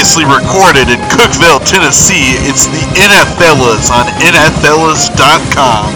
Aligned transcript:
Previously 0.00 0.24
recorded 0.24 0.88
in 0.88 0.98
Cookeville, 1.10 1.60
Tennessee, 1.68 2.32
it's 2.48 2.64
the 2.64 2.80
NFLas 2.96 3.90
on 3.90 4.06
NFLas.com. 4.22 5.92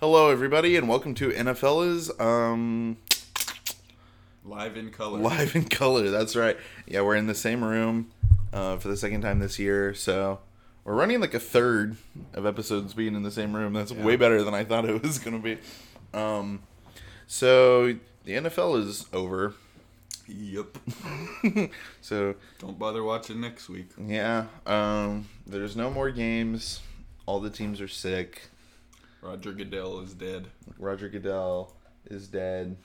Hello, 0.00 0.28
everybody, 0.30 0.74
and 0.76 0.88
welcome 0.88 1.14
to 1.14 1.30
NFL's 1.30 2.10
um, 2.18 2.96
Live 4.44 4.76
in 4.76 4.90
color. 4.90 5.20
live 5.20 5.54
in 5.54 5.66
color. 5.66 6.10
That's 6.10 6.34
right. 6.34 6.56
Yeah, 6.88 7.02
we're 7.02 7.14
in 7.14 7.28
the 7.28 7.36
same 7.36 7.62
room 7.62 8.10
uh, 8.52 8.78
for 8.78 8.88
the 8.88 8.96
second 8.96 9.20
time 9.20 9.38
this 9.38 9.60
year, 9.60 9.94
so 9.94 10.40
we're 10.82 10.94
running 10.94 11.20
like 11.20 11.34
a 11.34 11.38
third 11.38 11.96
of 12.32 12.44
episodes 12.44 12.92
being 12.92 13.14
in 13.14 13.22
the 13.22 13.30
same 13.30 13.54
room. 13.54 13.72
That's 13.72 13.92
way 13.92 14.16
better 14.16 14.42
than 14.42 14.52
I 14.52 14.64
thought 14.64 14.84
it 14.84 15.00
was 15.00 15.20
gonna 15.20 15.38
be. 15.38 15.58
Um, 16.14 16.62
so 17.26 17.94
the 18.24 18.32
NFL 18.32 18.78
is 18.78 19.06
over. 19.12 19.54
Yep. 20.26 20.78
So 22.00 22.34
Don't 22.58 22.78
bother 22.78 23.02
watching 23.02 23.40
next 23.40 23.68
week. 23.68 23.88
yeah, 23.98 24.46
um, 24.66 25.26
there's 25.46 25.74
no 25.74 25.90
more 25.90 26.10
games. 26.10 26.80
All 27.26 27.40
the 27.40 27.50
teams 27.50 27.80
are 27.80 27.88
sick. 27.88 28.48
Roger 29.22 29.52
Goodell 29.52 30.00
is 30.00 30.12
dead. 30.12 30.46
Roger 30.78 31.08
Goodell 31.08 31.74
is 32.06 32.28
dead. 32.28 32.76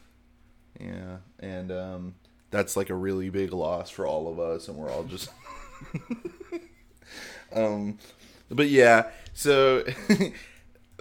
Yeah, 0.80 1.18
and 1.40 1.72
um, 1.72 2.16
that's 2.50 2.78
like 2.78 2.90
a 2.90 2.96
really 2.96 3.30
big 3.30 3.52
loss 3.52 3.90
for 3.90 4.08
all 4.08 4.30
of 4.32 4.40
us, 4.40 4.68
and 4.70 4.78
we're 4.78 4.90
all 4.90 5.04
just. 5.04 5.30
um, 7.54 7.98
but 8.50 8.70
yeah, 8.70 9.10
so 9.34 9.84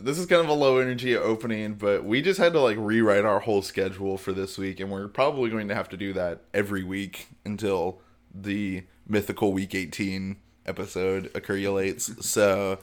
this 0.00 0.18
is 0.18 0.27
kind 0.27 0.42
of 0.42 0.48
a 0.48 0.52
low 0.54 0.78
energy 0.78 1.16
opening, 1.16 1.74
but 1.74 2.04
we 2.04 2.22
just 2.22 2.38
had 2.38 2.52
to 2.54 2.60
like 2.60 2.77
rewrite 2.78 3.24
our 3.24 3.41
whole 3.41 3.62
schedule 3.62 4.16
for 4.18 4.32
this 4.32 4.56
week, 4.58 4.80
and 4.80 4.91
we're 4.91 5.08
probably 5.08 5.50
going 5.50 5.68
to 5.68 5.74
have 5.74 5.88
to 5.91 5.96
do 5.96 6.12
that 6.14 6.42
every 6.54 6.82
week 6.82 7.28
until 7.44 8.00
the 8.34 8.84
mythical 9.08 9.52
Week 9.52 9.74
18 9.74 10.36
episode 10.66 11.30
accumulates. 11.34 12.12
so, 12.28 12.78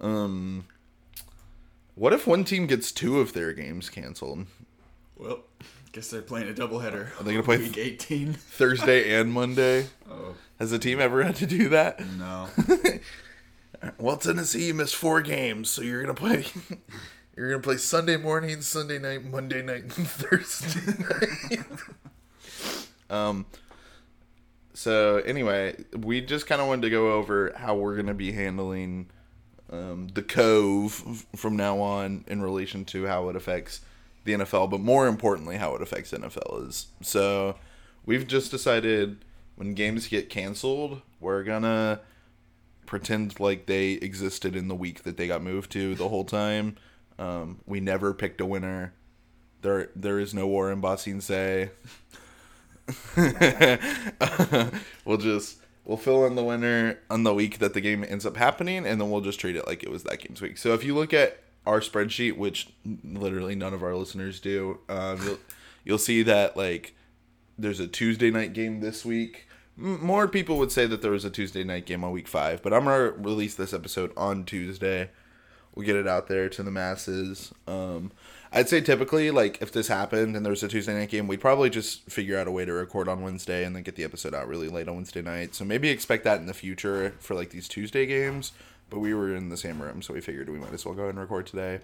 um. 0.00 0.66
What 1.94 2.14
if 2.14 2.26
one 2.26 2.44
team 2.44 2.66
gets 2.66 2.90
two 2.90 3.20
of 3.20 3.34
their 3.34 3.52
games 3.52 3.90
canceled? 3.90 4.46
Well, 5.14 5.40
guess 5.92 6.08
they're 6.08 6.22
playing 6.22 6.48
a 6.48 6.54
doubleheader. 6.54 7.08
Are 7.20 7.22
they 7.22 7.32
gonna 7.32 7.42
play 7.42 7.58
week 7.58 7.76
18? 7.76 8.32
Thursday 8.32 9.14
and 9.14 9.30
Monday? 9.32 9.86
Oh, 10.10 10.34
Has 10.58 10.72
a 10.72 10.78
team 10.78 11.00
ever 11.00 11.22
had 11.22 11.36
to 11.36 11.46
do 11.46 11.68
that? 11.70 12.00
no. 12.18 12.48
Well, 13.98 14.16
Tennessee 14.16 14.66
you 14.68 14.74
missed 14.74 14.94
four 14.94 15.22
games, 15.22 15.70
so 15.70 15.82
you're 15.82 16.00
gonna 16.02 16.14
play. 16.14 16.46
You're 17.36 17.48
gonna 17.48 17.62
play 17.62 17.78
Sunday 17.78 18.18
morning, 18.18 18.60
Sunday 18.60 18.98
night, 18.98 19.24
Monday 19.24 19.62
night, 19.62 19.84
and 19.84 19.92
Thursday 20.06 20.92
night. 21.50 21.64
um. 23.10 23.46
So 24.74 25.18
anyway, 25.18 25.82
we 25.96 26.20
just 26.20 26.46
kind 26.46 26.60
of 26.60 26.68
wanted 26.68 26.82
to 26.82 26.90
go 26.90 27.12
over 27.12 27.52
how 27.56 27.74
we're 27.74 27.96
gonna 27.96 28.14
be 28.14 28.32
handling 28.32 29.08
um, 29.70 30.08
the 30.08 30.22
Cove 30.22 31.26
from 31.36 31.56
now 31.56 31.80
on 31.80 32.24
in 32.28 32.42
relation 32.42 32.84
to 32.86 33.06
how 33.06 33.30
it 33.30 33.36
affects 33.36 33.80
the 34.24 34.32
NFL, 34.32 34.70
but 34.70 34.80
more 34.80 35.06
importantly, 35.06 35.56
how 35.56 35.74
it 35.74 35.82
affects 35.82 36.12
NFL 36.12 36.68
is. 36.68 36.88
So 37.00 37.56
we've 38.04 38.26
just 38.26 38.50
decided 38.50 39.24
when 39.56 39.74
games 39.74 40.06
get 40.06 40.28
canceled, 40.28 41.00
we're 41.18 41.44
gonna 41.44 42.00
pretend 42.92 43.40
like 43.40 43.64
they 43.64 43.92
existed 43.92 44.54
in 44.54 44.68
the 44.68 44.74
week 44.74 45.02
that 45.04 45.16
they 45.16 45.26
got 45.26 45.42
moved 45.42 45.72
to 45.72 45.94
the 45.94 46.10
whole 46.10 46.26
time. 46.26 46.76
Um, 47.18 47.60
we 47.64 47.80
never 47.80 48.12
picked 48.12 48.38
a 48.42 48.44
winner. 48.44 48.92
There, 49.62 49.88
there 49.96 50.18
is 50.18 50.34
no 50.34 50.46
war 50.46 50.70
in 50.70 50.82
Ba 50.82 50.98
Sing 50.98 51.22
Se. 51.22 51.70
we'll 55.06 55.16
just 55.16 55.56
we'll 55.86 55.96
fill 55.96 56.26
in 56.26 56.34
the 56.34 56.44
winner 56.44 56.98
on 57.08 57.22
the 57.22 57.32
week 57.32 57.60
that 57.60 57.72
the 57.72 57.80
game 57.80 58.04
ends 58.06 58.26
up 58.26 58.36
happening, 58.36 58.86
and 58.86 59.00
then 59.00 59.10
we'll 59.10 59.22
just 59.22 59.40
treat 59.40 59.56
it 59.56 59.66
like 59.66 59.82
it 59.82 59.90
was 59.90 60.02
that 60.02 60.18
game's 60.18 60.42
week. 60.42 60.58
So 60.58 60.74
if 60.74 60.84
you 60.84 60.94
look 60.94 61.14
at 61.14 61.42
our 61.64 61.80
spreadsheet, 61.80 62.36
which 62.36 62.68
literally 63.02 63.54
none 63.54 63.72
of 63.72 63.82
our 63.82 63.94
listeners 63.94 64.38
do, 64.38 64.80
um, 64.90 65.18
you'll 65.24 65.38
you'll 65.82 65.98
see 65.98 66.22
that 66.24 66.58
like 66.58 66.94
there's 67.56 67.80
a 67.80 67.86
Tuesday 67.86 68.30
night 68.30 68.52
game 68.52 68.80
this 68.80 69.02
week. 69.02 69.46
More 69.76 70.28
people 70.28 70.58
would 70.58 70.70
say 70.70 70.86
that 70.86 71.02
there 71.02 71.10
was 71.10 71.24
a 71.24 71.30
Tuesday 71.30 71.64
night 71.64 71.86
game 71.86 72.04
on 72.04 72.12
week 72.12 72.28
five, 72.28 72.62
but 72.62 72.72
I'm 72.72 72.84
gonna 72.84 73.10
release 73.12 73.54
this 73.54 73.72
episode 73.72 74.12
on 74.16 74.44
Tuesday. 74.44 75.10
We'll 75.74 75.86
get 75.86 75.96
it 75.96 76.06
out 76.06 76.28
there 76.28 76.50
to 76.50 76.62
the 76.62 76.70
masses. 76.70 77.52
Um, 77.66 78.12
I'd 78.52 78.68
say 78.68 78.82
typically, 78.82 79.30
like 79.30 79.62
if 79.62 79.72
this 79.72 79.88
happened 79.88 80.36
and 80.36 80.44
there 80.44 80.50
was 80.50 80.62
a 80.62 80.68
Tuesday 80.68 80.92
night 80.92 81.08
game, 81.08 81.26
we'd 81.26 81.40
probably 81.40 81.70
just 81.70 82.10
figure 82.10 82.38
out 82.38 82.46
a 82.46 82.50
way 82.50 82.66
to 82.66 82.72
record 82.72 83.08
on 83.08 83.22
Wednesday 83.22 83.64
and 83.64 83.74
then 83.74 83.82
get 83.82 83.96
the 83.96 84.04
episode 84.04 84.34
out 84.34 84.46
really 84.46 84.68
late 84.68 84.88
on 84.88 84.96
Wednesday 84.96 85.22
night. 85.22 85.54
So 85.54 85.64
maybe 85.64 85.88
expect 85.88 86.24
that 86.24 86.40
in 86.40 86.46
the 86.46 86.54
future 86.54 87.14
for 87.18 87.34
like 87.34 87.50
these 87.50 87.66
Tuesday 87.66 88.04
games. 88.04 88.52
But 88.90 88.98
we 88.98 89.14
were 89.14 89.34
in 89.34 89.48
the 89.48 89.56
same 89.56 89.80
room, 89.80 90.02
so 90.02 90.12
we 90.12 90.20
figured 90.20 90.50
we 90.50 90.58
might 90.58 90.74
as 90.74 90.84
well 90.84 90.94
go 90.94 91.08
and 91.08 91.18
record 91.18 91.46
today. 91.46 91.80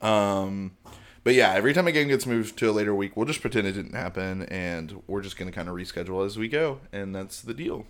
Um, 0.00 0.76
but 1.24 1.34
yeah, 1.34 1.52
every 1.52 1.72
time 1.72 1.86
a 1.86 1.92
game 1.92 2.08
gets 2.08 2.26
moved 2.26 2.58
to 2.58 2.70
a 2.70 2.72
later 2.72 2.94
week, 2.94 3.16
we'll 3.16 3.26
just 3.26 3.40
pretend 3.40 3.66
it 3.66 3.72
didn't 3.72 3.94
happen, 3.94 4.42
and 4.44 5.02
we're 5.06 5.22
just 5.22 5.36
gonna 5.36 5.52
kind 5.52 5.68
of 5.68 5.74
reschedule 5.74 6.24
as 6.24 6.38
we 6.38 6.48
go, 6.48 6.80
and 6.92 7.14
that's 7.14 7.40
the 7.40 7.54
deal. 7.54 7.86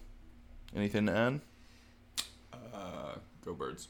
Anything 0.74 1.06
to 1.06 1.16
add? 1.16 1.40
Uh, 2.52 3.14
go 3.44 3.54
birds. 3.54 3.88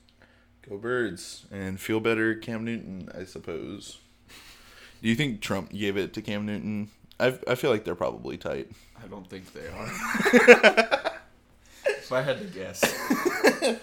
Go 0.69 0.77
Birds 0.77 1.47
and 1.51 1.81
feel 1.81 2.01
better, 2.01 2.35
Cam 2.35 2.65
Newton. 2.65 3.09
I 3.17 3.25
suppose. 3.25 3.99
Do 5.03 5.09
you 5.09 5.15
think 5.15 5.41
Trump 5.41 5.73
gave 5.73 5.97
it 5.97 6.13
to 6.15 6.23
Cam 6.23 6.47
Newton? 6.47 6.91
I 7.19 7.39
I 7.49 7.55
feel 7.55 7.71
like 7.71 7.85
they're 7.85 7.95
probably 7.95 8.37
tight. 8.37 8.71
I 9.03 9.07
don't 9.09 9.29
think 9.29 9.53
they 9.53 9.67
are. 9.67 9.91
if 11.87 12.13
I 12.13 12.23
had 12.23 12.39
to 12.39 12.45
guess. 12.45 12.85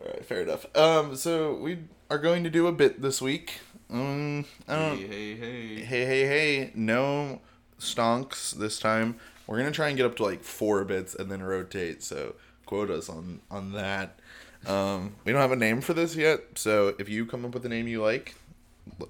All 0.00 0.08
right, 0.12 0.24
fair 0.24 0.42
enough. 0.42 0.66
Um, 0.76 1.16
so 1.16 1.54
we 1.54 1.78
are 2.10 2.18
going 2.18 2.44
to 2.44 2.50
do 2.50 2.66
a 2.66 2.72
bit 2.72 3.00
this 3.00 3.22
week. 3.22 3.60
Um, 3.90 4.44
I 4.66 4.74
don't. 4.74 4.98
Hey, 4.98 5.06
hey, 5.06 5.34
hey. 5.36 5.74
hey 5.84 6.04
hey 6.04 6.26
hey 6.26 6.70
no 6.74 7.40
stonks 7.80 8.52
this 8.52 8.78
time 8.78 9.16
we're 9.46 9.58
gonna 9.58 9.70
try 9.70 9.88
and 9.88 9.96
get 9.96 10.06
up 10.06 10.16
to 10.16 10.24
like 10.24 10.42
four 10.42 10.82
bits 10.84 11.14
and 11.14 11.30
then 11.30 11.42
rotate 11.42 12.02
so 12.02 12.34
quotas 12.64 13.08
on 13.08 13.40
on 13.50 13.72
that 13.72 14.18
um 14.66 15.14
we 15.24 15.32
don't 15.32 15.40
have 15.40 15.52
a 15.52 15.56
name 15.56 15.80
for 15.80 15.92
this 15.94 16.16
yet 16.16 16.40
so 16.54 16.94
if 16.98 17.08
you 17.08 17.26
come 17.26 17.44
up 17.44 17.52
with 17.54 17.64
a 17.66 17.68
name 17.68 17.86
you 17.86 18.02
like 18.02 18.34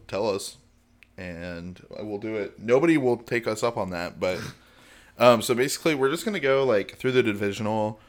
tell 0.09 0.29
us 0.29 0.57
and 1.17 1.81
we'll 2.01 2.19
do 2.19 2.35
it 2.35 2.59
nobody 2.59 2.99
will 2.99 3.17
take 3.17 3.47
us 3.47 3.63
up 3.63 3.77
on 3.77 3.91
that 3.91 4.19
but 4.19 4.41
um 5.19 5.41
so 5.41 5.55
basically 5.55 5.95
we're 5.95 6.11
just 6.11 6.25
gonna 6.25 6.41
go 6.41 6.65
like 6.65 6.97
through 6.97 7.13
the 7.13 7.23
divisional 7.23 8.01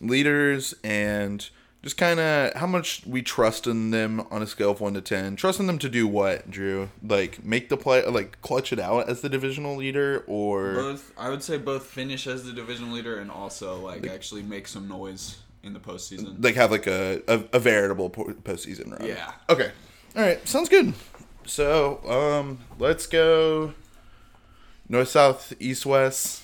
leaders 0.00 0.74
and 0.82 1.50
just 1.82 1.96
kind 1.96 2.20
of 2.20 2.52
how 2.54 2.66
much 2.66 3.02
we 3.06 3.22
trust 3.22 3.66
in 3.66 3.90
them 3.90 4.20
on 4.30 4.42
a 4.42 4.46
scale 4.46 4.70
of 4.70 4.80
1 4.82 4.92
to 4.94 5.00
10 5.00 5.36
trusting 5.36 5.66
them 5.66 5.78
to 5.78 5.88
do 5.88 6.06
what 6.06 6.50
drew 6.50 6.90
like 7.02 7.42
make 7.44 7.68
the 7.70 7.76
play 7.76 8.04
like 8.06 8.40
clutch 8.42 8.72
it 8.72 8.78
out 8.78 9.08
as 9.08 9.22
the 9.22 9.28
divisional 9.28 9.76
leader 9.76 10.22
or 10.26 10.74
Both, 10.74 11.12
I 11.16 11.30
would 11.30 11.42
say 11.42 11.56
both 11.56 11.86
finish 11.86 12.26
as 12.26 12.44
the 12.44 12.52
division 12.52 12.92
leader 12.92 13.18
and 13.18 13.30
also 13.30 13.78
like 13.80 14.06
actually 14.06 14.42
make 14.42 14.68
some 14.68 14.88
noise 14.88 15.38
in 15.62 15.72
the 15.72 15.80
postseason. 15.80 16.42
like 16.44 16.54
have 16.54 16.70
like 16.70 16.86
a, 16.86 17.22
a, 17.28 17.42
a 17.54 17.58
veritable 17.58 18.10
po- 18.10 18.34
postseason 18.44 18.92
run 18.98 19.06
Yeah. 19.08 19.32
okay 19.48 19.70
all 20.16 20.22
right 20.22 20.46
sounds 20.48 20.68
good 20.68 20.92
so 21.46 22.00
um 22.08 22.58
let's 22.78 23.06
go 23.06 23.72
north 24.88 25.08
south 25.08 25.52
east 25.60 25.86
west 25.86 26.42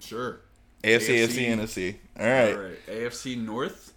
Sure. 0.00 0.40
afc 0.82 1.08
afc, 1.08 1.28
AFC. 1.28 1.48
NFC. 1.48 1.96
all 2.18 2.26
right 2.26 2.54
All 2.54 2.62
right. 2.62 2.86
AFC 2.86 3.36
North. 3.44 3.87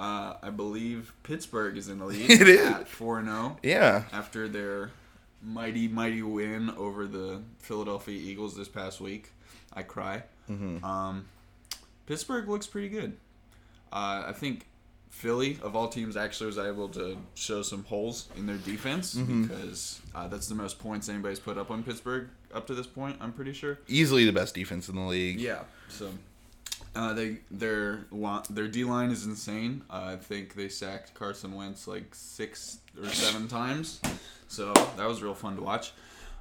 Uh, 0.00 0.34
I 0.42 0.48
believe 0.50 1.12
Pittsburgh 1.24 1.76
is 1.76 1.88
in 1.88 1.98
the 1.98 2.06
lead. 2.06 2.30
It 2.40 2.48
is. 2.48 2.66
at 2.66 2.88
four 2.88 3.22
zero 3.22 3.58
yeah 3.62 4.04
after 4.12 4.48
their 4.48 4.90
mighty 5.42 5.88
mighty 5.88 6.22
win 6.22 6.70
over 6.70 7.06
the 7.06 7.42
Philadelphia 7.58 8.18
Eagles 8.18 8.56
this 8.56 8.68
past 8.68 9.00
week. 9.00 9.30
I 9.74 9.82
cry. 9.82 10.22
Mm-hmm. 10.50 10.82
Um, 10.84 11.26
Pittsburgh 12.06 12.48
looks 12.48 12.66
pretty 12.66 12.88
good. 12.88 13.16
Uh, 13.92 14.24
I 14.28 14.32
think 14.32 14.66
Philly, 15.10 15.58
of 15.62 15.76
all 15.76 15.88
teams, 15.88 16.16
actually 16.16 16.46
was 16.46 16.58
able 16.58 16.88
to 16.90 17.16
show 17.34 17.62
some 17.62 17.84
holes 17.84 18.28
in 18.36 18.46
their 18.46 18.56
defense 18.58 19.14
Mm-hmm. 19.14 19.42
because 19.42 20.00
uh, 20.14 20.28
that's 20.28 20.46
the 20.48 20.54
most 20.54 20.78
points 20.78 21.08
anybody's 21.08 21.38
put 21.40 21.58
up 21.58 21.70
on 21.70 21.82
Pittsburgh 21.82 22.28
up 22.54 22.66
to 22.68 22.74
this 22.74 22.86
point. 22.86 23.16
I'm 23.20 23.32
pretty 23.32 23.52
sure. 23.52 23.78
easily 23.86 24.24
the 24.24 24.32
best 24.32 24.54
defense 24.54 24.88
in 24.88 24.94
the 24.96 25.02
league 25.02 25.38
Yeah. 25.40 25.60
So 25.88 26.10
uh, 26.94 27.12
they 27.14 27.38
their 27.50 28.06
their 28.50 28.68
D 28.68 28.84
line 28.84 29.10
is 29.10 29.24
insane. 29.26 29.82
Uh, 29.90 30.12
I 30.12 30.16
think 30.16 30.54
they 30.54 30.68
sacked 30.68 31.14
Carson 31.14 31.54
Wentz 31.54 31.86
like 31.86 32.14
six 32.14 32.78
or 33.00 33.08
seven 33.08 33.48
times. 33.60 34.00
So 34.48 34.72
that 34.72 35.06
was 35.06 35.22
real 35.22 35.34
fun 35.34 35.56
to 35.56 35.62
watch. 35.62 35.92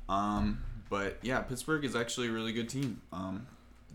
Um, 0.07 0.62
but 0.90 1.19
yeah, 1.22 1.42
Pittsburgh 1.42 1.86
is 1.86 1.96
actually 1.96 2.28
a 2.30 2.31
really 2.31 2.51
good 2.51 2.68
team. 2.68 3.01
Um, 3.13 3.46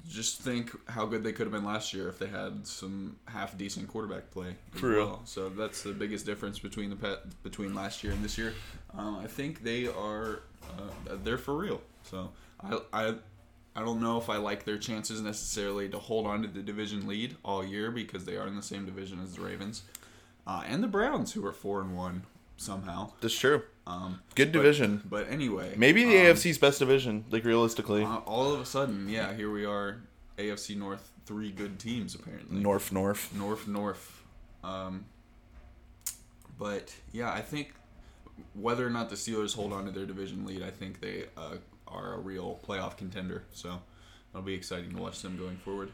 just 0.09 0.43
think 0.43 0.71
how 0.89 1.07
good 1.07 1.25
they 1.25 1.33
could 1.33 1.47
have 1.47 1.53
been 1.53 1.65
last 1.65 1.95
year 1.95 2.09
if 2.09 2.19
they 2.19 2.27
had 2.27 2.67
some 2.67 3.17
half 3.27 3.57
decent 3.57 3.89
quarterback 3.89 4.31
play. 4.31 4.55
For 4.73 4.91
real. 4.91 5.07
well. 5.07 5.23
So 5.25 5.49
that's 5.49 5.83
the 5.83 5.93
biggest 5.93 6.27
difference 6.27 6.59
between 6.59 6.91
the 6.91 6.97
pet 6.97 7.21
between 7.43 7.75
last 7.75 8.05
year 8.05 8.13
and 8.13 8.23
this 8.23 8.39
year. 8.39 8.55
Um, 8.97 9.17
I 9.17 9.27
think 9.27 9.65
they 9.65 9.89
are 9.89 10.43
uh, 10.79 11.17
they're 11.25 11.39
for 11.39 11.57
real. 11.57 11.81
So 12.05 12.31
I 12.61 12.79
I. 12.93 13.15
I 13.77 13.81
don't 13.81 14.01
know 14.01 14.19
if 14.19 14.31
I 14.31 14.37
like 14.37 14.65
their 14.65 14.79
chances 14.79 15.21
necessarily 15.21 15.89
to 15.89 15.99
hold 15.99 16.27
on 16.27 16.43
to 16.43 16.49
the 16.49 16.63
division 16.63 17.07
lead 17.09 17.37
all 17.45 17.65
year 17.65 17.91
because 17.91 18.25
they 18.25 18.37
are 18.37 18.47
in 18.47 18.55
the 18.57 18.63
same 18.63 18.87
division 18.87 19.21
as 19.23 19.35
the 19.35 19.43
Ravens 19.43 19.83
uh, 20.47 20.63
and 20.67 20.83
the 20.83 20.87
Browns, 20.89 21.33
who 21.33 21.45
are 21.45 21.53
four 21.53 21.81
and 21.81 21.97
one 21.97 22.23
somehow. 22.57 23.11
That's 23.21 23.37
true. 23.39 23.63
Um, 23.87 24.21
Good 24.37 24.53
but- 24.53 24.59
division. 24.63 25.03
but 25.09 25.29
anyway, 25.31 25.75
Maybe 25.77 26.05
the 26.05 26.19
um, 26.31 26.37
AFC's 26.37 26.59
best 26.59 26.79
division, 26.79 27.25
like 27.31 27.45
realistically. 27.45 28.05
uh, 28.05 28.19
all 28.19 28.53
of 28.55 28.61
a 28.61 28.65
sudden, 28.67 29.09
yeah, 29.09 29.35
here 29.35 29.51
we 29.51 29.65
are, 29.65 29.99
AFC 30.39 30.77
North, 30.77 31.11
three 31.27 31.51
good 31.51 31.79
teams 31.81 32.15
apparently. 32.15 32.61
North, 32.61 32.93
North. 32.93 33.35
North, 33.35 33.67
North. 33.67 34.23
Um, 34.63 35.05
but 36.59 36.95
yeah, 37.13 37.33
I 37.33 37.41
think 37.41 37.75
whether 38.55 38.87
or 38.87 38.91
not 38.91 39.11
the 39.11 39.17
Steelers 39.17 39.55
hold 39.55 39.73
on 39.73 39.85
to 39.87 39.91
their 39.91 40.07
division 40.07 40.47
lead, 40.47 40.63
I 40.63 40.71
think 40.71 41.01
they 41.01 41.25
uh, 41.37 41.57
are 41.87 42.15
a 42.15 42.19
real 42.19 42.61
playoff 42.67 42.97
contender. 42.97 43.45
So 43.53 43.81
it'll 44.33 44.43
be 44.43 44.55
exciting 44.55 44.95
to 44.95 45.03
watch 45.03 45.23
them 45.23 45.37
going 45.37 45.57
forward. 45.59 45.91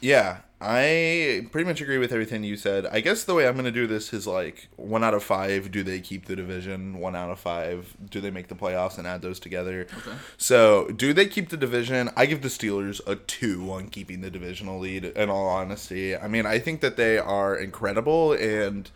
Yeah, 0.00 0.38
I 0.60 1.46
pretty 1.50 1.66
much 1.66 1.80
agree 1.80 1.98
with 1.98 2.12
everything 2.12 2.44
you 2.44 2.56
said. 2.56 2.86
I 2.86 3.00
guess 3.00 3.24
the 3.24 3.34
way 3.34 3.46
I'm 3.46 3.54
going 3.54 3.64
to 3.64 3.70
do 3.70 3.86
this 3.86 4.12
is 4.12 4.26
like 4.26 4.68
one 4.76 5.02
out 5.02 5.14
of 5.14 5.22
five, 5.22 5.70
do 5.70 5.82
they 5.82 6.00
keep 6.00 6.26
the 6.26 6.36
division? 6.36 6.98
One 6.98 7.16
out 7.16 7.30
of 7.30 7.38
five, 7.38 7.96
do 8.10 8.20
they 8.20 8.30
make 8.30 8.48
the 8.48 8.54
playoffs 8.54 8.98
and 8.98 9.06
add 9.06 9.22
those 9.22 9.40
together? 9.40 9.86
Okay. 9.98 10.16
So, 10.36 10.88
do 10.88 11.12
they 11.12 11.26
keep 11.26 11.48
the 11.48 11.56
division? 11.56 12.10
I 12.16 12.26
give 12.26 12.42
the 12.42 12.48
Steelers 12.48 13.00
a 13.06 13.16
two 13.16 13.70
on 13.72 13.88
keeping 13.88 14.20
the 14.20 14.30
divisional 14.30 14.78
lead, 14.78 15.04
in 15.04 15.30
all 15.30 15.48
honesty. 15.48 16.16
I 16.16 16.28
mean, 16.28 16.46
I 16.46 16.58
think 16.58 16.80
that 16.80 16.96
they 16.96 17.18
are 17.18 17.56
incredible, 17.56 18.32
and 18.32 18.90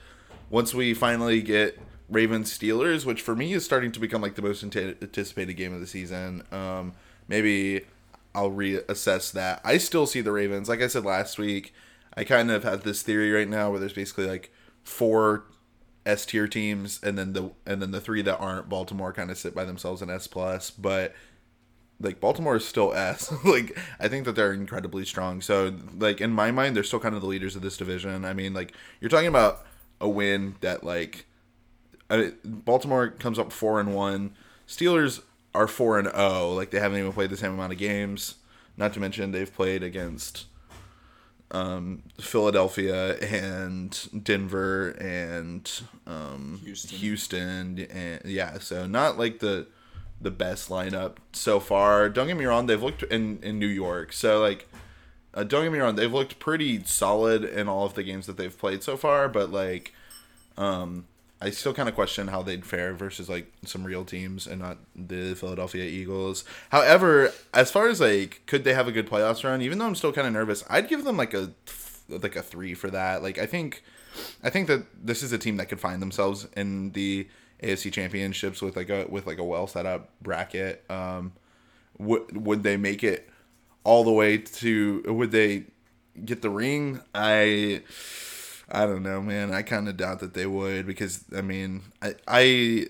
once 0.50 0.74
we 0.74 0.94
finally 0.94 1.40
get 1.42 1.78
Ravens 2.08 2.56
Steelers, 2.56 3.04
which 3.04 3.22
for 3.22 3.36
me 3.36 3.52
is 3.52 3.64
starting 3.64 3.92
to 3.92 4.00
become 4.00 4.22
like 4.22 4.34
the 4.34 4.42
most 4.42 4.62
anticipated 4.62 5.54
game 5.54 5.74
of 5.74 5.80
the 5.80 5.86
season, 5.86 6.42
um, 6.50 6.92
maybe 7.26 7.82
I'll 8.34 8.50
reassess 8.50 9.32
that. 9.32 9.60
I 9.64 9.78
still 9.78 10.06
see 10.06 10.20
the 10.20 10.32
Ravens. 10.32 10.68
Like 10.68 10.80
I 10.80 10.86
said 10.86 11.04
last 11.04 11.38
week, 11.38 11.74
I 12.16 12.24
kind 12.24 12.50
of 12.50 12.64
have 12.64 12.82
this 12.82 13.02
theory 13.02 13.30
right 13.30 13.48
now 13.48 13.70
where 13.70 13.80
there's 13.80 13.92
basically 13.92 14.26
like 14.26 14.52
four 14.82 15.44
S 16.06 16.24
tier 16.24 16.48
teams, 16.48 17.00
and 17.02 17.18
then 17.18 17.32
the 17.34 17.50
and 17.66 17.82
then 17.82 17.90
the 17.90 18.00
three 18.00 18.22
that 18.22 18.38
aren't 18.38 18.68
Baltimore 18.68 19.12
kind 19.12 19.30
of 19.30 19.36
sit 19.36 19.54
by 19.54 19.64
themselves 19.64 20.00
in 20.00 20.08
S 20.08 20.26
plus, 20.26 20.70
but 20.70 21.14
like 22.00 22.20
Baltimore 22.20 22.56
is 22.56 22.66
still 22.66 22.94
S. 22.94 23.32
like 23.44 23.78
I 24.00 24.08
think 24.08 24.24
that 24.24 24.34
they're 24.34 24.52
incredibly 24.52 25.04
strong. 25.04 25.40
So 25.40 25.74
like 25.96 26.20
in 26.20 26.32
my 26.32 26.50
mind, 26.50 26.74
they're 26.74 26.84
still 26.84 27.00
kind 27.00 27.14
of 27.14 27.20
the 27.20 27.26
leaders 27.28 27.56
of 27.56 27.62
this 27.62 27.76
division. 27.76 28.24
I 28.24 28.32
mean, 28.32 28.54
like 28.54 28.72
you're 29.00 29.10
talking 29.10 29.28
about 29.28 29.66
a 30.00 30.08
win 30.08 30.56
that 30.60 30.84
like 30.84 31.26
I, 32.10 32.32
Baltimore 32.44 33.08
comes 33.08 33.38
up 33.38 33.52
four 33.52 33.80
and 33.80 33.94
one. 33.94 34.34
Steelers 34.66 35.22
are 35.54 35.66
four 35.66 35.98
and 35.98 36.08
zero. 36.08 36.52
Like 36.52 36.70
they 36.70 36.80
haven't 36.80 36.98
even 36.98 37.12
played 37.12 37.30
the 37.30 37.36
same 37.36 37.52
amount 37.52 37.72
of 37.72 37.78
games. 37.78 38.36
Not 38.76 38.92
to 38.94 39.00
mention 39.00 39.32
they've 39.32 39.52
played 39.52 39.82
against 39.82 40.46
um, 41.50 42.02
Philadelphia 42.20 43.16
and 43.16 44.08
Denver 44.22 44.90
and 44.90 45.70
um, 46.06 46.60
Houston. 46.64 46.98
Houston 46.98 47.78
and 47.90 48.20
yeah. 48.24 48.58
So 48.58 48.86
not 48.86 49.18
like 49.18 49.40
the 49.40 49.66
the 50.20 50.30
best 50.30 50.68
lineup 50.68 51.16
so 51.32 51.60
far. 51.60 52.08
Don't 52.08 52.26
get 52.26 52.36
me 52.36 52.44
wrong. 52.44 52.66
They've 52.66 52.82
looked 52.82 53.02
in 53.04 53.38
in 53.42 53.58
New 53.58 53.66
York. 53.66 54.12
So 54.12 54.40
like. 54.40 54.68
Uh, 55.34 55.44
don't 55.44 55.62
get 55.62 55.70
me 55.70 55.78
wrong; 55.78 55.94
they've 55.94 56.12
looked 56.12 56.38
pretty 56.38 56.82
solid 56.84 57.44
in 57.44 57.68
all 57.68 57.84
of 57.84 57.92
the 57.92 58.02
games 58.02 58.26
that 58.26 58.38
they've 58.38 58.58
played 58.58 58.82
so 58.82 58.96
far. 58.96 59.28
But 59.28 59.52
like, 59.52 59.92
um, 60.56 61.04
I 61.40 61.50
still 61.50 61.72
kind 61.72 61.88
of 61.88 61.94
question 61.94 62.28
how 62.28 62.42
they'd 62.42 62.66
fare 62.66 62.94
versus 62.94 63.28
like 63.28 63.52
some 63.64 63.84
real 63.84 64.04
teams 64.04 64.46
and 64.46 64.60
not 64.60 64.78
the 64.96 65.34
Philadelphia 65.34 65.84
Eagles. 65.84 66.44
However, 66.70 67.32
as 67.54 67.70
far 67.70 67.88
as 67.88 68.00
like 68.00 68.42
could 68.46 68.64
they 68.64 68.74
have 68.74 68.88
a 68.88 68.92
good 68.92 69.08
playoffs 69.08 69.44
run, 69.44 69.62
even 69.62 69.78
though 69.78 69.86
I'm 69.86 69.94
still 69.94 70.12
kind 70.12 70.26
of 70.26 70.32
nervous, 70.32 70.64
I'd 70.68 70.88
give 70.88 71.04
them 71.04 71.16
like 71.16 71.34
a 71.34 71.52
like 72.08 72.34
a 72.34 72.42
three 72.42 72.74
for 72.74 72.90
that. 72.90 73.22
Like 73.22 73.38
I 73.38 73.46
think, 73.46 73.84
I 74.42 74.50
think 74.50 74.66
that 74.66 74.84
this 75.06 75.22
is 75.22 75.32
a 75.32 75.38
team 75.38 75.58
that 75.58 75.66
could 75.66 75.80
find 75.80 76.02
themselves 76.02 76.48
in 76.56 76.90
the 76.92 77.28
AFC 77.62 77.92
Championships 77.92 78.60
with 78.60 78.76
like 78.76 78.90
a 78.90 79.06
with 79.08 79.26
like 79.26 79.38
a 79.38 79.44
well 79.44 79.66
set 79.66 79.86
up 79.86 80.10
bracket. 80.20 80.84
Um, 80.90 81.32
would 81.98 82.44
would 82.46 82.62
they 82.64 82.76
make 82.76 83.04
it 83.04 83.28
all 83.84 84.02
the 84.02 84.12
way 84.12 84.38
to? 84.38 85.02
Would 85.06 85.30
they 85.30 85.66
get 86.24 86.42
the 86.42 86.50
ring? 86.50 87.00
I. 87.14 87.82
I 88.70 88.86
don't 88.86 89.02
know, 89.02 89.22
man. 89.22 89.52
I 89.52 89.62
kind 89.62 89.88
of 89.88 89.96
doubt 89.96 90.20
that 90.20 90.34
they 90.34 90.46
would 90.46 90.86
because 90.86 91.24
I 91.34 91.40
mean, 91.40 91.82
I 92.02 92.14
I 92.26 92.86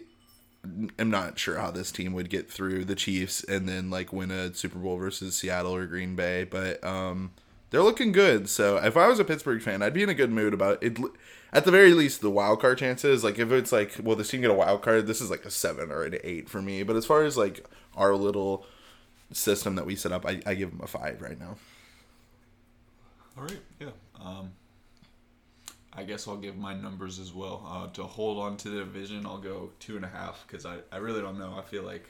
am 0.98 1.10
not 1.10 1.38
sure 1.38 1.58
how 1.58 1.70
this 1.70 1.92
team 1.92 2.12
would 2.14 2.30
get 2.30 2.50
through 2.50 2.84
the 2.84 2.94
Chiefs 2.94 3.44
and 3.44 3.68
then 3.68 3.90
like 3.90 4.12
win 4.12 4.30
a 4.30 4.52
Super 4.54 4.78
Bowl 4.78 4.96
versus 4.96 5.36
Seattle 5.36 5.74
or 5.74 5.86
Green 5.86 6.16
Bay, 6.16 6.44
but 6.44 6.82
um 6.84 7.30
they're 7.70 7.82
looking 7.82 8.12
good. 8.12 8.48
So 8.48 8.78
if 8.78 8.96
I 8.96 9.08
was 9.08 9.18
a 9.18 9.24
Pittsburgh 9.24 9.62
fan, 9.62 9.82
I'd 9.82 9.92
be 9.92 10.02
in 10.02 10.08
a 10.08 10.14
good 10.14 10.30
mood 10.32 10.54
about 10.54 10.82
it. 10.82 10.98
At 11.52 11.64
the 11.64 11.70
very 11.70 11.92
least, 11.94 12.20
the 12.20 12.30
wild 12.30 12.60
card 12.60 12.78
chances. 12.78 13.22
Like 13.22 13.38
if 13.38 13.52
it's 13.52 13.72
like, 13.72 13.96
well, 14.02 14.16
this 14.16 14.30
team 14.30 14.40
get 14.40 14.50
a 14.50 14.54
wild 14.54 14.82
card? 14.82 15.06
This 15.06 15.20
is 15.20 15.30
like 15.30 15.44
a 15.44 15.50
seven 15.50 15.90
or 15.90 16.04
an 16.04 16.18
eight 16.24 16.48
for 16.48 16.62
me. 16.62 16.82
But 16.82 16.96
as 16.96 17.06
far 17.06 17.24
as 17.24 17.36
like 17.36 17.66
our 17.94 18.14
little 18.16 18.66
system 19.32 19.76
that 19.76 19.86
we 19.86 19.96
set 19.96 20.12
up, 20.12 20.26
I, 20.26 20.40
I 20.46 20.54
give 20.54 20.70
them 20.70 20.80
a 20.82 20.86
five 20.86 21.20
right 21.20 21.38
now. 21.38 21.56
All 23.36 23.44
right, 23.44 23.60
yeah. 23.78 23.90
Um, 24.20 24.52
I 25.98 26.04
guess 26.04 26.28
I'll 26.28 26.36
give 26.36 26.56
my 26.56 26.74
numbers 26.74 27.18
as 27.18 27.34
well. 27.34 27.66
Uh, 27.68 27.92
to 27.94 28.04
hold 28.04 28.38
on 28.38 28.56
to 28.58 28.68
the 28.70 28.78
division, 28.78 29.26
I'll 29.26 29.38
go 29.38 29.70
two 29.80 29.96
and 29.96 30.04
a 30.04 30.08
half 30.08 30.44
because 30.46 30.64
I, 30.64 30.76
I 30.92 30.98
really 30.98 31.20
don't 31.20 31.40
know. 31.40 31.56
I 31.58 31.62
feel 31.62 31.82
like 31.82 32.06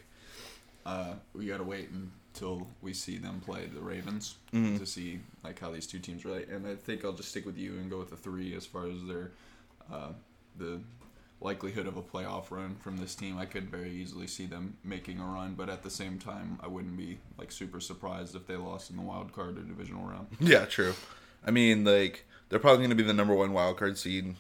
uh, 0.84 1.14
we 1.32 1.46
got 1.46 1.56
to 1.56 1.64
wait 1.64 1.88
until 1.90 2.66
we 2.82 2.92
see 2.92 3.16
them 3.16 3.40
play 3.40 3.64
the 3.72 3.80
Ravens 3.80 4.36
to 4.76 4.84
see 4.84 5.20
like 5.42 5.58
how 5.58 5.70
these 5.70 5.86
two 5.86 5.98
teams 5.98 6.26
relate. 6.26 6.48
And 6.48 6.66
I 6.66 6.74
think 6.74 7.02
I'll 7.02 7.14
just 7.14 7.30
stick 7.30 7.46
with 7.46 7.56
you 7.56 7.72
and 7.78 7.90
go 7.90 7.98
with 7.98 8.10
the 8.10 8.16
three 8.16 8.54
as 8.54 8.66
far 8.66 8.86
as 8.86 9.02
their 9.06 9.32
uh, 9.90 10.12
the 10.58 10.80
likelihood 11.40 11.86
of 11.86 11.96
a 11.96 12.02
playoff 12.02 12.50
run 12.50 12.76
from 12.76 12.98
this 12.98 13.14
team. 13.14 13.38
I 13.38 13.46
could 13.46 13.70
very 13.70 13.90
easily 13.90 14.26
see 14.26 14.44
them 14.44 14.76
making 14.84 15.18
a 15.18 15.24
run, 15.24 15.54
but 15.54 15.70
at 15.70 15.82
the 15.82 15.90
same 15.90 16.18
time, 16.18 16.58
I 16.62 16.66
wouldn't 16.66 16.96
be 16.96 17.18
like 17.38 17.52
super 17.52 17.80
surprised 17.80 18.34
if 18.36 18.46
they 18.46 18.56
lost 18.56 18.90
in 18.90 18.96
the 18.96 19.02
wild 19.02 19.32
card 19.32 19.56
or 19.56 19.62
divisional 19.62 20.04
round. 20.04 20.26
Yeah, 20.40 20.66
true. 20.66 20.94
I 21.44 21.50
mean, 21.50 21.84
like 21.84 22.24
they're 22.48 22.58
probably 22.58 22.78
going 22.78 22.90
to 22.90 22.96
be 22.96 23.02
the 23.02 23.12
number 23.12 23.34
one 23.34 23.52
wild 23.52 23.76
card 23.78 23.98
seed. 23.98 24.34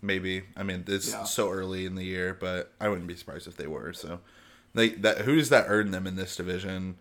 Maybe. 0.00 0.42
I 0.56 0.62
mean, 0.64 0.84
it's 0.88 1.10
Yeah. 1.12 1.24
so 1.24 1.50
early 1.50 1.86
in 1.86 1.94
the 1.94 2.04
year, 2.04 2.36
but 2.38 2.72
I 2.80 2.88
wouldn't 2.88 3.06
be 3.06 3.14
surprised 3.16 3.46
if 3.46 3.56
they 3.56 3.66
were. 3.68 3.92
So, 3.92 4.20
like 4.74 5.02
that. 5.02 5.18
Who 5.18 5.36
does 5.36 5.48
that 5.50 5.66
earn 5.68 5.90
them 5.92 6.06
in 6.06 6.16
this 6.16 6.34
division? 6.36 6.96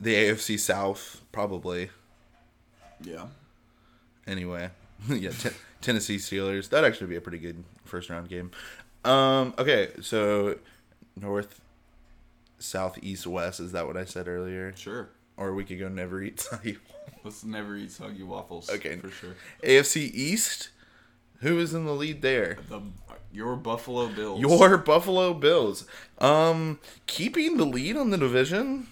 The 0.00 0.14
AFC 0.14 0.58
South, 0.58 1.22
probably. 1.32 1.90
Yeah. 3.02 3.26
Anyway, 4.26 4.70
yeah, 5.08 5.30
ten- 5.30 5.54
Tennessee 5.80 6.16
Steelers. 6.16 6.68
That'd 6.68 6.86
actually 6.90 7.06
be 7.08 7.16
a 7.16 7.20
pretty 7.20 7.38
good 7.38 7.64
first 7.84 8.10
round 8.10 8.28
game. 8.28 8.50
Um. 9.04 9.54
Okay, 9.58 9.88
so 10.02 10.58
north, 11.16 11.60
south, 12.58 12.98
east, 13.02 13.26
west. 13.26 13.60
Is 13.60 13.72
that 13.72 13.86
what 13.86 13.96
I 13.96 14.04
said 14.04 14.28
earlier? 14.28 14.74
Sure. 14.76 15.08
Or 15.38 15.54
we 15.54 15.64
could 15.64 15.78
go 15.78 15.88
never 15.88 16.20
eat 16.22 16.46
Let's 17.24 17.44
never 17.44 17.76
eat 17.76 17.90
soggy 17.90 18.22
waffles. 18.22 18.70
Okay. 18.70 18.96
For 18.96 19.10
sure. 19.10 19.34
AFC 19.62 20.10
East. 20.12 20.70
Who 21.40 21.58
is 21.58 21.72
in 21.72 21.86
the 21.86 21.94
lead 21.94 22.20
there? 22.20 22.58
The 22.68 22.82
your 23.32 23.56
Buffalo 23.56 24.08
Bills. 24.08 24.40
Your 24.40 24.76
Buffalo 24.76 25.32
Bills. 25.34 25.86
Um, 26.18 26.80
keeping 27.06 27.56
the 27.56 27.64
lead 27.64 27.96
on 27.96 28.10
the 28.10 28.18
division. 28.18 28.88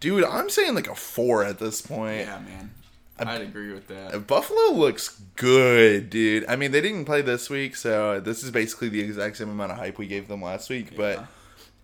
Dude, 0.00 0.24
I'm 0.24 0.48
saying 0.48 0.74
like 0.74 0.88
a 0.88 0.94
four 0.94 1.44
at 1.44 1.58
this 1.58 1.82
point. 1.82 2.20
Yeah, 2.20 2.40
man. 2.40 2.70
I'd 3.18 3.40
agree 3.40 3.72
with 3.72 3.88
that. 3.88 4.26
Buffalo 4.28 4.72
looks 4.78 5.20
good, 5.34 6.08
dude. 6.08 6.44
I 6.48 6.54
mean, 6.54 6.70
they 6.70 6.80
didn't 6.80 7.04
play 7.04 7.20
this 7.20 7.50
week, 7.50 7.74
so 7.74 8.20
this 8.20 8.44
is 8.44 8.52
basically 8.52 8.88
the 8.90 9.00
exact 9.00 9.36
same 9.36 9.50
amount 9.50 9.72
of 9.72 9.78
hype 9.78 9.98
we 9.98 10.06
gave 10.06 10.28
them 10.28 10.40
last 10.40 10.70
week. 10.70 10.92
Yeah. 10.92 10.96
But 10.96 11.26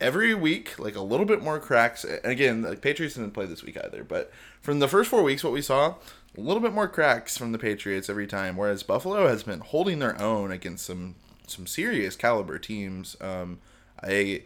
every 0.01 0.35
week, 0.35 0.79
like 0.79 0.97
a 0.97 1.01
little 1.03 1.27
bit 1.27 1.43
more 1.43 1.59
cracks. 1.59 2.05
And 2.05 2.25
again, 2.25 2.63
the 2.63 2.77
Patriots 2.77 3.15
didn't 3.15 3.33
play 3.33 3.47
this 3.47 3.63
week 3.63 3.79
either. 3.83 4.05
But 4.05 4.33
from 4.61 4.81
the 4.81 4.89
first 4.89 5.11
four 5.11 5.23
weeks, 5.23 5.45
what 5.45 5.53
we 5.53 5.63
saw, 5.63 5.95
a 6.37 6.41
little 6.41 6.63
bit 6.63 6.73
more 6.73 6.89
cracks 6.89 7.39
from 7.39 7.53
the 7.53 7.59
Patriots 7.59 8.11
every 8.11 8.27
time. 8.27 8.57
Whereas 8.57 8.83
Buffalo 8.83 9.29
has 9.29 9.43
been 9.43 9.61
holding 9.61 9.99
their 9.99 10.21
own 10.21 10.51
against 10.51 10.87
some 10.87 11.17
some 11.47 11.67
serious 11.67 12.17
caliber 12.17 12.59
teams. 12.59 13.17
Um, 13.21 13.61
I 14.03 14.43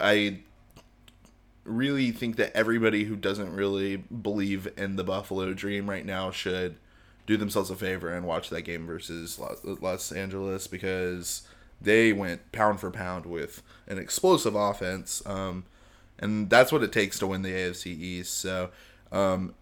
I 0.00 0.40
really 1.64 2.10
think 2.10 2.36
that 2.36 2.54
everybody 2.56 3.04
who 3.04 3.16
doesn't 3.16 3.54
really 3.54 3.96
believe 3.96 4.72
in 4.76 4.96
the 4.96 5.04
Buffalo 5.04 5.52
dream 5.54 5.88
right 5.88 6.04
now 6.04 6.30
should 6.30 6.76
do 7.26 7.36
themselves 7.36 7.70
a 7.70 7.76
favor 7.76 8.10
and 8.10 8.26
watch 8.26 8.50
that 8.50 8.62
game 8.62 8.86
versus 8.86 9.38
Los, 9.38 9.60
Los 9.64 10.12
Angeles 10.12 10.66
because 10.66 11.46
they 11.80 12.12
went 12.12 12.50
pound 12.52 12.80
for 12.80 12.90
pound 12.90 13.26
with 13.26 13.62
an 13.86 13.98
explosive 13.98 14.54
offense. 14.54 15.22
Um, 15.26 15.64
and 16.18 16.48
that's 16.48 16.70
what 16.72 16.82
it 16.82 16.92
takes 16.92 17.18
to 17.18 17.26
win 17.26 17.42
the 17.42 17.50
AFC 17.50 17.86
East. 17.88 18.38
So 18.38 18.70
Um, 19.12 19.54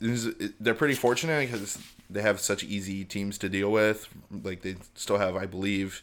they're 0.00 0.74
pretty 0.74 0.94
fortunate 0.94 1.50
because 1.50 1.78
they 2.10 2.22
have 2.22 2.40
such 2.40 2.64
easy 2.64 3.04
teams 3.04 3.38
to 3.38 3.48
deal 3.48 3.70
with. 3.70 4.08
Like 4.30 4.62
they 4.62 4.76
still 4.94 5.18
have, 5.18 5.36
I 5.36 5.46
believe, 5.46 6.02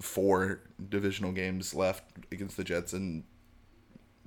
four 0.00 0.60
divisional 0.88 1.32
games 1.32 1.74
left 1.74 2.04
against 2.30 2.56
the 2.56 2.64
Jets 2.64 2.92
and 2.92 3.24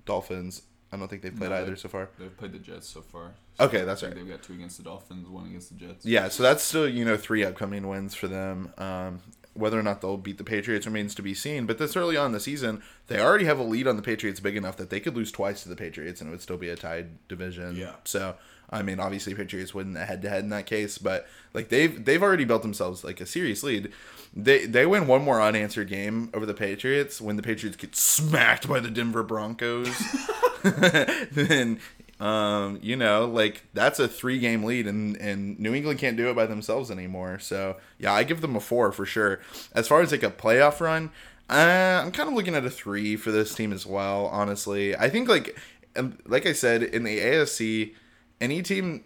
Dolphins. 0.06 0.64
I 0.92 0.98
don't 0.98 1.08
think 1.08 1.22
they've 1.24 1.36
played 1.36 1.50
No, 1.50 1.58
either 1.58 1.72
they- 1.72 1.76
so 1.80 1.90
far. 1.90 2.10
They've 2.20 2.36
played 2.38 2.52
the 2.52 2.60
Jets 2.60 2.88
so 2.88 3.02
far. 3.02 3.34
Okay, 3.60 3.84
that's 3.84 4.04
right. 4.04 4.14
They've 4.14 4.28
got 4.28 4.44
two 4.44 4.54
against 4.54 4.78
the 4.78 4.84
Dolphins, 4.84 5.28
one 5.28 5.48
against 5.48 5.70
the 5.70 5.76
Jets. 5.88 6.06
Yeah, 6.06 6.30
so 6.30 6.44
that's 6.44 6.64
still 6.64 6.88
you 6.88 7.06
know 7.06 7.18
three 7.18 7.44
upcoming 7.44 7.88
wins 7.88 8.14
for 8.16 8.28
them. 8.28 8.72
Um, 8.78 9.22
whether 9.54 9.80
or 9.80 9.84
not 9.84 10.02
they'll 10.02 10.18
beat 10.18 10.38
the 10.38 10.44
Patriots 10.44 10.86
remains 10.86 11.14
to 11.16 11.22
be 11.22 11.34
seen. 11.34 11.66
But 11.66 11.78
this 11.78 11.96
early 11.96 12.18
on 12.18 12.28
in 12.28 12.32
the 12.32 12.40
season, 12.40 12.82
they 13.08 13.20
already 13.20 13.46
have 13.46 13.60
a 13.60 13.64
lead 13.64 13.88
on 13.88 13.96
the 13.96 14.02
Patriots 14.02 14.40
big 14.40 14.58
enough 14.58 14.78
that 14.78 14.90
they 14.90 15.00
could 15.00 15.16
lose 15.16 15.32
twice 15.32 15.64
to 15.64 15.70
the 15.70 15.76
Patriots 15.76 16.22
and 16.22 16.30
it 16.30 16.32
would 16.32 16.42
still 16.42 16.58
be 16.58 16.70
a 16.70 16.76
tied 16.76 17.28
division. 17.28 17.76
Yeah. 17.76 17.94
So 18.04 18.36
I 18.70 18.82
mean, 18.82 19.00
obviously 19.00 19.36
Patriots 19.36 19.74
win 19.74 19.94
the 19.94 20.06
head 20.06 20.24
to 20.24 20.30
head 20.30 20.44
in 20.44 20.50
that 20.50 20.66
case, 20.66 20.98
but 20.98 21.28
like 21.54 21.70
they've 21.70 22.04
they've 22.04 22.24
already 22.24 22.46
built 22.46 22.64
themselves 22.64 23.04
like 23.04 23.22
a 23.22 23.26
serious 23.26 23.62
lead. 23.62 23.92
They 24.36 24.66
they 24.66 24.88
win 24.88 25.06
one 25.06 25.22
more 25.22 25.42
unanswered 25.42 25.90
game 25.90 26.32
over 26.34 26.46
the 26.46 26.56
Patriots 26.56 27.22
when 27.22 27.36
the 27.36 27.44
Patriots 27.44 27.78
get 27.78 27.96
smacked 27.96 28.68
by 28.68 28.80
the 28.80 28.90
Denver 28.90 29.24
Broncos. 29.24 29.94
then 30.64 31.80
um, 32.24 32.80
you 32.82 32.96
know, 32.96 33.26
like 33.26 33.64
that's 33.74 34.00
a 34.00 34.08
three 34.08 34.40
game 34.40 34.64
lead, 34.64 34.88
and 34.88 35.18
and 35.18 35.60
New 35.60 35.74
England 35.74 36.00
can't 36.00 36.16
do 36.16 36.30
it 36.30 36.36
by 36.38 36.46
themselves 36.46 36.90
anymore. 36.90 37.38
So 37.40 37.76
yeah, 38.00 38.14
I 38.14 38.24
give 38.24 38.40
them 38.40 38.56
a 38.56 38.62
four 38.62 38.94
for 38.94 39.06
sure. 39.06 39.42
As 39.74 39.90
far 39.90 40.00
as 40.00 40.14
like 40.14 40.24
a 40.24 40.32
playoff 40.32 40.80
run, 40.80 41.12
uh, 41.50 42.02
I'm 42.02 42.14
kind 42.14 42.30
of 42.30 42.36
looking 42.36 42.56
at 42.56 42.64
a 42.64 42.70
three 42.70 43.18
for 43.18 43.32
this 43.32 43.54
team 43.54 43.74
as 43.74 43.86
well. 43.86 44.28
Honestly, 44.28 44.96
I 44.96 45.10
think 45.10 45.28
like 45.28 45.60
um, 45.98 46.18
like 46.26 46.46
I 46.46 46.54
said 46.54 46.82
in 46.82 47.04
the 47.04 47.20
AFC, 47.20 47.94
any 48.40 48.62
team 48.62 49.04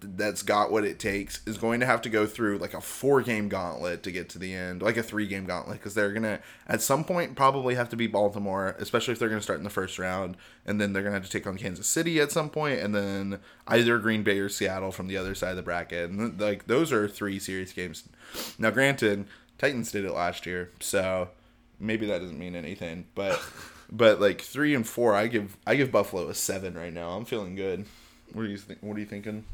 that's 0.00 0.42
got 0.42 0.70
what 0.70 0.84
it 0.84 0.98
takes 0.98 1.46
is 1.46 1.58
going 1.58 1.80
to 1.80 1.86
have 1.86 2.00
to 2.02 2.08
go 2.08 2.26
through 2.26 2.58
like 2.58 2.74
a 2.74 2.80
four 2.80 3.22
game 3.22 3.48
gauntlet 3.48 4.02
to 4.02 4.12
get 4.12 4.28
to 4.30 4.38
the 4.38 4.54
end, 4.54 4.82
like 4.82 4.96
a 4.96 5.02
three 5.02 5.26
game 5.26 5.44
gauntlet, 5.44 5.78
because 5.78 5.94
they're 5.94 6.12
gonna 6.12 6.40
at 6.68 6.80
some 6.80 7.04
point 7.04 7.36
probably 7.36 7.74
have 7.74 7.88
to 7.90 7.96
beat 7.96 8.12
Baltimore, 8.12 8.76
especially 8.78 9.12
if 9.12 9.18
they're 9.18 9.28
gonna 9.28 9.42
start 9.42 9.58
in 9.58 9.64
the 9.64 9.70
first 9.70 9.98
round, 9.98 10.36
and 10.64 10.80
then 10.80 10.92
they're 10.92 11.02
gonna 11.02 11.14
have 11.14 11.24
to 11.24 11.30
take 11.30 11.46
on 11.46 11.58
Kansas 11.58 11.86
City 11.86 12.20
at 12.20 12.32
some 12.32 12.50
point, 12.50 12.80
and 12.80 12.94
then 12.94 13.40
either 13.66 13.98
Green 13.98 14.22
Bay 14.22 14.38
or 14.38 14.48
Seattle 14.48 14.92
from 14.92 15.08
the 15.08 15.16
other 15.16 15.34
side 15.34 15.50
of 15.50 15.56
the 15.56 15.62
bracket, 15.62 16.10
and 16.10 16.40
like 16.40 16.66
those 16.66 16.92
are 16.92 17.08
three 17.08 17.38
serious 17.38 17.72
games. 17.72 18.08
Now, 18.58 18.70
granted, 18.70 19.26
Titans 19.58 19.92
did 19.92 20.04
it 20.04 20.12
last 20.12 20.46
year, 20.46 20.70
so 20.80 21.28
maybe 21.78 22.06
that 22.06 22.20
doesn't 22.20 22.38
mean 22.38 22.54
anything, 22.56 23.06
but 23.14 23.42
but 23.92 24.20
like 24.20 24.40
three 24.40 24.74
and 24.74 24.86
four, 24.86 25.14
I 25.14 25.26
give 25.26 25.56
I 25.66 25.74
give 25.74 25.92
Buffalo 25.92 26.28
a 26.28 26.34
seven 26.34 26.74
right 26.74 26.92
now. 26.92 27.10
I'm 27.10 27.24
feeling 27.24 27.54
good. 27.54 27.86
What 28.32 28.42
are 28.42 28.48
you 28.48 28.56
think? 28.56 28.78
What 28.82 28.96
are 28.96 29.00
you 29.00 29.06
thinking? 29.06 29.44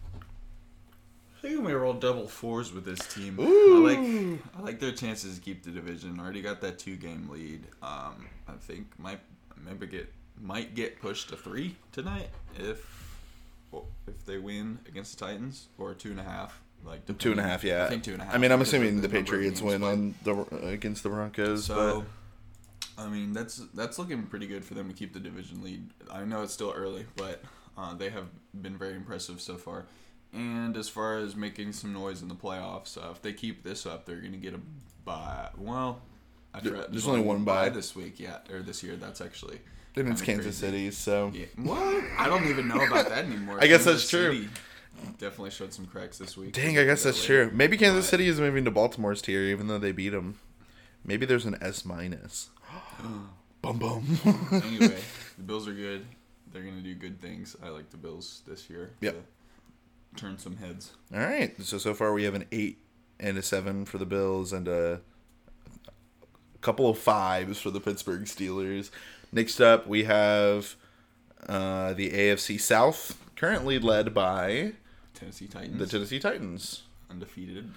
I 1.39 1.41
think 1.41 1.65
we 1.65 1.73
roll 1.73 1.93
double 1.95 2.27
fours 2.27 2.73
with 2.73 2.85
this 2.85 2.99
team. 3.15 3.39
Ooh. 3.39 3.87
I 3.87 3.95
like 3.95 4.41
I 4.59 4.61
like 4.63 4.81
their 4.81 4.93
chances 4.93 5.37
to 5.37 5.41
keep 5.41 5.63
the 5.63 5.71
division. 5.71 6.19
Already 6.19 6.43
got 6.43 6.61
that 6.63 6.79
two 6.79 6.97
game 6.97 7.29
lead. 7.31 7.65
Um, 7.83 8.27
I 8.49 8.55
think 8.61 8.87
might 8.99 9.21
maybe 9.65 9.87
get 9.87 10.13
might 10.41 10.75
get 10.75 11.01
pushed 11.01 11.29
to 11.29 11.37
three 11.37 11.77
tonight 11.93 12.29
if 12.59 12.85
well, 13.71 13.87
if 14.09 14.25
they 14.27 14.39
win 14.39 14.79
against 14.89 15.19
the 15.19 15.25
Titans 15.27 15.67
or 15.79 15.95
two 15.95 16.11
and 16.11 16.21
a 16.21 16.25
half. 16.25 16.61
Like 16.85 17.05
Two 17.07 17.11
and 17.13 17.19
depending- 17.19 17.45
half, 17.45 17.65
yeah. 17.65 17.85
I 17.85 17.89
think 17.89 18.05
two 18.05 18.13
and 18.13 18.23
a 18.23 18.25
half. 18.25 18.35
I 18.35 18.39
mean, 18.39 18.53
I'm 18.53 18.61
assuming 18.61 19.01
the 19.01 19.07
of 19.07 19.13
Patriots 19.13 19.61
win 19.61 19.81
played. 19.81 19.93
on 19.93 20.15
the 20.23 20.67
against 20.69 21.03
the 21.03 21.09
Broncos. 21.09 21.65
So, 21.65 22.05
I 22.97 23.09
mean, 23.09 23.33
that's 23.33 23.57
that's 23.75 23.99
looking 23.99 24.23
pretty 24.25 24.47
good 24.47 24.65
for 24.65 24.75
them 24.75 24.89
to 24.89 24.95
keep 24.95 25.13
the 25.13 25.19
division 25.21 25.63
lead. 25.63 25.91
I 26.11 26.25
know 26.25 26.43
it's 26.43 26.53
still 26.53 26.73
early, 26.77 27.07
but 27.17 27.43
uh, 27.77 27.95
they 27.95 28.11
have 28.11 28.27
been 28.61 28.79
very 28.79 28.95
impressive 28.95 29.41
so 29.41 29.57
far. 29.57 29.87
And 30.33 30.77
as 30.77 30.89
far 30.89 31.19
as 31.19 31.35
making 31.35 31.73
some 31.73 31.93
noise 31.93 32.21
in 32.23 32.29
the 32.29 32.35
playoffs, 32.35 32.97
uh, 32.99 33.11
if 33.11 33.23
they 33.23 33.33
keep 33.33 33.63
this 33.63 33.87
up, 33.87 34.05
they're 34.05 34.21
going 34.21 34.33
to 34.33 34.39
get 34.39 34.55
a 34.55 34.61
bye. 35.05 35.49
Well, 35.57 36.03
I 36.53 36.61
tried, 36.61 36.93
there's 36.93 37.09
only 37.09 37.23
one 37.23 37.45
bye. 37.45 37.71
this 37.71 37.97
week, 37.97 38.21
yeah, 38.21 38.39
or 38.53 38.61
this 38.61 38.83
year. 38.83 38.97
That's 38.97 39.21
actually. 39.21 39.59
then 39.95 40.09
it's 40.13 40.21
Kansas 40.23 40.61
crazy. 40.61 40.67
City, 40.67 40.91
so 40.91 41.33
Yeah. 41.35 41.47
What? 41.57 42.05
I 42.19 42.27
don't 42.29 42.47
even 42.49 42.69
know 42.69 42.77
about 42.81 43.09
that 43.09 43.25
anymore. 43.25 43.59
I 43.61 43.67
guess 43.67 43.85
Kansas 43.85 44.03
that's 44.03 44.11
true. 44.11 44.35
City 44.35 44.49
Definitely 45.19 45.51
showed 45.51 45.73
some 45.73 45.87
cracks 45.87 46.19
this 46.19 46.37
week. 46.37 46.53
dang, 46.53 46.77
I 46.77 46.85
guess 46.85 47.05
that 47.05 47.11
that's 47.15 47.29
later. 47.29 47.47
true. 47.49 47.57
Maybe 47.57 47.77
Kansas 47.77 48.05
But- 48.07 48.11
City 48.11 48.27
is 48.29 48.41
moving 48.41 48.65
to 48.65 48.71
Baltimore's 48.71 49.23
tier, 49.23 49.43
even 49.45 49.69
though 49.69 49.79
they 49.79 49.93
beat 49.93 50.09
them. 50.11 50.39
Maybe 51.05 51.25
there's 51.25 51.47
an 51.47 51.57
S 51.63 51.85
minus. 51.85 52.51
bum 53.63 53.79
bum. 53.79 54.19
anyway, 54.53 54.99
the 55.39 55.43
Bills 55.45 55.67
are 55.69 55.73
good. 55.73 56.05
They're 56.53 56.63
gonna 56.63 56.81
do 56.81 56.95
good 56.95 57.21
things. 57.21 57.57
I 57.63 57.69
like 57.69 57.91
the 57.91 57.97
Bills 57.97 58.43
this 58.47 58.69
year. 58.69 58.91
Yep. 59.01 59.15
to 59.15 59.21
Turn 60.19 60.37
some 60.39 60.57
heads. 60.57 60.93
All 61.15 61.21
right. 61.21 61.55
So 61.63 61.79
so 61.79 61.95
far 61.95 62.13
we 62.13 62.25
have 62.25 62.35
an 62.35 62.45
eight 62.53 62.79
and 63.21 63.39
a 63.39 63.43
seven 63.43 63.85
for 63.85 63.99
the 63.99 64.07
Bills 64.07 64.53
and 64.53 64.67
a 64.69 65.01
couple 66.61 66.89
of 66.91 66.99
fives 66.99 67.61
for 67.61 67.71
the 67.71 67.81
Pittsburgh 67.81 68.23
Steelers. 68.25 68.91
Next 69.33 69.61
up 69.61 69.87
we 69.87 70.05
have 70.05 70.75
uh, 71.49 71.93
the 71.95 72.11
AFC 72.11 72.61
South, 72.61 73.19
currently 73.37 73.79
led 73.79 74.13
by 74.13 74.73
Tennessee 75.15 75.47
Titans 75.47 75.79
the 75.79 75.87
Tennessee 75.87 76.19
Titans. 76.19 76.83
undefeated 77.11 77.71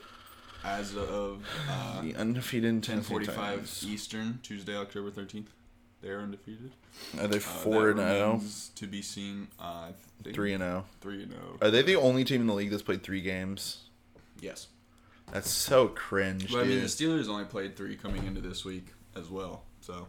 as 0.64 0.96
of 0.96 1.44
uh, 1.70 2.02
The 2.02 2.16
undefeated 2.16 2.84
ten 2.84 3.02
forty 3.02 3.26
five. 3.26 3.70
Eastern, 3.86 4.40
Tuesday, 4.44 4.76
October 4.76 5.12
thirteenth. 5.12 5.52
They're 6.02 6.20
undefeated. 6.20 6.72
Are 7.20 7.28
they 7.28 7.38
Uh, 7.38 7.42
four 7.42 7.94
that 7.94 8.00
and 8.02 8.42
zero? 8.42 8.42
To 8.78 8.88
be 8.88 9.02
seen. 9.04 9.48
Uh, 9.60 9.64
I 9.64 9.86
think 9.92 10.11
Three 10.24 10.54
and 10.54 10.62
zero. 10.62 10.86
Three 11.02 11.24
and 11.24 11.32
zero. 11.32 11.58
Are 11.62 11.72
they 11.72 11.82
the 11.82 11.96
only 11.96 12.24
team 12.24 12.42
in 12.42 12.48
the 12.48 12.54
league 12.54 12.70
that's 12.72 12.84
played 12.84 13.04
three 13.04 13.22
games? 13.22 13.80
Yes. 14.40 14.68
That's 15.32 15.50
so 15.50 15.88
cringe, 15.88 16.52
But 16.52 16.62
I 16.62 16.64
mean, 16.66 16.80
the 16.82 16.88
Steelers 16.88 17.30
only 17.30 17.46
played 17.46 17.76
three 17.78 17.96
coming 17.96 18.26
into 18.28 18.42
this 18.42 18.66
week 18.66 18.88
as 19.16 19.30
well. 19.30 19.64
So 19.80 20.08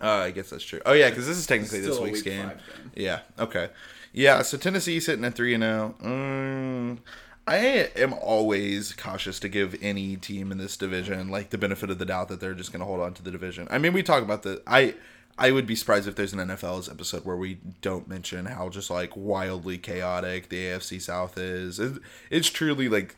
Uh, 0.00 0.08
I 0.08 0.30
guess 0.30 0.50
that's 0.50 0.62
true. 0.64 0.80
Oh 0.86 0.92
yeah, 0.92 1.10
because 1.10 1.26
this 1.26 1.36
is 1.36 1.46
technically 1.46 1.80
this 1.80 1.98
week's 1.98 2.18
week 2.18 2.24
game. 2.24 2.48
game. 2.48 2.58
Yeah. 2.94 3.20
Okay. 3.38 3.70
Yeah. 4.12 4.42
So 4.42 4.56
Tennessee 4.58 5.00
sitting 5.00 5.24
at 5.24 5.34
three 5.34 5.54
and 5.54 5.62
zero. 5.62 5.94
Mm, 6.02 6.98
I 7.46 7.56
am 7.96 8.12
always 8.14 8.92
cautious 8.92 9.40
to 9.40 9.48
give 9.48 9.76
any 9.82 10.16
team 10.16 10.52
in 10.52 10.58
this 10.58 10.76
division 10.76 11.28
like 11.28 11.50
the 11.50 11.58
benefit 11.58 11.90
of 11.90 11.98
the 11.98 12.04
doubt 12.06 12.28
that 12.28 12.38
they're 12.38 12.54
just 12.54 12.70
going 12.72 12.80
to 12.80 12.86
hold 12.86 13.00
on 13.00 13.14
to 13.14 13.22
the 13.22 13.30
division. 13.32 13.66
I 13.70 13.78
mean, 13.78 13.92
we 13.92 14.02
talk 14.04 14.22
about 14.22 14.42
the 14.44 14.62
I. 14.66 14.94
I 15.38 15.50
would 15.50 15.66
be 15.66 15.74
surprised 15.74 16.06
if 16.06 16.14
there's 16.14 16.32
an 16.32 16.38
NFL's 16.38 16.88
episode 16.88 17.24
where 17.24 17.36
we 17.36 17.58
don't 17.80 18.06
mention 18.06 18.46
how 18.46 18.68
just 18.68 18.90
like 18.90 19.16
wildly 19.16 19.78
chaotic 19.78 20.48
the 20.48 20.66
AFC 20.66 21.00
South 21.00 21.38
is. 21.38 21.78
It, 21.78 21.94
it's 22.30 22.50
truly 22.50 22.88
like 22.88 23.16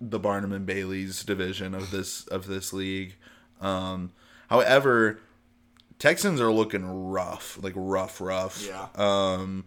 the 0.00 0.18
Barnum 0.18 0.52
and 0.52 0.66
Bailey's 0.66 1.24
division 1.24 1.74
of 1.74 1.90
this 1.90 2.26
of 2.26 2.46
this 2.46 2.72
league. 2.72 3.14
Um, 3.60 4.12
however, 4.48 5.20
Texans 5.98 6.40
are 6.40 6.52
looking 6.52 6.84
rough, 7.10 7.58
like 7.62 7.72
rough, 7.76 8.20
rough. 8.20 8.66
Yeah. 8.66 8.88
Um, 8.94 9.64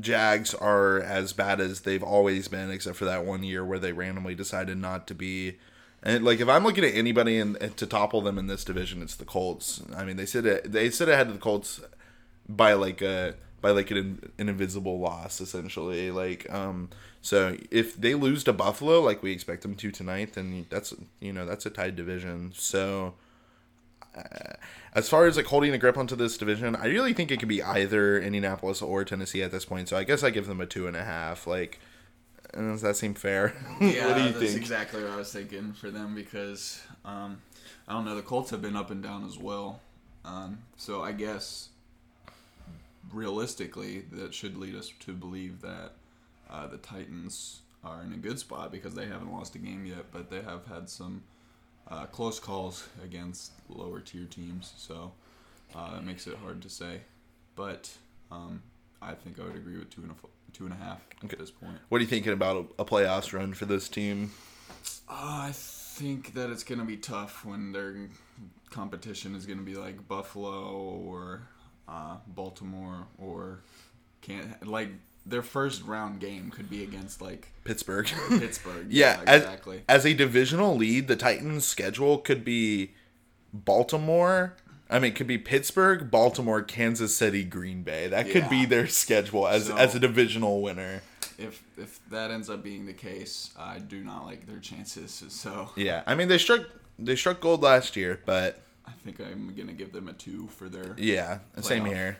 Jags 0.00 0.54
are 0.54 1.00
as 1.00 1.32
bad 1.32 1.60
as 1.60 1.80
they've 1.82 2.02
always 2.02 2.48
been, 2.48 2.70
except 2.70 2.96
for 2.96 3.04
that 3.04 3.24
one 3.24 3.42
year 3.42 3.64
where 3.64 3.78
they 3.78 3.92
randomly 3.92 4.34
decided 4.34 4.78
not 4.78 5.06
to 5.08 5.14
be. 5.14 5.58
And 6.02 6.24
like, 6.24 6.40
if 6.40 6.48
I'm 6.48 6.64
looking 6.64 6.84
at 6.84 6.94
anybody 6.94 7.38
in, 7.38 7.54
to 7.54 7.86
topple 7.86 8.20
them 8.20 8.38
in 8.38 8.46
this 8.46 8.64
division, 8.64 9.02
it's 9.02 9.16
the 9.16 9.24
Colts. 9.24 9.82
I 9.96 10.04
mean, 10.04 10.16
they 10.16 10.24
at, 10.24 10.70
they 10.70 10.90
sit 10.90 11.08
ahead 11.08 11.26
of 11.26 11.34
the 11.34 11.40
Colts 11.40 11.80
by 12.48 12.74
like 12.74 13.02
a 13.02 13.34
by 13.60 13.70
like 13.70 13.90
an, 13.90 14.30
an 14.38 14.48
invisible 14.48 15.00
loss, 15.00 15.40
essentially. 15.40 16.10
Like, 16.10 16.52
um, 16.52 16.90
so 17.20 17.56
if 17.70 17.96
they 17.96 18.14
lose 18.14 18.44
to 18.44 18.52
Buffalo, 18.52 19.00
like 19.00 19.22
we 19.22 19.32
expect 19.32 19.62
them 19.62 19.74
to 19.74 19.90
tonight, 19.90 20.34
then 20.34 20.66
that's 20.70 20.94
you 21.20 21.32
know 21.32 21.44
that's 21.44 21.66
a 21.66 21.70
tied 21.70 21.96
division. 21.96 22.52
So 22.54 23.14
as 24.94 25.08
far 25.08 25.26
as 25.26 25.36
like 25.36 25.46
holding 25.46 25.72
a 25.72 25.78
grip 25.78 25.96
onto 25.96 26.16
this 26.16 26.36
division, 26.36 26.74
I 26.76 26.86
really 26.86 27.12
think 27.12 27.30
it 27.30 27.38
could 27.38 27.48
be 27.48 27.62
either 27.62 28.18
Indianapolis 28.18 28.82
or 28.82 29.04
Tennessee 29.04 29.42
at 29.42 29.52
this 29.52 29.64
point. 29.64 29.88
So 29.88 29.96
I 29.96 30.04
guess 30.04 30.22
I 30.22 30.30
give 30.30 30.46
them 30.46 30.60
a 30.60 30.66
two 30.66 30.86
and 30.86 30.96
a 30.96 31.04
half. 31.04 31.46
Like, 31.46 31.78
uh, 32.54 32.60
does 32.60 32.82
that 32.82 32.96
seem 32.96 33.14
fair? 33.14 33.54
Yeah, 33.80 34.06
what 34.06 34.16
do 34.16 34.22
you 34.22 34.32
that's 34.32 34.52
think? 34.52 34.56
exactly 34.56 35.02
what 35.02 35.12
I 35.12 35.16
was 35.16 35.32
thinking 35.32 35.72
for 35.72 35.90
them 35.90 36.14
because 36.14 36.82
um, 37.04 37.40
I 37.86 37.92
don't 37.92 38.04
know. 38.04 38.16
The 38.16 38.22
Colts 38.22 38.50
have 38.50 38.62
been 38.62 38.76
up 38.76 38.90
and 38.90 39.02
down 39.02 39.24
as 39.26 39.38
well, 39.38 39.80
um, 40.24 40.58
so 40.76 41.02
I 41.02 41.12
guess 41.12 41.68
realistically 43.12 44.00
that 44.12 44.34
should 44.34 44.56
lead 44.56 44.74
us 44.74 44.92
to 45.00 45.12
believe 45.12 45.60
that 45.62 45.92
uh, 46.50 46.66
the 46.66 46.78
Titans 46.78 47.60
are 47.84 48.02
in 48.02 48.12
a 48.12 48.16
good 48.16 48.38
spot 48.38 48.72
because 48.72 48.94
they 48.94 49.06
haven't 49.06 49.32
lost 49.32 49.54
a 49.54 49.58
game 49.58 49.86
yet, 49.86 50.06
but 50.12 50.30
they 50.30 50.42
have 50.42 50.66
had 50.66 50.88
some 50.88 51.22
uh, 51.88 52.06
close 52.06 52.38
calls 52.40 52.88
against 53.02 53.52
lower 53.68 54.00
tier 54.00 54.24
teams, 54.24 54.72
so 54.76 55.12
uh, 55.74 55.94
that 55.94 56.04
makes 56.04 56.26
it 56.26 56.36
hard 56.36 56.60
to 56.62 56.68
say. 56.68 57.00
But 57.56 57.90
um, 58.30 58.62
I 59.00 59.14
think 59.14 59.38
I 59.40 59.44
would 59.44 59.56
agree 59.56 59.78
with 59.78 59.90
two 59.90 60.02
and 60.02 60.10
a 60.10 60.14
two 60.52 60.64
and 60.64 60.72
a 60.72 60.76
half 60.76 61.00
Okay. 61.24 61.32
at 61.32 61.38
this 61.38 61.50
point. 61.50 61.76
What 61.88 61.98
are 61.98 62.00
you 62.00 62.06
thinking 62.06 62.32
about 62.32 62.68
a, 62.78 62.82
a 62.82 62.84
playoffs 62.84 63.32
run 63.32 63.54
for 63.54 63.64
this 63.66 63.88
team? 63.88 64.32
Uh, 65.08 65.48
I 65.48 65.50
think 65.52 66.34
that 66.34 66.50
it's 66.50 66.62
gonna 66.64 66.84
be 66.84 66.96
tough 66.96 67.44
when 67.44 67.72
their 67.72 67.96
competition 68.70 69.34
is 69.34 69.46
gonna 69.46 69.62
be 69.62 69.74
like 69.74 70.06
Buffalo 70.08 70.70
or 70.70 71.42
uh, 71.88 72.16
Baltimore 72.26 73.06
or 73.18 73.60
can't 74.20 74.66
like 74.66 74.90
their 75.26 75.42
first 75.42 75.82
round 75.82 76.20
game 76.20 76.50
could 76.50 76.70
be 76.70 76.82
against 76.82 77.20
like 77.20 77.48
Pittsburgh. 77.64 78.06
Pittsburgh. 78.28 78.86
yeah, 78.90 79.20
exactly. 79.22 79.82
As, 79.88 80.00
as 80.00 80.06
a 80.06 80.14
divisional 80.14 80.76
lead, 80.76 81.08
the 81.08 81.16
Titans' 81.16 81.66
schedule 81.66 82.18
could 82.18 82.44
be 82.44 82.92
Baltimore. 83.52 84.54
I 84.90 84.98
mean, 84.98 85.12
it 85.12 85.16
could 85.16 85.26
be 85.26 85.36
Pittsburgh, 85.38 86.10
Baltimore, 86.10 86.62
Kansas 86.62 87.14
City, 87.14 87.44
Green 87.44 87.82
Bay. 87.82 88.08
That 88.08 88.26
could 88.26 88.44
Yeah. 88.44 88.48
be 88.48 88.64
their 88.64 88.86
schedule 88.86 89.46
as 89.46 89.66
So- 89.66 89.76
as 89.76 89.94
a 89.94 90.00
divisional 90.00 90.62
winner. 90.62 91.02
if 91.38 91.62
if 91.76 92.00
that 92.10 92.30
ends 92.32 92.50
up 92.50 92.64
being 92.64 92.86
the 92.86 92.92
case, 92.92 93.50
I 93.56 93.78
do 93.78 94.02
not 94.02 94.24
like 94.24 94.46
their 94.46 94.58
chances. 94.58 95.22
So 95.28 95.70
Yeah, 95.76 96.02
I 96.06 96.14
mean 96.14 96.28
they 96.28 96.38
struck 96.38 96.62
they 96.98 97.14
struck 97.16 97.40
gold 97.40 97.62
last 97.62 97.94
year, 97.96 98.20
but 98.26 98.60
I 98.86 98.90
think 99.04 99.20
I'm 99.20 99.54
gonna 99.54 99.72
give 99.74 99.92
them 99.92 100.08
a 100.08 100.12
two 100.14 100.48
for 100.56 100.68
their 100.68 100.94
yeah, 100.96 101.38
same 101.60 101.84
here. 101.84 102.18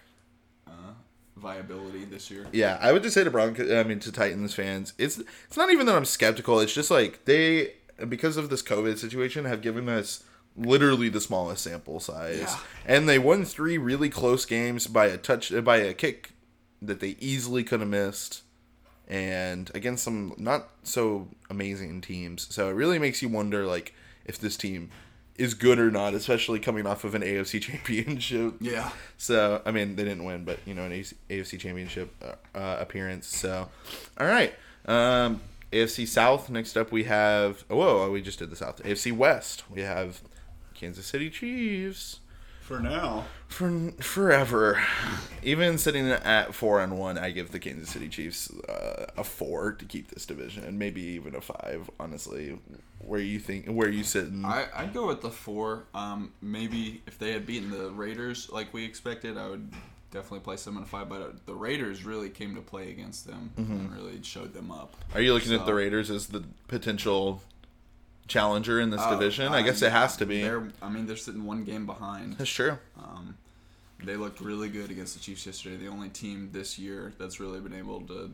Uh, 0.69 0.93
viability 1.37 2.05
this 2.05 2.31
year. 2.31 2.47
Yeah, 2.53 2.79
I 2.81 2.93
would 2.93 3.03
just 3.03 3.15
say 3.15 3.25
to 3.25 3.31
Broncos, 3.31 3.71
I 3.73 3.83
mean 3.83 3.99
to 4.01 4.13
Titans 4.13 4.55
fans, 4.55 4.93
it's 4.99 5.19
it's 5.49 5.57
not 5.57 5.73
even 5.73 5.87
that 5.87 5.97
I'm 5.97 6.05
skeptical. 6.05 6.61
It's 6.61 6.75
just 6.75 6.91
like 6.91 7.25
they 7.25 7.75
because 8.09 8.37
of 8.37 8.51
this 8.51 8.63
COVID 8.63 8.99
situation 8.99 9.47
have 9.47 9.63
given 9.63 9.89
us 9.89 10.23
literally 10.59 11.09
the 11.09 11.21
smallest 11.21 11.65
sample 11.65 12.01
size, 12.01 12.41
Yeah. 12.41 12.57
and 12.85 13.09
they 13.09 13.19
won 13.19 13.45
three 13.45 13.79
really 13.79 14.11
close 14.11 14.45
games 14.45 14.87
by 14.87 15.07
a 15.07 15.17
touch 15.17 15.53
by 15.65 15.77
a 15.77 15.95
kick 15.95 16.33
that 16.83 17.01
they 17.01 17.17
easily 17.21 17.65
could 17.65 17.81
have 17.81 17.89
missed, 17.89 18.43
and 19.07 19.71
against 19.75 20.05
some 20.05 20.35
not 20.37 20.69
so 20.83 21.29
amazing 21.49 22.01
teams. 22.01 22.47
So 22.55 22.69
it 22.69 22.73
really 22.73 22.99
makes 22.99 23.23
you 23.23 23.29
wonder 23.29 23.65
like 23.67 23.95
if 24.25 24.39
this 24.39 24.57
team 24.57 24.91
is 25.37 25.55
good 25.55 25.79
or 25.79 25.91
not, 25.91 26.15
especially 26.15 26.59
coming 26.59 26.85
off 26.87 27.05
of 27.05 27.15
an 27.15 27.23
AFC 27.23 27.61
championship. 27.63 28.55
Yeah. 28.61 28.91
So 29.17 29.63
I 29.65 29.71
mean, 29.71 29.97
they 29.97 30.05
didn't 30.05 30.25
win, 30.25 30.45
but 30.45 30.59
you 30.67 30.75
know, 30.75 30.85
an 30.85 30.93
AFC 30.93 31.59
Championship 31.59 32.13
uh, 32.23 32.59
uh, 32.59 32.77
appearance. 32.81 33.27
So, 33.29 33.69
all 34.19 34.27
right, 34.27 34.53
um, 34.87 35.41
AFC 35.73 36.07
South. 36.07 36.51
Next 36.51 36.77
up, 36.77 36.91
we 36.93 37.05
have. 37.05 37.65
Oh, 37.71 37.77
whoa, 37.77 38.11
we 38.11 38.21
just 38.21 38.39
did 38.41 38.51
the 38.51 38.57
South. 38.57 38.83
AFC 38.83 39.13
West. 39.17 39.63
We 39.71 39.83
have 39.83 40.21
Kansas 40.79 41.07
City 41.07 41.29
Chiefs 41.29 42.21
For 42.61 42.79
now. 42.79 43.25
for 43.49 43.91
forever. 44.01 44.81
Even 45.43 45.77
sitting 45.77 46.07
at 46.09 46.55
four 46.55 46.81
and 46.81 46.99
one, 46.99 47.19
I 47.19 47.31
give 47.31 47.51
the 47.51 47.59
Kansas 47.59 47.91
City 47.91 48.09
Chiefs 48.09 48.51
uh, 48.69 49.07
a 49.17 49.25
four 49.25 49.73
to 49.73 49.85
keep 49.85 50.11
this 50.11 50.25
division, 50.25 50.63
and 50.65 50.79
maybe 50.79 51.01
even 51.03 51.35
a 51.35 51.41
five. 51.41 51.91
Honestly, 51.99 52.59
where 53.01 53.21
you 53.21 53.39
think 53.41 53.67
where 53.67 53.89
you 53.89 54.05
sitting? 54.05 54.45
I 54.45 54.67
I'd 54.75 54.95
go 54.95 55.07
with 55.09 55.21
the 55.21 55.31
four. 55.31 55.85
Um, 55.95 56.33
maybe 56.41 57.03
if 57.07 57.19
they 57.19 57.33
had 57.33 57.45
beaten 57.45 57.71
the 57.71 57.91
Raiders 57.91 58.49
like 58.51 58.73
we 58.73 58.85
expected, 58.85 59.37
I 59.37 59.49
would 59.49 59.73
definitely 60.13 60.41
place 60.41 60.65
them 60.65 60.77
in 60.77 60.85
a 60.85 60.87
five. 60.87 61.09
But 61.09 61.23
uh, 61.23 61.27
the 61.47 61.55
Raiders 61.55 62.05
really 62.05 62.31
came 62.31 62.55
to 62.55 62.61
play 62.61 62.91
against 62.91 63.27
them 63.27 63.51
and 63.57 63.93
really 63.93 64.23
showed 64.23 64.55
them 64.55 64.71
up. 64.71 64.95
Are 65.15 65.21
you 65.21 65.35
looking 65.35 65.55
at 65.55 65.67
the 65.67 65.75
Raiders 65.75 66.09
as 66.11 66.29
the 66.29 66.45
potential 66.69 67.43
challenger 68.29 68.81
in 68.81 68.91
this 68.91 69.01
Uh, 69.01 69.11
division? 69.11 69.53
I 69.53 69.63
guess 69.63 69.83
uh, 69.83 69.87
it 69.87 69.93
has 69.93 70.17
to 70.19 70.27
be. 70.27 70.43
They're, 70.43 70.69
I 70.81 70.89
mean, 70.89 71.07
they're 71.07 71.17
sitting 71.17 71.45
one 71.45 71.65
game 71.65 71.87
behind. 71.87 72.37
That's 72.39 72.51
true. 72.51 72.79
Um, 72.99 73.37
they 74.05 74.15
looked 74.17 74.41
really 74.41 74.69
good 74.69 74.91
against 74.91 75.15
the 75.15 75.21
Chiefs 75.21 75.45
yesterday. 75.47 75.77
The 75.77 75.89
only 75.89 76.09
team 76.11 76.51
this 76.53 76.79
year 76.79 77.13
that's 77.19 77.41
really 77.41 77.59
been 77.61 77.75
able 77.75 78.03
to 78.03 78.31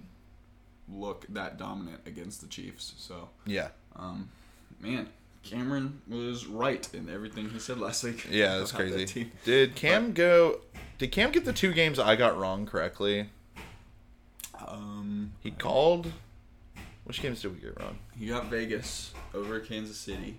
look 0.93 1.25
that 1.31 1.57
dominant 1.57 2.01
against 2.05 2.43
the 2.43 2.47
Chiefs. 2.49 2.93
So, 2.99 3.31
Yeah. 3.47 3.69
um, 3.97 4.29
man, 4.81 5.09
Cameron 5.43 6.01
was 6.09 6.47
right 6.47 6.87
in 6.93 7.09
everything 7.09 7.49
he 7.51 7.59
said 7.59 7.79
last 7.79 8.05
week. 8.05 8.27
Yeah, 8.31 8.59
that's 8.59 8.73
about 8.73 8.85
that 8.85 8.91
crazy. 8.93 9.31
Did 9.45 9.75
Cam 9.75 10.13
go? 10.13 10.61
Did 10.99 11.13
Cam 11.13 11.31
get 11.33 11.45
the 11.47 11.53
two 11.53 11.73
games 11.73 11.99
I 11.99 12.17
got 12.17 12.37
wrong 12.39 12.67
correctly? 12.67 13.31
Um, 14.67 15.33
He 15.41 15.51
called. 15.51 16.13
Which 17.05 17.21
games 17.21 17.43
did 17.43 17.55
we 17.55 17.61
get 17.61 17.79
wrong? 17.81 17.99
he 18.19 18.27
got 18.27 18.47
Vegas 18.47 19.13
over 19.35 19.61
Kansas 19.61 19.97
City. 19.99 20.39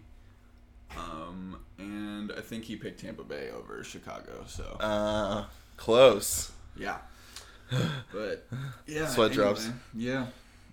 Um, 0.97 1.57
and 1.77 2.31
I 2.37 2.41
think 2.41 2.63
he 2.63 2.75
picked 2.75 3.01
Tampa 3.01 3.23
Bay 3.23 3.49
over 3.51 3.83
Chicago. 3.83 4.43
So 4.47 4.77
Uh, 4.79 5.45
close. 5.77 6.51
yeah, 6.77 6.97
but 8.13 8.47
yeah, 8.87 9.07
Sweat 9.13 9.31
drops. 9.33 9.69
Yeah, 9.93 10.27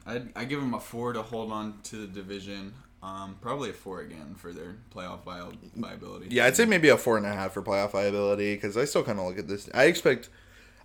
I 0.07 0.23
I 0.37 0.45
give 0.45 0.61
him 0.63 0.75
a 0.75 0.81
four 0.81 1.13
to 1.13 1.23
hold 1.23 1.51
on 1.53 1.79
to 1.85 1.97
the 1.97 2.07
division. 2.07 2.73
Um, 3.03 3.37
probably 3.41 3.71
a 3.71 3.73
four 3.73 4.01
again 4.01 4.37
for 4.37 4.53
their 4.53 4.77
playoff 4.95 5.21
viability. 5.75 6.29
Yeah, 6.31 6.47
I'd 6.47 6.55
say 6.55 6.67
maybe 6.67 6.89
a 6.89 6.97
four 6.97 7.17
and 7.17 7.27
a 7.27 7.33
half 7.33 7.53
for 7.53 7.61
playoff 7.63 7.91
viability 7.93 8.55
because 8.55 8.77
I 8.77 8.85
still 8.85 9.03
kind 9.03 9.19
of 9.19 9.27
look 9.27 9.39
at 9.39 9.49
this. 9.49 9.69
I 9.75 9.85
expect. 9.85 10.29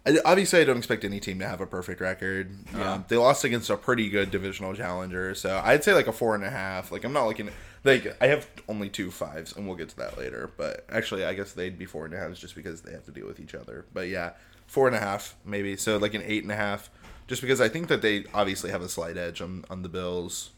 I, 0.07 0.17
obviously, 0.23 0.61
I 0.61 0.63
don't 0.63 0.77
expect 0.77 1.03
any 1.03 1.19
team 1.19 1.39
to 1.39 1.47
have 1.47 1.59
a 1.59 1.65
perfect 1.65 1.99
record. 1.99 2.55
Yeah. 2.73 2.93
Um, 2.93 3.05
they 3.09 3.17
lost 3.17 3.43
against 3.43 3.69
a 3.69 3.75
pretty 3.75 4.09
good 4.09 4.31
divisional 4.31 4.73
challenger, 4.73 5.35
so 5.35 5.61
I'd 5.63 5.83
say 5.83 5.93
like 5.93 6.07
a 6.07 6.13
four 6.13 6.33
and 6.33 6.45
a 6.45 6.49
half. 6.49 6.91
Like 6.91 7.03
I'm 7.03 7.11
not 7.11 7.27
looking 7.27 7.49
like 7.83 8.15
I 8.21 8.27
have 8.27 8.47
only 8.69 8.89
two 8.89 9.11
fives, 9.11 9.55
and 9.55 9.67
we'll 9.67 9.75
get 9.75 9.89
to 9.89 9.97
that 9.97 10.17
later. 10.17 10.49
But 10.55 10.85
actually, 10.89 11.25
I 11.25 11.33
guess 11.33 11.51
they'd 11.51 11.77
be 11.77 11.85
four 11.85 12.05
and 12.05 12.13
a 12.13 12.17
halves 12.17 12.39
just 12.39 12.55
because 12.55 12.81
they 12.81 12.93
have 12.93 13.05
to 13.05 13.11
deal 13.11 13.27
with 13.27 13.39
each 13.39 13.53
other. 13.53 13.85
But 13.93 14.07
yeah, 14.07 14.31
four 14.65 14.87
and 14.87 14.95
a 14.95 14.99
half 14.99 15.35
maybe. 15.43 15.75
So 15.75 15.97
like 15.97 16.13
an 16.13 16.23
eight 16.25 16.43
and 16.43 16.51
a 16.51 16.55
half, 16.55 16.89
just 17.27 17.41
because 17.41 17.59
I 17.59 17.67
think 17.67 17.89
that 17.89 18.01
they 18.01 18.23
obviously 18.33 18.71
have 18.71 18.81
a 18.81 18.89
slight 18.89 19.17
edge 19.17 19.41
on 19.41 19.65
on 19.69 19.83
the 19.83 19.89
Bills. 19.89 20.51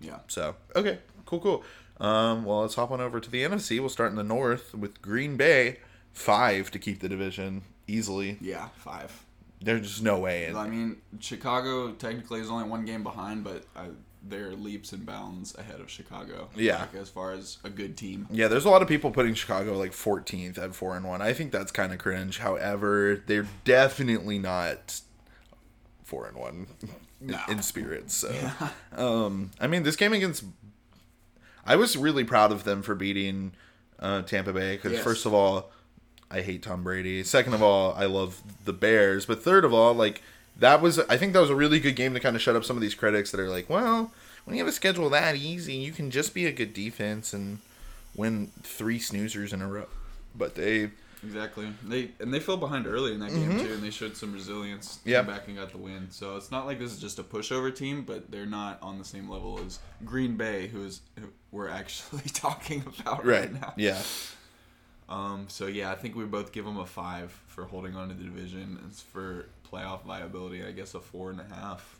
yeah. 0.00 0.20
So 0.28 0.56
okay, 0.74 1.00
cool, 1.26 1.40
cool. 1.40 1.64
Um, 1.98 2.44
well, 2.44 2.60
let's 2.60 2.74
hop 2.74 2.90
on 2.90 3.02
over 3.02 3.20
to 3.20 3.30
the 3.30 3.42
NFC. 3.42 3.78
We'll 3.78 3.88
start 3.88 4.10
in 4.10 4.16
the 4.16 4.24
North 4.24 4.74
with 4.74 5.02
Green 5.02 5.36
Bay, 5.36 5.78
five 6.12 6.70
to 6.70 6.78
keep 6.78 7.00
the 7.00 7.08
division 7.08 7.62
easily. 7.86 8.38
Yeah, 8.40 8.68
five. 8.76 9.24
There's 9.60 9.82
just 9.88 10.02
no 10.02 10.18
way. 10.18 10.46
In. 10.46 10.56
I 10.56 10.68
mean, 10.68 10.96
Chicago 11.20 11.92
technically 11.92 12.40
is 12.40 12.50
only 12.50 12.68
one 12.68 12.84
game 12.84 13.02
behind, 13.02 13.42
but 13.42 13.64
I, 13.74 13.86
they're 14.22 14.52
leaps 14.52 14.92
and 14.92 15.06
bounds 15.06 15.56
ahead 15.56 15.80
of 15.80 15.88
Chicago. 15.90 16.48
Yeah. 16.54 16.80
like, 16.80 16.94
as 16.94 17.08
far 17.08 17.32
as 17.32 17.58
a 17.64 17.70
good 17.70 17.96
team. 17.96 18.26
Yeah, 18.30 18.48
there's 18.48 18.64
a 18.66 18.70
lot 18.70 18.82
of 18.82 18.88
people 18.88 19.10
putting 19.10 19.32
Chicago 19.34 19.78
like 19.78 19.92
14th 19.92 20.58
at 20.58 20.74
four 20.74 20.94
and 20.96 21.06
one. 21.06 21.22
I 21.22 21.32
think 21.32 21.52
that's 21.52 21.72
kind 21.72 21.92
of 21.92 21.98
cringe. 21.98 22.38
However, 22.38 23.22
they're 23.26 23.46
definitely 23.64 24.38
not 24.38 25.00
four 26.04 26.26
and 26.26 26.36
one 26.36 26.66
No. 27.20 27.40
in 27.48 27.62
spirit. 27.62 28.10
So, 28.10 28.32
um, 28.96 29.52
I 29.60 29.66
mean, 29.68 29.84
this 29.84 29.96
game 29.96 30.12
against, 30.12 30.44
I 31.64 31.76
was 31.76 31.96
really 31.96 32.24
proud 32.24 32.52
of 32.52 32.64
them 32.64 32.82
for 32.82 32.94
beating 32.94 33.52
uh, 33.98 34.22
Tampa 34.22 34.52
Bay 34.52 34.76
because 34.76 34.92
Yes. 34.92 35.02
first 35.04 35.24
of 35.24 35.32
all, 35.32 35.70
I 36.30 36.40
hate 36.40 36.62
Tom 36.62 36.82
Brady. 36.82 37.22
Second 37.22 37.54
of 37.54 37.62
all, 37.62 37.94
I 37.94 38.06
love 38.06 38.42
the 38.64 38.72
Bears. 38.72 39.26
But 39.26 39.42
third 39.42 39.64
of 39.64 39.72
all, 39.72 39.94
like 39.94 40.22
that 40.58 40.80
was, 40.80 40.98
I 40.98 41.16
think 41.16 41.32
that 41.32 41.40
was 41.40 41.50
a 41.50 41.54
really 41.54 41.80
good 41.80 41.96
game 41.96 42.14
to 42.14 42.20
kind 42.20 42.36
of 42.36 42.42
shut 42.42 42.56
up 42.56 42.64
some 42.64 42.76
of 42.76 42.80
these 42.80 42.94
critics 42.94 43.30
that 43.30 43.40
are 43.40 43.48
like, 43.48 43.70
well, 43.70 44.12
when 44.44 44.56
you 44.56 44.62
have 44.62 44.68
a 44.68 44.74
schedule 44.74 45.10
that 45.10 45.36
easy, 45.36 45.74
you 45.74 45.92
can 45.92 46.10
just 46.10 46.34
be 46.34 46.46
a 46.46 46.52
good 46.52 46.72
defense 46.72 47.32
and 47.32 47.58
win 48.14 48.50
three 48.62 48.98
snoozers 48.98 49.52
in 49.52 49.62
a 49.62 49.68
row. 49.68 49.86
But 50.34 50.54
they, 50.54 50.90
Exactly. 51.26 51.72
They 51.82 52.10
and 52.20 52.32
they 52.32 52.40
fell 52.40 52.56
behind 52.56 52.86
early 52.86 53.12
in 53.12 53.20
that 53.20 53.30
game 53.30 53.58
too, 53.58 53.72
and 53.72 53.82
they 53.82 53.90
showed 53.90 54.16
some 54.16 54.32
resilience. 54.32 54.98
Mm-hmm. 54.98 55.10
Came 55.10 55.26
back 55.26 55.48
and 55.48 55.56
got 55.56 55.70
the 55.72 55.78
win. 55.78 56.08
So 56.10 56.36
it's 56.36 56.50
not 56.50 56.66
like 56.66 56.78
this 56.78 56.92
is 56.92 57.00
just 57.00 57.18
a 57.18 57.22
pushover 57.22 57.74
team, 57.74 58.02
but 58.02 58.30
they're 58.30 58.46
not 58.46 58.78
on 58.82 58.98
the 58.98 59.04
same 59.04 59.28
level 59.28 59.58
as 59.64 59.78
Green 60.04 60.36
Bay, 60.36 60.68
who 60.68 60.84
is 60.84 61.00
who 61.18 61.26
we're 61.50 61.68
actually 61.68 62.22
talking 62.32 62.84
about 62.86 63.24
right, 63.24 63.50
right, 63.50 63.60
now. 63.60 63.72
yeah, 63.76 64.00
Um. 65.08 65.46
So 65.48 65.66
yeah, 65.66 65.90
I 65.90 65.94
think 65.94 66.16
we 66.16 66.24
both 66.24 66.52
give 66.52 66.64
them 66.64 66.78
a 66.78 66.86
five 66.86 67.30
for 67.46 67.64
holding 67.64 67.96
on 67.96 68.08
to 68.08 68.14
the 68.14 68.24
division. 68.24 68.78
It's 68.88 69.00
for 69.00 69.46
playoff 69.70 70.02
viability. 70.02 70.64
I 70.64 70.72
guess 70.72 70.94
a 70.94 71.00
four 71.00 71.30
and 71.30 71.40
a 71.40 71.54
half, 71.54 71.96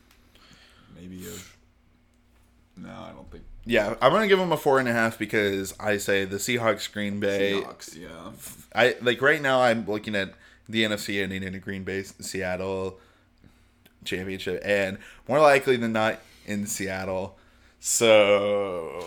maybe 0.95 1.27
a. 1.27 2.79
No, 2.79 2.91
I 2.91 3.13
don't 3.13 3.31
think 3.31 3.45
yeah. 3.65 3.95
I'm 4.03 4.13
gonna 4.13 4.29
give 4.29 4.39
them 4.39 4.53
a 4.53 4.57
four 4.57 4.79
and 4.79 4.89
a 4.89 4.93
half 4.93 5.19
because 5.19 5.75
I 5.81 5.97
say 5.97 6.25
the 6.25 6.37
Seahawks, 6.37 6.93
Green 6.93 7.21
Bay, 7.21 7.55
Seahawks. 7.55 7.97
Yeah. 7.97 8.33
I 8.75 8.97
like 9.01 9.23
right 9.23 9.41
now. 9.41 9.63
I'm 9.63 9.87
looking 9.87 10.15
at 10.15 10.35
the 10.69 10.85
NFC 10.85 11.23
ending 11.23 11.43
in 11.43 11.55
a 11.55 11.59
Green 11.59 11.85
Bay 11.85 12.03
Seattle 12.03 12.99
championship, 14.05 14.63
and 14.65 14.99
more 15.29 15.41
likely 15.41 15.77
than 15.77 15.93
not 15.93 16.21
in 16.45 16.67
Seattle. 16.67 17.39
So 17.81 19.03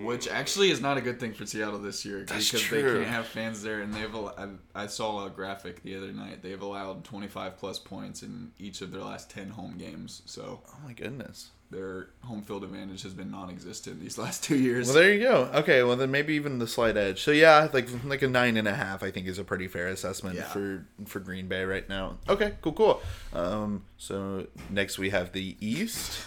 Which 0.00 0.28
actually 0.28 0.70
is 0.70 0.80
not 0.80 0.96
a 0.96 1.00
good 1.00 1.20
thing 1.20 1.32
for 1.34 1.46
Seattle 1.46 1.78
this 1.78 2.04
year 2.04 2.24
That's 2.24 2.50
because 2.50 2.62
true. 2.62 2.82
they 2.82 2.98
can't 3.04 3.06
have 3.14 3.26
fans 3.26 3.62
there, 3.62 3.80
and 3.80 3.92
they've. 3.94 4.14
I, 4.14 4.48
I 4.74 4.86
saw 4.86 5.26
a 5.26 5.30
graphic 5.30 5.82
the 5.82 5.96
other 5.96 6.12
night. 6.12 6.42
They've 6.42 6.60
allowed 6.60 7.04
25 7.04 7.56
plus 7.58 7.78
points 7.78 8.22
in 8.22 8.50
each 8.58 8.80
of 8.80 8.90
their 8.90 9.02
last 9.02 9.30
10 9.30 9.50
home 9.50 9.76
games, 9.78 10.22
so 10.26 10.62
oh 10.68 10.76
my 10.84 10.92
goodness. 10.94 11.50
their 11.70 12.08
home 12.22 12.42
field 12.42 12.64
advantage 12.64 13.02
has 13.02 13.14
been 13.14 13.30
non-existent 13.30 14.00
these 14.00 14.18
last 14.24 14.42
two 14.42 14.56
years. 14.56 14.86
Well, 14.88 14.96
there 14.96 15.12
you 15.12 15.20
go. 15.20 15.50
Okay, 15.54 15.82
well 15.84 15.96
then 15.96 16.10
maybe 16.10 16.34
even 16.34 16.58
the 16.58 16.66
slight 16.66 16.96
edge. 16.96 17.22
So 17.22 17.30
yeah, 17.30 17.68
like 17.72 17.88
like 18.04 18.22
a 18.22 18.28
nine 18.28 18.56
and 18.56 18.66
a 18.66 18.74
half, 18.74 19.02
I 19.02 19.10
think 19.10 19.26
is 19.28 19.38
a 19.38 19.44
pretty 19.44 19.68
fair 19.68 19.88
assessment 19.88 20.36
Yeah. 20.36 20.44
for 20.44 20.86
for 21.06 21.20
Green 21.20 21.46
Bay 21.46 21.64
right 21.64 21.88
now. 21.88 22.18
Okay, 22.28 22.54
cool, 22.62 22.72
cool. 22.72 23.02
Um, 23.32 23.84
so 23.96 24.46
next 24.70 24.98
we 24.98 25.10
have 25.10 25.32
the 25.32 25.56
East. 25.60 26.18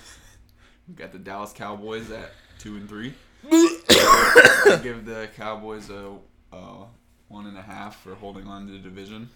We've 0.87 0.95
got 0.95 1.11
the 1.11 1.19
Dallas 1.19 1.51
Cowboys 1.51 2.09
at 2.11 2.31
two 2.59 2.77
and 2.77 2.87
three. 2.87 3.13
I 3.45 4.79
give 4.83 5.05
the 5.05 5.29
Cowboys 5.35 5.89
a, 5.89 6.13
a 6.51 6.85
one 7.27 7.47
and 7.47 7.57
a 7.57 7.61
half 7.61 8.01
for 8.01 8.15
holding 8.15 8.47
on 8.47 8.67
to 8.67 8.73
the 8.73 8.79
division. 8.79 9.29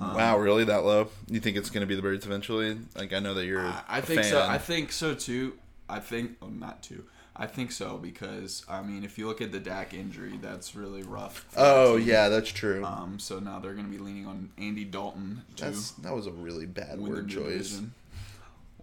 wow, 0.00 0.38
really 0.38 0.64
that 0.64 0.84
low? 0.84 1.08
You 1.28 1.40
think 1.40 1.56
it's 1.56 1.70
going 1.70 1.80
to 1.82 1.86
be 1.86 1.94
the 1.94 2.02
Birds 2.02 2.26
eventually? 2.26 2.78
Like 2.94 3.12
I 3.12 3.18
know 3.18 3.34
that 3.34 3.46
you're. 3.46 3.66
I, 3.88 4.00
think 4.00 4.24
so. 4.24 4.42
I 4.42 4.58
think 4.58 4.92
so 4.92 5.14
too. 5.14 5.54
I 5.88 6.00
think 6.00 6.36
oh, 6.42 6.48
not 6.48 6.82
too. 6.82 7.04
I 7.38 7.46
think 7.46 7.70
so 7.70 7.98
because 7.98 8.64
I 8.68 8.82
mean, 8.82 9.04
if 9.04 9.18
you 9.18 9.26
look 9.26 9.42
at 9.42 9.52
the 9.52 9.60
Dak 9.60 9.92
injury, 9.92 10.38
that's 10.40 10.74
really 10.74 11.02
rough. 11.02 11.46
Oh 11.56 11.96
yeah, 11.96 12.28
that's 12.28 12.50
true. 12.50 12.84
Um. 12.84 13.18
So 13.18 13.38
now 13.38 13.58
they're 13.58 13.74
going 13.74 13.86
to 13.86 13.92
be 13.92 14.02
leaning 14.02 14.26
on 14.26 14.50
Andy 14.58 14.84
Dalton 14.84 15.42
to 15.56 15.64
That's 15.64 15.90
that 15.92 16.14
was 16.14 16.26
a 16.26 16.32
really 16.32 16.66
bad 16.66 16.98
word 16.98 17.28
choice. 17.28 17.80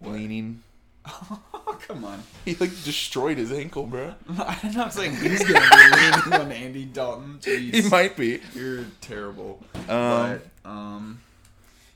Leaning. 0.00 0.62
Oh 1.06 1.76
come 1.86 2.04
on! 2.04 2.22
He 2.44 2.54
like 2.54 2.70
destroyed 2.84 3.36
his 3.38 3.52
ankle, 3.52 3.86
bro. 3.86 4.14
I'm 4.38 4.72
not 4.72 4.92
saying 4.94 5.16
he's 5.16 5.44
going 5.44 5.60
to 5.60 5.70
be 5.70 5.96
leaning 6.30 6.40
on 6.40 6.52
Andy 6.52 6.84
Dalton. 6.86 7.40
He 7.44 7.82
might 7.88 8.16
be. 8.16 8.40
You're 8.54 8.84
terrible. 9.00 9.62
Um, 9.74 9.88
but 9.88 10.46
um, 10.64 11.20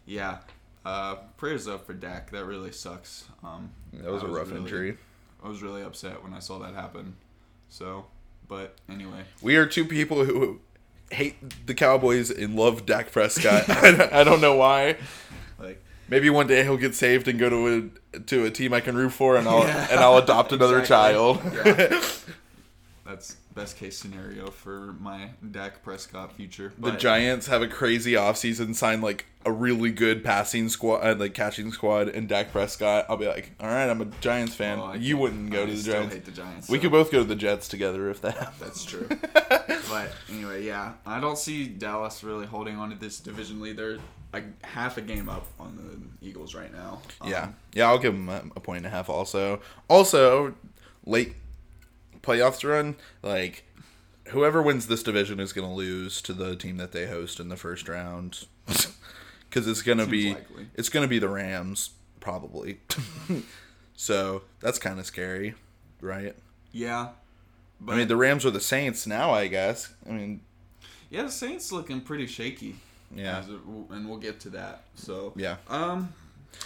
yeah. 0.06 0.38
Uh, 0.84 1.16
prayers 1.36 1.68
up 1.68 1.86
for 1.86 1.92
Dak. 1.92 2.30
That 2.30 2.44
really 2.46 2.72
sucks. 2.72 3.24
Um, 3.44 3.70
That 3.92 4.10
was 4.10 4.22
I 4.22 4.26
a 4.26 4.30
rough 4.30 4.48
really- 4.48 4.60
injury. 4.62 4.96
I 5.44 5.48
was 5.48 5.62
really 5.62 5.82
upset 5.82 6.22
when 6.22 6.32
I 6.34 6.38
saw 6.38 6.58
that 6.60 6.74
happen. 6.74 7.14
So, 7.68 8.06
but 8.48 8.74
anyway, 8.90 9.22
We 9.42 9.56
are 9.56 9.66
two 9.66 9.84
people 9.84 10.24
who 10.24 10.60
hate 11.10 11.66
the 11.66 11.74
Cowboys 11.74 12.30
and 12.30 12.56
love 12.56 12.86
Dak 12.86 13.12
Prescott. 13.12 13.64
I 13.68 14.20
I 14.20 14.24
don't 14.24 14.40
know 14.40 14.56
why. 14.56 14.96
Maybe 16.08 16.30
one 16.30 16.46
day 16.46 16.62
he'll 16.62 16.76
get 16.76 16.94
saved 16.94 17.28
and 17.28 17.38
go 17.38 17.50
to 17.50 17.92
a 18.14 18.18
to 18.20 18.44
a 18.44 18.50
team 18.50 18.72
I 18.72 18.80
can 18.80 18.96
root 18.96 19.10
for, 19.10 19.36
and 19.36 19.46
I'll 19.46 19.64
Yeah, 19.64 19.88
and 19.90 20.00
I'll 20.00 20.18
adopt 20.18 20.52
another 20.52 20.80
exactly. 20.80 21.14
child. 21.14 21.40
Yeah. 21.54 22.02
that's 23.04 23.36
best 23.54 23.76
case 23.76 23.98
scenario 23.98 24.50
for 24.50 24.94
my 25.00 25.30
Dak 25.50 25.82
Prescott 25.82 26.32
future. 26.32 26.72
the 26.78 26.92
Giants 26.92 27.48
have 27.48 27.60
a 27.60 27.66
crazy 27.66 28.12
offseason, 28.12 28.74
sign 28.74 29.00
like 29.00 29.26
a 29.44 29.50
really 29.50 29.90
good 29.90 30.22
passing 30.22 30.68
squad, 30.68 31.04
uh, 31.04 31.14
like 31.16 31.34
catching 31.34 31.72
squad, 31.72 32.08
and 32.08 32.28
Dak 32.28 32.52
Prescott. 32.52 33.06
I'll 33.08 33.16
be 33.16 33.26
like, 33.26 33.52
all 33.58 33.66
right, 33.66 33.88
I'm 33.88 34.00
a 34.00 34.04
Giants 34.20 34.54
fan. 34.54 34.78
well, 34.78 34.96
you 34.96 35.16
wouldn't 35.16 35.50
go 35.50 35.64
I 35.64 35.66
to 35.66 35.72
the 35.72 35.78
still 35.78 35.94
Giants. 35.94 36.14
Hate 36.14 36.24
the 36.24 36.30
Giants. 36.30 36.68
We 36.68 36.78
so 36.78 36.82
could 36.82 36.92
both 36.92 37.10
go 37.10 37.18
to 37.18 37.24
the 37.24 37.34
Jets 37.34 37.66
together 37.66 38.08
if 38.10 38.20
that 38.20 38.36
happens. 38.36 38.60
That's 38.60 38.84
true. 38.84 39.08
but 39.32 40.12
anyway, 40.30 40.64
yeah, 40.64 40.92
I 41.04 41.18
don't 41.18 41.38
see 41.38 41.66
Dallas 41.66 42.22
really 42.22 42.46
holding 42.46 42.76
on 42.76 42.90
to 42.90 42.96
this 42.96 43.18
division 43.18 43.60
lead. 43.60 43.76
They're 43.76 43.98
like 44.32 44.62
half 44.64 44.98
a 44.98 45.00
game 45.00 45.28
up 45.28 45.46
on 45.58 45.76
the 45.76 46.26
Eagles 46.26 46.54
right 46.54 46.72
now. 46.72 47.00
Um, 47.20 47.30
Yeah, 47.30 47.48
yeah, 47.72 47.88
I'll 47.88 47.98
give 47.98 48.12
them 48.12 48.28
a, 48.28 48.42
a 48.56 48.60
point 48.60 48.78
and 48.78 48.86
a 48.86 48.90
half. 48.90 49.08
Also, 49.08 49.60
also 49.88 50.54
late 51.04 51.34
playoffs 52.22 52.68
run, 52.68 52.96
like 53.22 53.64
whoever 54.28 54.60
wins 54.62 54.86
this 54.86 55.02
division 55.02 55.40
is 55.40 55.52
going 55.52 55.66
to 55.66 55.74
lose 55.74 56.20
to 56.22 56.32
the 56.32 56.56
team 56.56 56.76
that 56.76 56.92
they 56.92 57.06
host 57.06 57.40
in 57.40 57.48
the 57.48 57.56
first 57.56 57.88
round, 57.88 58.46
because 58.66 59.66
it's 59.66 59.82
going 59.82 59.98
to 59.98 60.06
be 60.06 60.34
likely. 60.34 60.66
it's 60.74 60.88
going 60.88 61.04
to 61.04 61.08
be 61.08 61.18
the 61.18 61.28
Rams 61.28 61.90
probably. 62.20 62.80
so 63.96 64.42
that's 64.60 64.78
kind 64.78 64.98
of 64.98 65.06
scary, 65.06 65.54
right? 66.00 66.36
Yeah. 66.72 67.10
But 67.80 67.92
I 67.92 67.96
mean, 67.98 68.08
the 68.08 68.16
Rams 68.16 68.44
are 68.44 68.50
the 68.50 68.60
Saints 68.60 69.06
now. 69.06 69.30
I 69.30 69.46
guess. 69.46 69.94
I 70.06 70.12
mean, 70.12 70.40
yeah, 71.10 71.22
the 71.22 71.30
Saints 71.30 71.72
looking 71.72 72.00
pretty 72.00 72.26
shaky. 72.26 72.76
Yeah, 73.14 73.42
and 73.90 74.08
we'll 74.08 74.18
get 74.18 74.40
to 74.40 74.50
that. 74.50 74.84
So 74.94 75.32
yeah. 75.36 75.56
Um, 75.68 76.12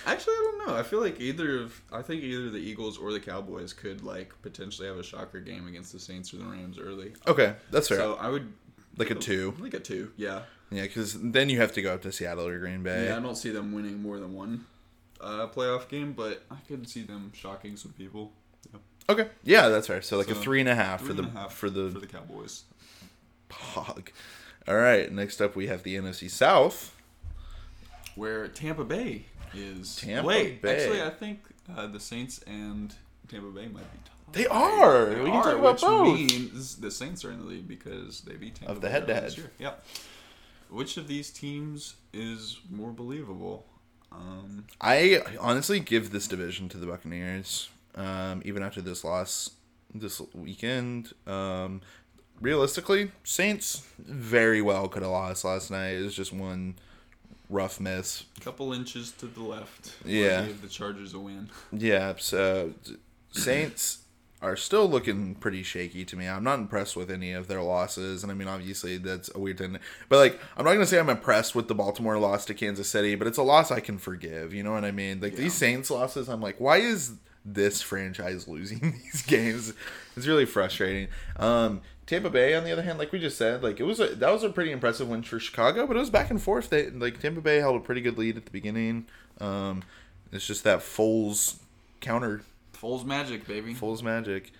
actually, 0.06 0.34
I 0.34 0.50
don't 0.50 0.66
know. 0.66 0.74
I 0.76 0.82
feel 0.82 1.00
like 1.00 1.20
either 1.20 1.60
of 1.60 1.80
I 1.92 2.02
think 2.02 2.22
either 2.22 2.50
the 2.50 2.58
Eagles 2.58 2.98
or 2.98 3.12
the 3.12 3.20
Cowboys 3.20 3.72
could 3.72 4.02
like 4.02 4.32
potentially 4.42 4.88
have 4.88 4.96
a 4.96 5.02
shocker 5.02 5.40
game 5.40 5.66
against 5.66 5.92
the 5.92 5.98
Saints 5.98 6.32
or 6.34 6.38
the 6.38 6.44
Rams 6.44 6.78
early. 6.78 7.12
Okay, 7.26 7.54
that's 7.70 7.88
fair. 7.88 7.98
So 7.98 8.14
I 8.14 8.28
would 8.28 8.52
like 8.96 9.10
a 9.10 9.14
two. 9.14 9.54
like 9.58 9.74
a 9.74 9.80
two. 9.80 10.12
Yeah. 10.16 10.42
Yeah, 10.70 10.82
because 10.82 11.20
then 11.20 11.50
you 11.50 11.60
have 11.60 11.72
to 11.72 11.82
go 11.82 11.92
up 11.92 12.00
to 12.02 12.12
Seattle 12.12 12.46
or 12.46 12.58
Green 12.58 12.82
Bay. 12.82 13.06
Yeah, 13.06 13.18
I 13.18 13.20
don't 13.20 13.36
see 13.36 13.50
them 13.50 13.72
winning 13.72 14.00
more 14.00 14.18
than 14.18 14.32
one 14.32 14.64
uh, 15.20 15.46
playoff 15.48 15.86
game, 15.88 16.14
but 16.14 16.44
I 16.50 16.56
could 16.66 16.88
see 16.88 17.02
them 17.02 17.30
shocking 17.34 17.76
some 17.76 17.92
people. 17.92 18.32
Yeah. 18.72 18.78
Okay, 19.10 19.28
yeah, 19.44 19.68
that's 19.68 19.86
fair. 19.86 20.00
So 20.00 20.16
like 20.16 20.30
a 20.30 20.34
So, 20.34 20.40
three 20.40 20.60
and 20.60 20.68
a 20.70 20.74
half 20.74 21.00
Three 21.00 21.08
for 21.08 21.14
the 21.14 21.24
a 21.24 21.30
half 21.30 21.52
for 21.52 21.68
the 21.68 21.90
for 21.90 22.00
the 22.00 22.06
Cowboys. 22.06 22.64
Pog. 23.50 24.08
All 24.68 24.76
right, 24.76 25.10
next 25.10 25.40
up 25.40 25.56
we 25.56 25.66
have 25.66 25.82
the 25.82 25.96
NFC 25.96 26.30
South. 26.30 26.94
Where 28.14 28.46
Tampa 28.48 28.84
Bay 28.84 29.26
is. 29.54 29.96
Tampa 29.96 30.26
Wait, 30.26 30.62
Bay. 30.62 30.76
actually, 30.84 31.02
I 31.02 31.10
think 31.10 31.40
uh, 31.74 31.86
the 31.86 32.00
Saints 32.00 32.40
and 32.46 32.94
Tampa 33.28 33.48
Bay 33.48 33.66
might 33.68 33.90
be 33.92 33.98
tied. 34.04 34.32
They 34.32 34.46
are. 34.46 35.06
They 35.06 35.20
we 35.20 35.30
can 35.30 35.42
talk 35.42 35.58
about 35.58 35.72
which 35.74 35.80
both. 35.82 36.14
means 36.16 36.76
the 36.76 36.90
Saints 36.90 37.24
are 37.24 37.32
in 37.32 37.40
the 37.40 37.44
lead 37.46 37.66
because 37.68 38.20
they 38.22 38.34
beat 38.34 38.54
Tampa 38.56 38.72
Of 38.72 38.80
the 38.80 38.86
Bay 38.86 38.92
head-to-head. 38.92 39.36
year. 39.36 39.50
Yep. 39.58 39.84
Which 40.70 40.96
of 40.96 41.06
these 41.08 41.30
teams 41.30 41.96
is 42.12 42.60
more 42.70 42.92
believable? 42.92 43.66
Um, 44.10 44.64
I 44.80 45.22
honestly 45.40 45.80
give 45.80 46.12
this 46.12 46.28
division 46.28 46.68
to 46.70 46.78
the 46.78 46.86
Buccaneers. 46.86 47.68
Um, 47.94 48.40
even 48.44 48.62
after 48.62 48.80
this 48.80 49.04
loss 49.04 49.50
this 49.94 50.20
weekend, 50.34 51.12
um, 51.26 51.82
realistically, 52.42 53.12
Saints 53.24 53.86
very 53.98 54.60
well 54.60 54.88
could 54.88 55.02
have 55.02 55.12
lost 55.12 55.44
last 55.44 55.70
night. 55.70 55.92
It 55.92 56.02
was 56.02 56.14
just 56.14 56.32
one 56.32 56.74
rough 57.48 57.80
miss. 57.80 58.24
couple 58.40 58.72
inches 58.72 59.12
to 59.12 59.26
the 59.26 59.42
left. 59.42 59.94
Yeah. 60.04 60.46
Give 60.46 60.60
the 60.60 60.68
Chargers 60.68 61.14
a 61.14 61.18
win. 61.18 61.50
Yeah, 61.70 62.14
so 62.18 62.74
Saints 63.30 63.98
are 64.40 64.56
still 64.56 64.90
looking 64.90 65.36
pretty 65.36 65.62
shaky 65.62 66.04
to 66.04 66.16
me. 66.16 66.26
I'm 66.26 66.42
not 66.42 66.58
impressed 66.58 66.96
with 66.96 67.10
any 67.10 67.32
of 67.32 67.46
their 67.46 67.62
losses, 67.62 68.24
and 68.24 68.32
I 68.32 68.34
mean, 68.34 68.48
obviously 68.48 68.98
that's 68.98 69.30
a 69.34 69.38
weird 69.38 69.58
thing. 69.58 69.78
But 70.08 70.16
like, 70.16 70.40
I'm 70.56 70.64
not 70.64 70.72
gonna 70.72 70.86
say 70.86 70.98
I'm 70.98 71.08
impressed 71.08 71.54
with 71.54 71.68
the 71.68 71.76
Baltimore 71.76 72.18
loss 72.18 72.44
to 72.46 72.54
Kansas 72.54 72.88
City, 72.88 73.14
but 73.14 73.28
it's 73.28 73.38
a 73.38 73.42
loss 73.42 73.70
I 73.70 73.78
can 73.78 73.98
forgive. 73.98 74.52
You 74.52 74.64
know 74.64 74.72
what 74.72 74.84
I 74.84 74.90
mean? 74.90 75.20
Like 75.20 75.36
these 75.36 75.54
Saints 75.54 75.90
losses, 75.90 76.28
I'm 76.28 76.40
like, 76.40 76.58
why 76.58 76.78
is 76.78 77.12
this 77.44 77.82
franchise 77.82 78.46
losing 78.48 78.80
these 79.02 79.22
games? 79.22 79.74
It's 80.16 80.26
really 80.26 80.46
frustrating. 80.46 81.08
Um, 81.36 81.80
Tampa 82.06 82.30
Bay, 82.30 82.54
on 82.54 82.64
the 82.64 82.72
other 82.72 82.82
hand, 82.82 82.98
like 82.98 83.12
we 83.12 83.18
just 83.18 83.38
said, 83.38 83.62
like 83.62 83.80
it 83.80 83.84
was 83.84 84.00
a, 84.00 84.08
that 84.08 84.30
was 84.30 84.42
a 84.42 84.50
pretty 84.50 84.72
impressive 84.72 85.08
win 85.08 85.22
for 85.22 85.38
Chicago, 85.38 85.86
but 85.86 85.96
it 85.96 86.00
was 86.00 86.10
back 86.10 86.30
and 86.30 86.42
forth. 86.42 86.68
They 86.70 86.90
like 86.90 87.20
Tampa 87.20 87.40
Bay 87.40 87.58
held 87.58 87.76
a 87.76 87.80
pretty 87.80 88.00
good 88.00 88.18
lead 88.18 88.36
at 88.36 88.44
the 88.44 88.50
beginning. 88.50 89.06
Um, 89.40 89.82
it's 90.32 90.46
just 90.46 90.64
that 90.64 90.80
Foles 90.80 91.58
counter 92.00 92.42
Foles 92.74 93.04
magic, 93.04 93.46
baby. 93.46 93.74
Foles 93.74 94.02
magic. 94.02 94.50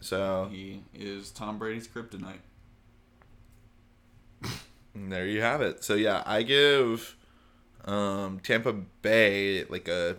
So 0.00 0.48
He 0.50 0.82
is 0.94 1.30
Tom 1.30 1.58
Brady's 1.58 1.88
kryptonite. 1.88 2.40
there 4.94 5.26
you 5.26 5.40
have 5.40 5.60
it. 5.62 5.82
So 5.84 5.94
yeah, 5.94 6.22
I 6.26 6.42
give 6.42 7.16
um, 7.84 8.40
Tampa 8.40 8.72
Bay 8.72 9.64
like 9.64 9.88
a 9.88 10.16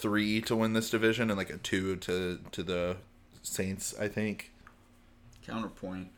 three 0.00 0.40
to 0.42 0.56
win 0.56 0.72
this 0.72 0.90
division 0.90 1.30
and 1.30 1.38
like 1.38 1.50
a 1.50 1.58
two 1.58 1.96
to 1.96 2.38
to 2.52 2.62
the 2.62 2.96
Saints. 3.42 3.94
I 3.98 4.08
think. 4.08 4.52
Counterpoint. 5.46 6.08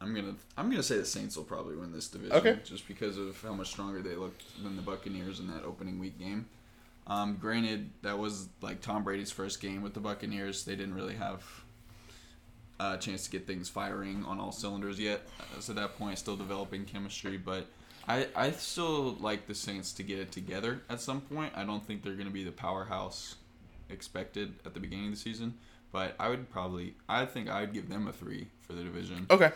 I'm 0.00 0.14
gonna 0.14 0.34
I'm 0.56 0.70
gonna 0.70 0.82
say 0.82 0.96
the 0.96 1.04
Saints 1.04 1.36
will 1.36 1.44
probably 1.44 1.76
win 1.76 1.92
this 1.92 2.08
division. 2.08 2.36
Okay. 2.36 2.58
Just 2.64 2.88
because 2.88 3.18
of 3.18 3.40
how 3.42 3.52
much 3.52 3.68
stronger 3.68 4.00
they 4.00 4.14
looked 4.14 4.42
than 4.62 4.76
the 4.76 4.82
Buccaneers 4.82 5.40
in 5.40 5.46
that 5.48 5.64
opening 5.64 5.98
week 5.98 6.18
game. 6.18 6.46
Um, 7.06 7.36
granted, 7.40 7.90
that 8.02 8.18
was 8.18 8.48
like 8.60 8.80
Tom 8.80 9.02
Brady's 9.02 9.32
first 9.32 9.60
game 9.60 9.82
with 9.82 9.94
the 9.94 10.00
Buccaneers. 10.00 10.64
They 10.64 10.76
didn't 10.76 10.94
really 10.94 11.16
have 11.16 11.44
a 12.78 12.96
chance 12.96 13.24
to 13.24 13.30
get 13.30 13.46
things 13.46 13.68
firing 13.68 14.24
on 14.24 14.40
all 14.40 14.52
cylinders 14.52 14.98
yet. 14.98 15.22
So 15.58 15.72
at 15.72 15.76
that 15.76 15.98
point, 15.98 16.18
still 16.18 16.36
developing 16.36 16.84
chemistry. 16.84 17.36
But 17.36 17.66
I 18.08 18.26
I 18.34 18.50
still 18.52 19.12
like 19.20 19.46
the 19.46 19.54
Saints 19.54 19.92
to 19.94 20.02
get 20.02 20.18
it 20.18 20.32
together 20.32 20.80
at 20.88 21.00
some 21.00 21.20
point. 21.20 21.52
I 21.56 21.64
don't 21.64 21.84
think 21.86 22.02
they're 22.02 22.14
gonna 22.14 22.30
be 22.30 22.44
the 22.44 22.52
powerhouse 22.52 23.36
expected 23.88 24.54
at 24.64 24.74
the 24.74 24.80
beginning 24.80 25.06
of 25.06 25.10
the 25.12 25.18
season. 25.18 25.54
But 25.92 26.14
I 26.20 26.28
would 26.28 26.50
probably 26.50 26.94
I 27.08 27.24
think 27.26 27.48
I'd 27.48 27.72
give 27.72 27.88
them 27.88 28.06
a 28.06 28.12
three 28.12 28.48
for 28.62 28.72
the 28.72 28.82
division. 28.82 29.26
Okay, 29.30 29.50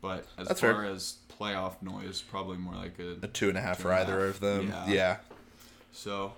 But 0.00 0.24
as 0.38 0.48
That's 0.48 0.60
far 0.60 0.74
fair. 0.74 0.84
as 0.84 1.16
playoff 1.38 1.82
noise, 1.82 2.20
probably 2.22 2.58
more 2.58 2.74
like 2.74 2.98
a 2.98 3.16
a 3.22 3.28
two 3.28 3.48
and 3.48 3.58
a 3.58 3.60
half 3.60 3.78
Two 3.78 3.84
for 3.84 3.92
either 3.92 4.26
half. 4.26 4.34
of 4.36 4.40
them. 4.40 4.68
Yeah. 4.68 4.86
Yeah. 4.88 5.16
so. 5.92 6.32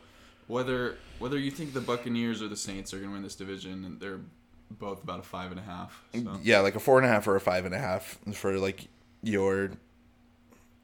Whether 0.49 0.97
whether 1.19 1.39
you 1.39 1.51
think 1.53 1.73
the 1.73 1.81
Buccaneers 1.81 2.43
or 2.43 2.49
the 2.49 2.57
Saints 2.57 2.93
are 2.93 2.97
going 2.99 3.09
to 3.11 3.15
win 3.15 3.23
this 3.23 3.37
division, 3.37 3.97
they're 4.01 4.21
both 4.71 5.03
about 5.03 5.21
a 5.21 5.23
five 5.23 5.51
and 5.53 5.61
a 5.61 5.63
half. 5.63 6.03
So. 6.13 6.39
yeah, 6.43 6.59
like 6.59 6.75
a 6.75 6.81
four 6.81 6.99
and 6.99 7.07
a 7.07 7.09
half 7.09 7.27
or 7.29 7.37
a 7.37 7.41
five 7.41 7.65
and 7.65 7.75
a 7.75 7.79
half 7.79 8.19
for 8.35 8.59
like 8.59 8.89
your 9.23 9.71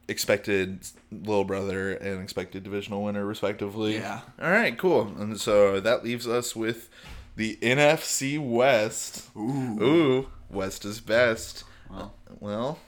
expected 0.08 0.80
little 1.12 1.44
brother 1.44 1.92
and 1.92 2.22
expected 2.22 2.62
divisional 2.64 3.02
winner 3.04 3.24
respectively. 3.24 3.94
Yeah. 3.96 4.20
All 4.40 4.50
right, 4.50 4.76
cool. 4.76 5.02
And 5.18 5.38
so 5.40 5.80
that 5.80 6.02
leaves 6.02 6.26
us 6.26 6.56
with 6.56 6.88
the 7.36 7.56
NFC 7.62 8.38
West. 8.38 9.28
Ooh. 9.36 9.82
Ooh, 9.82 10.28
West 10.50 10.84
is 10.84 11.00
best. 11.00 11.64
Well, 11.90 12.14
Well, 12.40 12.78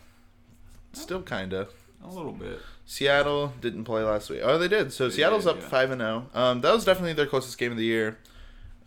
still 0.93 1.23
kind 1.23 1.53
of. 1.53 1.73
a 2.05 2.09
little 2.09 2.33
bit. 2.33 2.61
Seattle 2.87 3.53
didn't 3.61 3.85
play 3.85 4.03
last 4.03 4.31
week. 4.31 4.41
Oh, 4.43 4.59
they 4.59 4.67
did. 4.69 4.93
So 4.93 5.09
They 5.09 5.17
Seattle's 5.17 5.45
did, 5.45 5.51
up 5.51 5.61
yeah. 5.61 5.69
five 5.69 5.91
and 5.93 6.01
zero. 6.01 6.27
Um, 6.35 6.61
that 6.63 6.73
was 6.73 6.85
definitely 6.85 7.13
their 7.13 7.27
closest 7.27 7.57
game 7.59 7.71
of 7.71 7.79
the 7.79 7.85
year. 7.85 8.19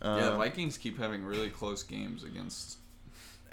Um, 0.02 0.18
yeah, 0.20 0.36
Vikings 0.36 0.76
keep 0.76 0.98
having 0.98 1.24
really 1.24 1.48
close 1.48 1.82
games 1.82 2.22
against. 2.24 2.76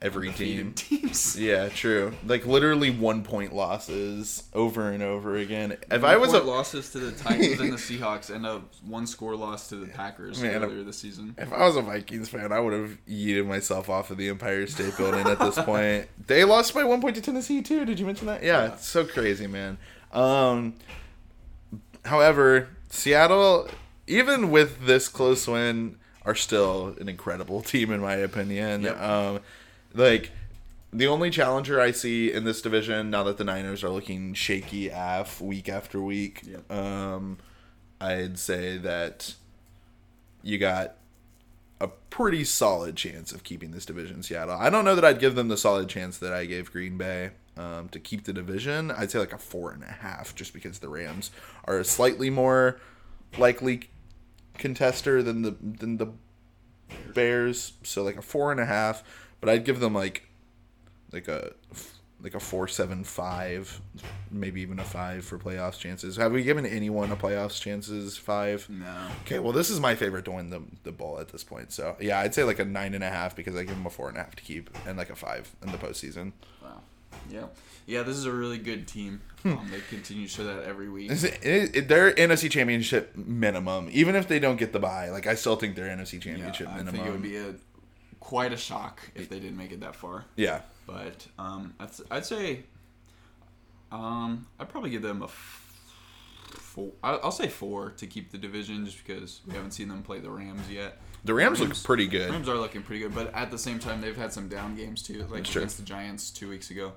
Every 0.01 0.31
team. 0.31 0.73
teams. 0.73 1.37
Yeah, 1.39 1.69
true. 1.69 2.13
Like 2.25 2.45
literally 2.45 2.89
one 2.89 3.23
point 3.23 3.53
losses 3.53 4.43
over 4.53 4.89
and 4.89 5.03
over 5.03 5.35
again. 5.37 5.77
If 5.91 6.03
I 6.03 6.13
One 6.17 6.21
was 6.21 6.33
a 6.33 6.39
losses 6.43 6.89
to 6.91 6.99
the 6.99 7.11
Titans 7.11 7.59
and 7.59 7.73
the 7.73 7.77
Seahawks, 7.77 8.33
and 8.33 8.45
a 8.45 8.61
one 8.85 9.05
score 9.07 9.35
loss 9.35 9.69
to 9.69 9.75
the 9.75 9.87
Packers 9.87 10.41
Man, 10.41 10.63
earlier 10.63 10.83
this 10.83 10.97
season. 10.97 11.35
if 11.37 11.51
I 11.53 11.65
was 11.65 11.75
a 11.75 11.81
Vikings 11.81 12.29
fan, 12.29 12.51
I 12.51 12.59
would 12.59 12.73
have 12.73 12.97
yeeted 13.07 13.45
myself 13.45 13.89
off 13.89 14.09
of 14.11 14.17
the 14.17 14.29
Empire 14.29 14.65
State 14.67 14.95
Building 14.97 15.27
at 15.27 15.39
this 15.39 15.59
point. 15.59 16.07
They 16.27 16.43
lost 16.45 16.73
by 16.73 16.83
one 16.85 17.01
point 17.01 17.15
to 17.17 17.21
Tennessee 17.21 17.61
too. 17.61 17.83
Did 17.85 17.99
you 17.99 18.05
mention 18.05 18.27
that? 18.27 18.41
Yeah, 18.43 18.63
Yeah. 18.65 18.73
it's 18.73 18.87
so 18.87 19.05
crazy, 19.05 19.47
man. 19.47 19.77
Um, 20.13 20.75
however, 22.05 22.69
Seattle, 22.89 23.67
even 24.07 24.51
with 24.51 24.85
this 24.85 25.07
close 25.07 25.47
win, 25.47 25.97
are 26.23 26.35
still 26.35 26.95
an 26.99 27.09
incredible 27.09 27.61
team 27.61 27.91
in 27.91 27.99
my 28.01 28.15
opinion. 28.15 28.83
Yep. 28.83 29.01
Um, 29.01 29.39
like 29.93 30.31
the 30.93 31.07
only 31.07 31.29
challenger 31.29 31.79
I 31.79 31.91
see 31.91 32.31
in 32.31 32.43
this 32.43 32.61
division 32.61 33.09
now 33.09 33.23
that 33.23 33.37
the 33.37 33.43
Niners 33.43 33.83
are 33.83 33.89
looking 33.89 34.33
shaky 34.33 34.89
af 34.89 35.39
week 35.41 35.69
after 35.69 36.01
week, 36.01 36.41
Yep. 36.45 36.71
um, 36.71 37.37
I'd 37.99 38.37
say 38.39 38.77
that 38.77 39.35
you 40.43 40.57
got 40.57 40.95
a 41.79 41.87
pretty 41.87 42.43
solid 42.43 42.95
chance 42.95 43.31
of 43.31 43.43
keeping 43.43 43.71
this 43.71 43.85
division, 43.85 44.21
Seattle. 44.21 44.55
I 44.55 44.69
don't 44.69 44.85
know 44.85 44.95
that 44.95 45.05
I'd 45.05 45.19
give 45.19 45.35
them 45.35 45.47
the 45.47 45.57
solid 45.57 45.87
chance 45.89 46.17
that 46.19 46.33
I 46.33 46.45
gave 46.45 46.71
Green 46.71 46.97
Bay 46.97 47.31
um, 47.57 47.89
to 47.89 47.99
keep 47.99 48.25
the 48.25 48.33
division. 48.33 48.91
I'd 48.91 49.11
say 49.11 49.19
like 49.19 49.33
a 49.33 49.37
four 49.37 49.71
and 49.71 49.83
a 49.83 49.91
half, 49.91 50.35
just 50.35 50.53
because 50.53 50.79
the 50.79 50.89
Rams 50.89 51.31
are 51.65 51.79
a 51.79 51.83
slightly 51.85 52.29
more 52.29 52.79
likely 53.37 53.89
contester 54.59 55.23
than 55.23 55.41
the 55.41 55.55
than 55.61 55.97
the 55.97 56.07
Bears. 57.13 57.73
So 57.83 58.03
like 58.03 58.17
a 58.17 58.21
four 58.21 58.51
and 58.51 58.59
a 58.59 58.65
half, 58.65 59.03
but 59.41 59.49
I'd 59.49 59.65
give 59.65 59.79
them 59.81 59.93
like 59.93 60.23
like 61.11 61.27
a 61.27 61.51
like 62.23 62.35
a 62.35 62.39
four 62.39 62.67
seven 62.67 63.03
five, 63.03 63.81
maybe 64.29 64.61
even 64.61 64.79
a 64.79 64.83
five 64.83 65.25
for 65.25 65.37
playoffs 65.39 65.79
chances. 65.79 66.17
Have 66.17 66.31
we 66.31 66.43
given 66.43 66.65
anyone 66.67 67.11
a 67.11 67.15
playoffs 67.15 67.59
chances 67.59 68.15
five? 68.17 68.67
No. 68.69 69.07
Okay, 69.25 69.39
well, 69.39 69.51
this 69.53 69.69
is 69.71 69.79
my 69.79 69.95
favorite 69.95 70.25
to 70.25 70.31
win 70.31 70.49
the 70.51 70.61
the 70.83 70.91
bowl 70.91 71.19
at 71.19 71.29
this 71.29 71.43
point. 71.43 71.71
So 71.71 71.95
yeah, 71.99 72.19
I'd 72.19 72.33
say 72.35 72.43
like 72.43 72.59
a 72.59 72.65
nine 72.65 72.93
and 72.93 73.03
a 73.03 73.09
half 73.09 73.35
because 73.35 73.55
I 73.55 73.63
give 73.63 73.75
them 73.75 73.85
a 73.87 73.89
four 73.89 74.07
and 74.07 74.17
a 74.17 74.21
half 74.21 74.35
to 74.35 74.43
keep, 74.43 74.69
and 74.87 74.97
like 74.97 75.09
a 75.09 75.15
five 75.15 75.49
in 75.63 75.71
the 75.71 75.77
postseason. 75.77 76.33
Wow. 76.61 76.81
Yeah. 77.29 77.45
Yeah, 77.87 78.03
this 78.03 78.15
is 78.15 78.25
a 78.25 78.31
really 78.31 78.59
good 78.59 78.87
team. 78.87 79.21
Hmm. 79.41 79.53
Um, 79.53 79.69
they 79.71 79.79
continue 79.89 80.27
to 80.27 80.31
show 80.31 80.43
that 80.45 80.63
every 80.63 80.87
week. 80.87 81.09
Is 81.11 81.23
it- 81.23 81.39
it- 81.43 81.75
it- 81.75 81.87
They're 81.87 82.13
NFC 82.13 82.47
Championship 82.49 83.17
minimum, 83.17 83.89
even 83.91 84.15
if 84.15 84.27
they 84.27 84.37
don't 84.39 84.57
get 84.57 84.71
the 84.71 84.79
bye. 84.79 85.09
Like 85.09 85.25
I 85.25 85.33
still 85.33 85.55
think 85.55 85.75
they're 85.75 85.89
NFC 85.89 86.13
Yeah, 86.13 86.19
Championship 86.19 86.69
I 86.69 86.77
minimum. 86.77 86.93
think 86.95 87.07
it 87.07 87.11
would 87.11 87.21
be 87.23 87.35
a 87.37 87.55
quite 88.21 88.53
a 88.53 88.57
shock 88.57 89.01
if 89.15 89.27
they 89.27 89.39
didn't 89.39 89.57
make 89.57 89.73
it 89.73 89.81
that 89.81 89.95
far. 89.95 90.23
yeah, 90.37 90.61
But 90.87 91.27
um, 91.37 91.73
I'd, 91.79 91.89
I'd 92.09 92.25
say 92.25 92.63
um, 93.91 94.47
I'd 94.59 94.69
probably 94.69 94.89
give 94.91 95.01
them 95.01 95.21
a 95.21 95.27
four. 95.27 96.91
I'll 97.03 97.31
say 97.31 97.49
four 97.49 97.89
to 97.91 98.07
keep 98.07 98.31
the 98.31 98.37
division, 98.37 98.85
just 98.85 99.05
because 99.05 99.41
we 99.45 99.53
haven't 99.53 99.71
seen 99.71 99.89
them 99.89 100.01
play 100.03 100.19
the 100.19 100.29
Rams 100.29 100.69
yet. 100.69 100.99
the 101.25 101.33
Rams, 101.33 101.59
Rams- 101.59 101.79
look 101.79 101.83
pretty 101.85 102.07
good. 102.07 102.29
Rams 102.31 102.47
are 102.47 102.55
looking 102.57 102.81
pretty 102.83 103.01
good, 103.01 103.13
but 103.13 103.33
at 103.33 103.51
the 103.51 103.57
same 103.57 103.79
time, 103.79 103.99
they've 104.01 104.15
had 104.15 104.31
some 104.31 104.47
down 104.47 104.75
games 104.75 105.01
too, 105.03 105.19
like 105.23 105.29
That's 105.43 105.49
true. 105.49 105.61
against 105.61 105.77
the 105.77 105.83
Giants 105.83 106.31
two 106.31 106.47
weeks 106.47 106.71
ago, 106.71 106.93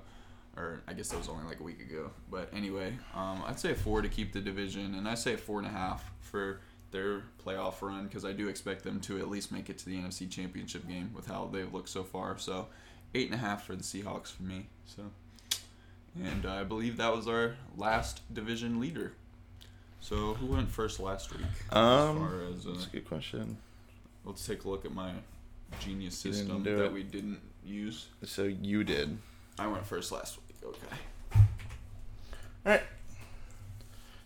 or 0.55 0.81
I 0.87 0.93
guess 0.93 1.09
that 1.09 1.17
was 1.17 1.27
only 1.27 1.43
like 1.45 1.59
a 1.59 1.63
week 1.63 1.81
ago. 1.81 2.11
But 2.31 2.49
anyway, 2.53 2.93
um, 3.13 3.43
I'd 3.45 3.59
say 3.59 3.73
four 3.73 4.01
to 4.01 4.07
keep 4.07 4.31
the 4.31 4.39
division, 4.41 4.95
and 4.95 5.07
I 5.07 5.15
say 5.15 5.35
four 5.35 5.57
and 5.59 5.67
a 5.67 5.71
half 5.71 6.09
for 6.21 6.61
their 6.95 7.23
playoff 7.45 7.81
run 7.81 8.05
because 8.05 8.23
I 8.23 8.31
do 8.31 8.47
expect 8.47 8.83
them 8.83 9.01
to 9.01 9.19
at 9.19 9.29
least 9.29 9.51
make 9.51 9.69
it 9.69 9.77
to 9.79 9.85
the 9.85 9.97
NFC 9.97 10.29
Championship 10.29 10.87
game 10.87 11.11
with 11.13 11.27
how 11.27 11.49
they've 11.51 11.71
looked 11.71 11.89
so 11.89 12.03
far. 12.03 12.37
So 12.37 12.67
eight 13.13 13.25
and 13.29 13.35
a 13.35 13.37
half 13.37 13.65
for 13.65 13.75
the 13.75 13.83
Seahawks 13.83 14.31
for 14.31 14.43
me. 14.43 14.67
So, 14.85 15.03
and 16.23 16.45
I 16.45 16.63
believe 16.63 16.95
that 16.97 17.13
was 17.13 17.27
our 17.27 17.55
last 17.75 18.21
division 18.33 18.79
leader. 18.79 19.11
So 19.99 20.35
who 20.35 20.47
went 20.47 20.71
first 20.71 20.99
last 21.01 21.33
week? 21.33 21.45
Um, 21.71 21.81
as 21.81 22.17
far 22.17 22.41
as 22.41 22.65
uh, 22.65 22.69
That's 22.71 22.87
a 22.87 22.89
good 22.89 23.05
question. 23.05 23.57
Let's 24.23 24.45
take 24.45 24.63
a 24.63 24.69
look 24.69 24.85
at 24.85 24.93
my 24.93 25.11
genius 25.79 26.17
system 26.17 26.63
that 26.63 26.85
it. 26.85 26.93
we 26.93 27.03
didn't 27.03 27.41
use. 27.65 28.07
So 28.23 28.43
you 28.43 28.85
did. 28.85 29.17
I 29.59 29.67
went 29.67 29.85
first 29.85 30.13
last 30.13 30.37
week. 30.37 30.57
Okay. 30.63 31.41
All 32.65 32.71
right. 32.71 32.83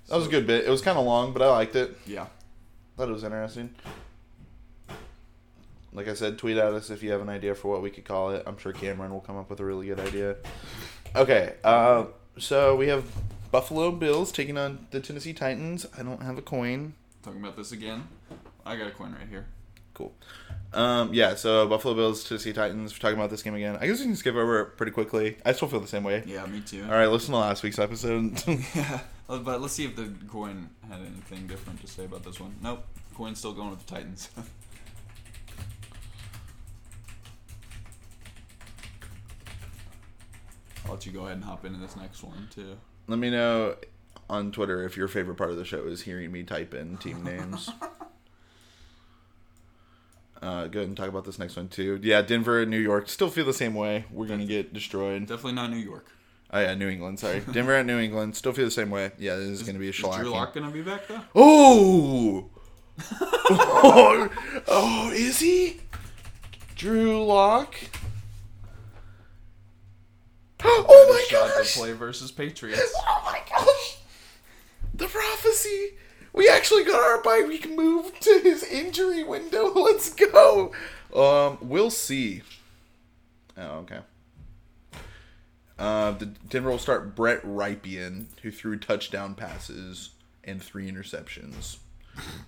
That 0.07 0.15
was 0.15 0.27
a 0.27 0.29
good 0.29 0.45
bit. 0.45 0.65
It 0.65 0.69
was 0.69 0.81
kind 0.81 0.97
of 0.97 1.05
long, 1.05 1.33
but 1.33 1.41
I 1.41 1.49
liked 1.49 1.75
it. 1.75 1.97
Yeah. 2.05 2.27
Thought 2.99 3.07
it 3.07 3.13
was 3.13 3.23
interesting. 3.23 3.69
Like 5.93 6.09
I 6.09 6.15
said, 6.15 6.37
tweet 6.37 6.57
at 6.57 6.73
us 6.73 6.89
if 6.89 7.01
you 7.01 7.11
have 7.11 7.21
an 7.21 7.29
idea 7.29 7.55
for 7.55 7.71
what 7.71 7.81
we 7.81 7.89
could 7.89 8.03
call 8.03 8.31
it. 8.31 8.43
I'm 8.45 8.57
sure 8.57 8.73
Cameron 8.73 9.13
will 9.13 9.21
come 9.21 9.37
up 9.37 9.49
with 9.49 9.61
a 9.61 9.63
really 9.63 9.87
good 9.87 10.01
idea. 10.01 10.35
Okay, 11.15 11.53
uh, 11.63 12.07
so 12.37 12.75
we 12.75 12.89
have 12.89 13.05
Buffalo 13.51 13.91
Bills 13.91 14.33
taking 14.33 14.57
on 14.57 14.85
the 14.91 14.99
Tennessee 14.99 15.31
Titans. 15.31 15.85
I 15.97 16.03
don't 16.03 16.21
have 16.21 16.37
a 16.37 16.41
coin. 16.41 16.93
Talking 17.23 17.39
about 17.39 17.55
this 17.55 17.71
again. 17.71 18.05
I 18.65 18.75
got 18.75 18.87
a 18.87 18.91
coin 18.91 19.13
right 19.13 19.29
here. 19.29 19.45
Cool. 19.93 20.13
Um, 20.73 21.13
yeah, 21.13 21.35
so 21.35 21.69
Buffalo 21.69 21.93
Bills, 21.93 22.25
Tennessee 22.25 22.51
Titans. 22.51 22.91
We're 22.91 22.99
talking 22.99 23.17
about 23.17 23.29
this 23.29 23.43
game 23.43 23.55
again. 23.55 23.77
I 23.79 23.87
guess 23.87 23.99
we 23.99 24.07
can 24.07 24.17
skip 24.17 24.35
over 24.35 24.59
it 24.59 24.65
pretty 24.75 24.91
quickly. 24.91 25.37
I 25.45 25.53
still 25.53 25.69
feel 25.69 25.79
the 25.79 25.87
same 25.87 26.03
way. 26.03 26.21
Yeah, 26.25 26.45
me 26.47 26.59
too. 26.59 26.83
All 26.83 26.91
right, 26.91 27.07
listen 27.07 27.31
to 27.31 27.39
last 27.39 27.63
week's 27.63 27.79
episode. 27.79 28.43
Yeah. 28.75 28.99
Uh, 29.29 29.37
But 29.37 29.61
let's 29.61 29.73
see 29.73 29.85
if 29.85 29.95
the 29.95 30.11
coin 30.27 30.69
had 30.89 30.99
anything 30.99 31.47
different 31.47 31.79
to 31.81 31.87
say 31.87 32.05
about 32.05 32.23
this 32.23 32.39
one. 32.39 32.55
Nope. 32.61 32.85
Coin's 33.13 33.37
still 33.39 33.53
going 33.53 33.69
with 33.69 33.85
the 33.85 33.95
Titans. 33.95 34.29
I'll 40.85 40.93
let 40.93 41.05
you 41.05 41.11
go 41.11 41.21
ahead 41.21 41.33
and 41.33 41.43
hop 41.43 41.65
into 41.65 41.79
this 41.79 41.95
next 41.95 42.23
one 42.23 42.47
too. 42.53 42.77
Let 43.07 43.19
me 43.19 43.29
know 43.29 43.75
on 44.29 44.51
Twitter 44.51 44.83
if 44.85 44.95
your 44.97 45.07
favorite 45.07 45.35
part 45.35 45.51
of 45.51 45.57
the 45.57 45.65
show 45.65 45.85
is 45.85 46.01
hearing 46.01 46.31
me 46.31 46.43
type 46.43 46.73
in 46.73 46.97
team 46.97 47.23
names. 47.23 47.69
Uh, 50.41 50.67
go 50.67 50.79
ahead 50.79 50.87
and 50.87 50.95
talk 50.95 51.09
about 51.09 51.25
this 51.25 51.37
next 51.37 51.57
one 51.57 51.67
too. 51.67 51.99
Yeah, 52.01 52.21
Denver 52.21 52.61
and 52.61 52.71
New 52.71 52.79
York 52.79 53.09
still 53.09 53.29
feel 53.29 53.43
the 53.45 53.51
same 53.51 53.73
way. 53.73 54.05
We're 54.09 54.25
gonna 54.25 54.45
get 54.45 54.73
destroyed. 54.73 55.23
Definitely 55.23 55.51
not 55.51 55.69
New 55.69 55.75
York. 55.75 56.05
Oh 56.51 56.59
yeah, 56.59 56.73
New 56.73 56.89
England. 56.89 57.19
Sorry, 57.19 57.39
Denver 57.51 57.75
at 57.75 57.85
New 57.85 57.99
England 57.99 58.35
still 58.35 58.53
feel 58.53 58.65
the 58.65 58.71
same 58.71 58.89
way. 58.89 59.11
Yeah, 59.17 59.35
this 59.35 59.47
is, 59.47 59.63
gonna 59.63 59.79
be 59.79 59.87
a 59.87 59.89
Is 59.89 59.97
Drew 59.97 60.09
shellacking. 60.09 60.31
Lock 60.31 60.53
gonna 60.53 60.71
be 60.71 60.81
back 60.81 61.07
though? 61.07 61.21
Oh! 61.35 62.49
oh, 63.21 64.29
oh, 64.67 65.11
is 65.13 65.39
he? 65.39 65.79
Drew 66.75 67.23
Lock. 67.23 67.75
Oh 70.61 71.07
my 71.09 71.37
gosh! 71.37 71.73
to 71.73 71.79
play 71.79 71.93
versus 71.93 72.31
Patriots. 72.31 72.93
Oh 72.97 73.21
my 73.25 73.41
gosh! 73.49 73.97
The 74.93 75.07
prophecy! 75.07 75.93
We 76.33 76.49
actually 76.49 76.83
got 76.83 77.01
our 77.01 77.21
bye 77.21 77.45
week 77.47 77.69
moved 77.69 78.21
to 78.23 78.39
his 78.43 78.63
injury 78.63 79.23
window. 79.23 79.71
Let's 79.75 80.13
go! 80.13 80.73
Um, 81.15 81.57
we'll 81.61 81.89
see. 81.89 82.41
Oh, 83.57 83.79
okay. 83.79 83.99
Uh, 85.79 86.11
the 86.11 86.25
Denver 86.25 86.69
will 86.69 86.77
start 86.77 87.15
Brett 87.15 87.41
Rypien, 87.43 88.25
who 88.41 88.51
threw 88.51 88.77
touchdown 88.77 89.33
passes 89.33 90.09
and 90.43 90.61
three 90.61 90.91
interceptions. 90.91 91.77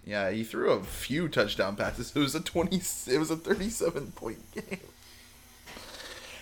Yeah, 0.05 0.29
he 0.31 0.43
threw 0.43 0.71
a 0.71 0.83
few 0.83 1.29
touchdown 1.29 1.77
passes. 1.77 2.11
It 2.13 2.19
was 2.19 2.35
a 2.35 2.41
twenty. 2.41 2.81
It 3.07 3.17
was 3.17 3.31
a 3.31 3.37
thirty-seven 3.37 4.11
point 4.11 4.39
game. 4.51 4.79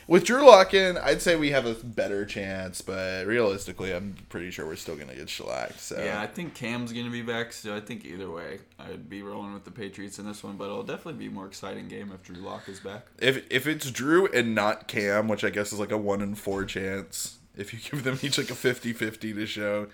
With 0.09 0.23
Drew 0.23 0.43
Lock 0.43 0.73
in, 0.73 0.97
I'd 0.97 1.21
say 1.21 1.35
we 1.35 1.51
have 1.51 1.67
a 1.67 1.75
better 1.75 2.25
chance, 2.25 2.81
but 2.81 3.27
realistically, 3.27 3.93
I'm 3.93 4.15
pretty 4.29 4.49
sure 4.49 4.65
we're 4.65 4.75
still 4.75 4.95
gonna 4.95 5.13
get 5.13 5.29
shellacked. 5.29 5.79
So 5.79 6.03
Yeah, 6.03 6.19
I 6.19 6.25
think 6.25 6.55
Cam's 6.55 6.91
gonna 6.91 7.11
be 7.11 7.21
back, 7.21 7.53
so 7.53 7.75
I 7.75 7.79
think 7.79 8.05
either 8.05 8.27
way, 8.27 8.57
I'd 8.79 9.07
be 9.07 9.21
rolling 9.21 9.53
with 9.53 9.65
the 9.65 9.71
Patriots 9.71 10.17
in 10.17 10.25
this 10.25 10.43
one. 10.43 10.57
But 10.57 10.65
it'll 10.65 10.81
definitely 10.81 11.19
be 11.19 11.27
a 11.27 11.31
more 11.31 11.45
exciting 11.45 11.87
game 11.87 12.11
if 12.11 12.23
Drew 12.23 12.41
Lock 12.43 12.67
is 12.67 12.79
back. 12.79 13.05
if 13.19 13.45
if 13.51 13.67
it's 13.67 13.91
Drew 13.91 14.25
and 14.33 14.55
not 14.55 14.87
Cam, 14.87 15.27
which 15.27 15.43
I 15.43 15.51
guess 15.51 15.71
is 15.71 15.79
like 15.79 15.91
a 15.91 15.97
one 15.97 16.23
in 16.23 16.33
four 16.33 16.65
chance, 16.65 17.37
if 17.55 17.71
you 17.71 17.79
give 17.91 18.03
them 18.03 18.17
each 18.23 18.39
like 18.39 18.49
a 18.49 18.53
50-50 18.53 19.35
to 19.35 19.45
show, 19.45 19.87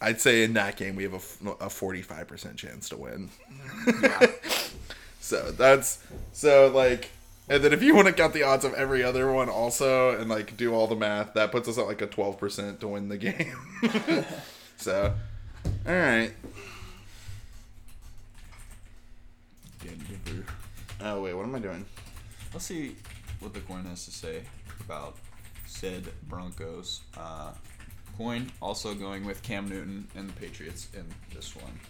I'd 0.00 0.20
say 0.20 0.44
in 0.44 0.52
that 0.52 0.76
game 0.76 0.94
we 0.94 1.02
have 1.02 1.14
a, 1.14 1.50
a 1.64 1.68
45% 1.68 2.54
chance 2.56 2.88
to 2.90 2.96
win. 2.96 3.30
Yeah, 4.02 4.26
So 5.20 5.52
that's 5.52 6.02
so 6.32 6.72
like, 6.74 7.10
and 7.50 7.64
then 7.64 7.72
if 7.72 7.82
you 7.82 7.96
want 7.96 8.06
to 8.06 8.14
count 8.14 8.32
the 8.32 8.44
odds 8.44 8.64
of 8.64 8.72
every 8.74 9.02
other 9.02 9.32
one 9.32 9.48
also 9.48 10.16
and 10.16 10.30
like 10.30 10.56
do 10.56 10.72
all 10.72 10.86
the 10.86 10.94
math, 10.94 11.34
that 11.34 11.50
puts 11.50 11.68
us 11.68 11.76
at 11.78 11.86
like 11.86 12.00
a 12.00 12.06
twelve 12.06 12.38
percent 12.38 12.80
to 12.80 12.88
win 12.88 13.08
the 13.08 13.18
game. 13.18 13.56
so, 14.76 15.12
all 15.86 15.92
right. 15.92 16.32
Oh 21.02 21.22
wait, 21.22 21.34
what 21.34 21.44
am 21.44 21.54
I 21.56 21.58
doing? 21.58 21.84
Let's 22.52 22.66
see 22.66 22.94
what 23.40 23.52
the 23.52 23.60
coin 23.60 23.84
has 23.86 24.04
to 24.04 24.12
say 24.12 24.42
about 24.80 25.16
said 25.66 26.04
Broncos. 26.28 27.00
Uh, 27.16 27.50
coin 28.16 28.52
also 28.62 28.94
going 28.94 29.24
with 29.24 29.42
Cam 29.42 29.68
Newton 29.68 30.06
and 30.14 30.28
the 30.28 30.32
Patriots 30.34 30.88
in 30.94 31.04
this 31.34 31.56
one. 31.56 31.80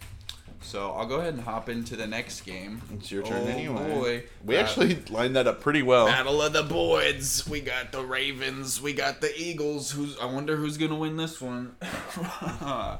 So 0.62 0.90
I'll 0.92 1.06
go 1.06 1.20
ahead 1.20 1.34
and 1.34 1.42
hop 1.42 1.68
into 1.70 1.96
the 1.96 2.06
next 2.06 2.42
game. 2.42 2.82
It's 2.94 3.10
your 3.10 3.22
turn 3.22 3.44
Oh, 3.44 3.50
anyway. 3.50 3.88
boy. 3.94 4.24
We 4.44 4.56
Uh, 4.56 4.60
actually 4.60 4.96
lined 5.08 5.34
that 5.36 5.46
up 5.46 5.60
pretty 5.62 5.82
well. 5.82 6.06
Battle 6.06 6.42
of 6.42 6.52
the 6.52 6.62
Boards. 6.62 7.48
We 7.48 7.60
got 7.60 7.92
the 7.92 8.04
Ravens. 8.04 8.80
We 8.80 8.92
got 8.92 9.20
the 9.22 9.32
Eagles. 9.40 9.90
Who's? 9.92 10.18
I 10.18 10.26
wonder 10.26 10.56
who's 10.56 10.76
gonna 10.76 10.96
win 10.96 11.16
this 11.16 11.40
one. 11.40 11.76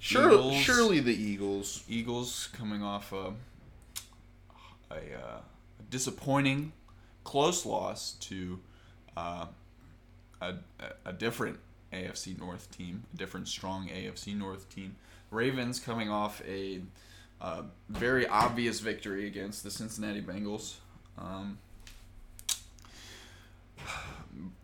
Sure, 0.00 0.30
Eagles. 0.30 0.54
surely 0.58 1.00
the 1.00 1.12
Eagles. 1.12 1.82
Eagles 1.88 2.48
coming 2.56 2.84
off 2.84 3.12
a, 3.12 3.32
a, 4.92 4.94
uh, 4.94 5.40
disappointing 5.90 6.70
close 7.24 7.66
loss 7.66 8.12
to 8.20 8.60
uh, 9.16 9.46
a, 10.40 10.54
a 11.04 11.12
different 11.12 11.58
AFC 11.92 12.38
North 12.38 12.70
team, 12.70 13.02
a 13.12 13.16
different 13.16 13.48
strong 13.48 13.88
AFC 13.88 14.36
North 14.36 14.72
team. 14.72 14.94
Ravens 15.30 15.80
coming 15.80 16.10
off 16.10 16.42
a 16.46 16.80
uh, 17.40 17.62
very 17.88 18.26
obvious 18.26 18.80
victory 18.80 19.26
against 19.26 19.62
the 19.62 19.70
Cincinnati 19.70 20.22
Bengals. 20.22 20.76
Um, 21.18 21.58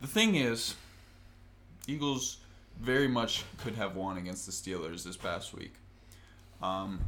the 0.00 0.06
thing 0.06 0.34
is, 0.34 0.74
Eagles 1.86 2.38
very 2.80 3.08
much 3.08 3.44
could 3.58 3.74
have 3.74 3.96
won 3.96 4.16
against 4.18 4.46
the 4.46 4.52
Steelers 4.52 5.04
this 5.04 5.16
past 5.16 5.54
week. 5.54 5.74
Um, 6.62 7.00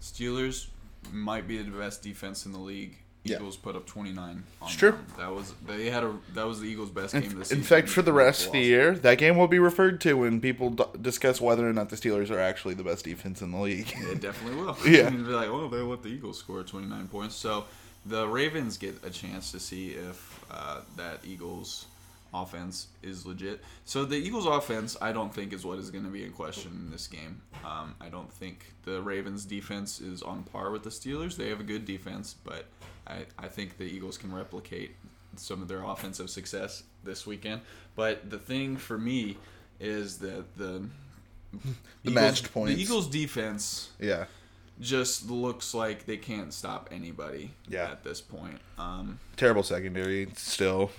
Steelers 0.00 0.68
might 1.12 1.48
be 1.48 1.62
the 1.62 1.70
best 1.70 2.02
defense 2.02 2.46
in 2.46 2.52
the 2.52 2.58
league. 2.58 2.98
Yeah. 3.28 3.36
Eagles 3.36 3.56
put 3.56 3.76
up 3.76 3.86
29 3.86 4.18
on 4.28 4.44
It's 4.62 4.76
true. 4.76 4.92
them. 4.92 5.06
That 5.18 5.32
was 5.34 5.52
they 5.66 5.90
had 5.90 6.04
a 6.04 6.14
that 6.34 6.46
was 6.46 6.60
the 6.60 6.66
Eagles' 6.68 6.90
best 6.90 7.14
In, 7.14 7.22
game 7.22 7.40
of 7.40 7.48
the 7.48 7.54
in 7.54 7.62
fact, 7.62 7.88
for 7.88 8.02
the 8.02 8.12
rest 8.12 8.46
of 8.46 8.52
the 8.52 8.60
year, 8.60 8.92
that 8.94 9.18
game 9.18 9.36
will 9.36 9.48
be 9.48 9.58
referred 9.58 10.00
to 10.02 10.14
when 10.14 10.40
people 10.40 10.70
d- 10.70 10.84
discuss 11.00 11.40
whether 11.40 11.68
or 11.68 11.72
not 11.72 11.88
the 11.90 11.96
Steelers 11.96 12.30
are 12.30 12.40
actually 12.40 12.74
the 12.74 12.84
best 12.84 13.04
defense 13.04 13.42
in 13.42 13.50
the 13.52 13.58
league. 13.58 13.92
It 13.96 14.20
definitely 14.20 14.60
will. 14.62 14.76
Yeah. 14.86 15.10
Be 15.10 15.16
like, 15.18 15.50
well, 15.50 15.68
they 15.68 15.78
let 15.78 16.02
the 16.02 16.08
Eagles 16.10 16.38
score 16.38 16.62
29 16.62 17.08
points. 17.08 17.34
So 17.34 17.64
the 18.04 18.26
Ravens 18.28 18.78
get 18.78 18.94
a 19.04 19.10
chance 19.10 19.50
to 19.52 19.58
see 19.60 19.90
if 19.90 20.44
uh, 20.50 20.80
that 20.96 21.20
Eagles 21.24 21.86
offense 22.42 22.88
is 23.02 23.26
legit. 23.26 23.62
So 23.84 24.04
the 24.04 24.16
Eagles 24.16 24.46
offense, 24.46 24.96
I 25.00 25.12
don't 25.12 25.34
think, 25.34 25.52
is 25.52 25.64
what 25.64 25.78
is 25.78 25.90
going 25.90 26.04
to 26.04 26.10
be 26.10 26.24
in 26.24 26.32
question 26.32 26.72
in 26.84 26.90
this 26.90 27.06
game. 27.06 27.40
Um, 27.64 27.94
I 28.00 28.08
don't 28.08 28.32
think 28.32 28.72
the 28.84 29.02
Ravens 29.02 29.44
defense 29.44 30.00
is 30.00 30.22
on 30.22 30.42
par 30.44 30.70
with 30.70 30.82
the 30.82 30.90
Steelers. 30.90 31.36
They 31.36 31.48
have 31.48 31.60
a 31.60 31.64
good 31.64 31.84
defense, 31.84 32.36
but 32.44 32.66
I, 33.06 33.26
I 33.38 33.48
think 33.48 33.78
the 33.78 33.84
Eagles 33.84 34.18
can 34.18 34.32
replicate 34.32 34.96
some 35.36 35.62
of 35.62 35.68
their 35.68 35.82
offensive 35.82 36.30
success 36.30 36.82
this 37.04 37.26
weekend. 37.26 37.60
But 37.94 38.30
the 38.30 38.38
thing 38.38 38.76
for 38.76 38.98
me 38.98 39.36
is 39.80 40.18
that 40.18 40.56
the 40.56 40.86
The 42.04 42.10
matched 42.10 42.52
points. 42.52 42.74
The 42.74 42.82
Eagles 42.82 43.08
defense 43.08 43.90
yeah. 43.98 44.26
Just 44.80 45.30
looks 45.30 45.72
like 45.74 46.06
they 46.06 46.16
can't 46.16 46.52
stop 46.52 46.88
anybody 46.92 47.52
Yeah. 47.68 47.90
at 47.90 48.04
this 48.04 48.20
point. 48.20 48.58
Um, 48.78 49.18
Terrible 49.36 49.62
secondary 49.62 50.28
still. 50.36 50.90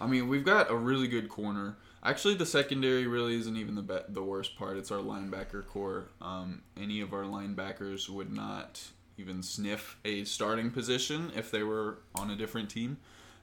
I 0.00 0.06
mean, 0.06 0.28
we've 0.28 0.44
got 0.44 0.70
a 0.70 0.76
really 0.76 1.08
good 1.08 1.28
corner. 1.28 1.76
Actually, 2.02 2.34
the 2.34 2.46
secondary 2.46 3.06
really 3.06 3.34
isn't 3.34 3.56
even 3.56 3.74
the 3.74 3.82
be- 3.82 3.98
the 4.08 4.22
worst 4.22 4.56
part. 4.56 4.76
It's 4.76 4.92
our 4.92 5.00
linebacker 5.00 5.66
core. 5.66 6.04
Um, 6.20 6.62
any 6.76 7.00
of 7.00 7.12
our 7.12 7.24
linebackers 7.24 8.08
would 8.08 8.32
not 8.32 8.80
even 9.18 9.42
sniff 9.42 9.96
a 10.04 10.22
starting 10.24 10.70
position 10.70 11.32
if 11.34 11.50
they 11.50 11.62
were 11.64 11.98
on 12.14 12.30
a 12.30 12.36
different 12.36 12.70
team, 12.70 12.98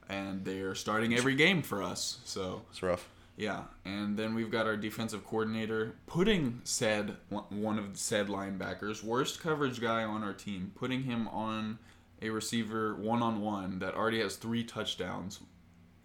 and 0.07 0.45
they 0.45 0.59
are 0.59 0.75
starting 0.75 1.13
every 1.13 1.35
game 1.35 1.61
for 1.61 1.81
us. 1.83 2.19
So 2.23 2.61
It's 2.71 2.81
rough. 2.83 3.09
Yeah, 3.35 3.63
and 3.83 4.17
then 4.17 4.35
we've 4.35 4.51
got 4.51 4.67
our 4.67 4.77
defensive 4.77 5.25
coordinator 5.25 5.95
putting 6.05 6.61
said 6.63 7.17
one 7.49 7.79
of 7.79 7.93
the 7.93 7.97
said 7.97 8.27
linebackers, 8.27 9.03
worst 9.03 9.41
coverage 9.41 9.81
guy 9.81 10.03
on 10.03 10.23
our 10.23 10.33
team, 10.33 10.71
putting 10.75 11.03
him 11.03 11.27
on 11.29 11.79
a 12.21 12.29
receiver 12.29 12.95
one 12.95 13.21
on 13.21 13.41
one 13.41 13.79
that 13.79 13.95
already 13.95 14.21
has 14.21 14.35
three 14.35 14.63
touchdowns 14.63 15.39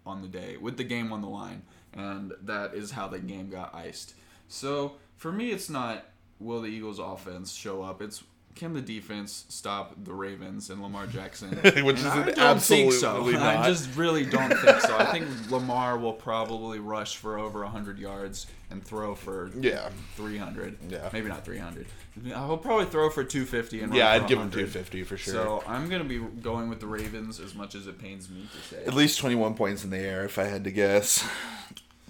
on 0.05 0.21
the 0.21 0.27
day 0.27 0.57
with 0.57 0.77
the 0.77 0.83
game 0.83 1.13
on 1.13 1.21
the 1.21 1.27
line, 1.29 1.61
and 1.93 2.33
that 2.41 2.73
is 2.73 2.91
how 2.91 3.07
the 3.07 3.19
game 3.19 3.49
got 3.49 3.73
iced. 3.75 4.15
So 4.47 4.95
for 5.15 5.31
me, 5.31 5.51
it's 5.51 5.69
not 5.69 6.05
will 6.39 6.61
the 6.61 6.67
Eagles' 6.67 6.99
offense 6.99 7.53
show 7.53 7.83
up. 7.83 8.01
It's 8.01 8.23
can 8.59 8.73
the 8.73 8.81
defense 8.81 9.45
stop 9.47 9.95
the 10.03 10.13
Ravens 10.13 10.69
and 10.69 10.81
Lamar 10.83 11.07
Jackson? 11.07 11.49
Which 11.83 11.97
is 11.99 12.05
I 12.05 12.27
an 12.27 12.35
don't 12.35 12.59
think 12.61 12.91
so. 12.91 13.07
absolutely 13.17 13.35
I 13.37 13.65
just 13.67 13.95
really 13.95 14.25
don't 14.25 14.53
think 14.53 14.81
so. 14.81 14.97
I 14.97 15.05
think 15.05 15.25
Lamar 15.49 15.97
will 15.97 16.13
probably 16.13 16.79
rush 16.79 17.15
for 17.17 17.39
over 17.39 17.61
100 17.61 17.97
yards 17.97 18.47
and 18.69 18.83
throw 18.83 19.15
for 19.15 19.49
Yeah. 19.57 19.89
300. 20.15 20.77
Yeah. 20.89 21.09
Maybe 21.13 21.29
not 21.29 21.45
300. 21.45 21.87
He'll 22.25 22.57
probably 22.57 22.85
throw 22.85 23.09
for 23.09 23.23
250 23.23 23.81
and 23.81 23.95
Yeah, 23.95 24.11
I'd 24.11 24.27
give 24.27 24.37
him 24.39 24.51
250 24.51 25.03
for 25.03 25.15
sure. 25.15 25.33
So 25.33 25.63
I'm 25.65 25.87
going 25.87 26.03
to 26.03 26.07
be 26.07 26.19
going 26.41 26.69
with 26.69 26.81
the 26.81 26.87
Ravens 26.87 27.39
as 27.39 27.55
much 27.55 27.75
as 27.75 27.87
it 27.87 27.97
pains 27.97 28.29
me 28.29 28.45
to 28.53 28.75
say. 28.75 28.83
At 28.85 28.93
least 28.93 29.19
21 29.19 29.53
points 29.53 29.85
in 29.85 29.89
the 29.89 29.97
air 29.99 30.25
if 30.25 30.37
I 30.37 30.43
had 30.43 30.65
to 30.65 30.71
guess. 30.71 31.25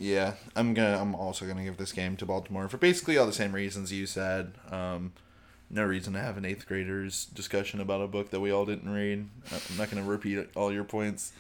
Yeah, 0.02 0.34
I'm 0.56 0.74
gonna. 0.74 0.98
I'm 0.98 1.14
also 1.14 1.46
gonna 1.46 1.66
give 1.66 1.76
this 1.76 1.92
game 1.92 2.16
to 2.18 2.26
Baltimore 2.26 2.70
for 2.70 2.78
basically 2.78 3.18
all 3.18 3.26
the 3.26 3.34
same 3.34 3.52
reasons 3.52 3.92
you 3.92 4.06
said. 4.06 4.54
Um, 4.72 5.12
no 5.70 5.84
reason 5.84 6.14
to 6.14 6.20
have 6.20 6.38
an 6.38 6.46
eighth 6.46 6.68
graders 6.68 7.26
discussion 7.26 7.80
about 7.82 8.02
a 8.02 8.08
book 8.08 8.32
that 8.32 8.40
we 8.40 8.52
all 8.52 8.66
didn't 8.66 8.92
read. 8.92 9.28
I'm 9.52 9.78
not 9.78 9.90
gonna 9.90 10.04
repeat 10.04 10.48
all 10.56 10.72
your 10.72 10.84
points. 10.84 11.32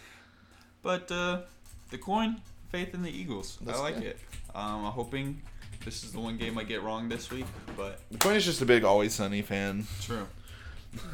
But 0.81 1.11
uh, 1.11 1.41
the 1.89 1.97
coin, 1.97 2.41
faith 2.69 2.93
in 2.93 3.01
the 3.01 3.09
Eagles. 3.11 3.57
That's 3.61 3.79
I 3.79 3.81
like 3.81 3.95
good. 3.95 4.03
it. 4.03 4.19
Um, 4.55 4.85
I'm 4.85 4.91
hoping 4.91 5.41
this 5.85 6.03
is 6.03 6.11
the 6.11 6.19
one 6.19 6.37
game 6.37 6.57
I 6.57 6.63
get 6.63 6.81
wrong 6.83 7.09
this 7.09 7.29
week, 7.31 7.45
but 7.77 7.99
The 8.11 8.17
point 8.17 8.37
is 8.37 8.45
just 8.45 8.61
a 8.61 8.65
big 8.65 8.83
Always 8.83 9.13
Sunny 9.13 9.41
fan. 9.41 9.85
true. 10.01 10.27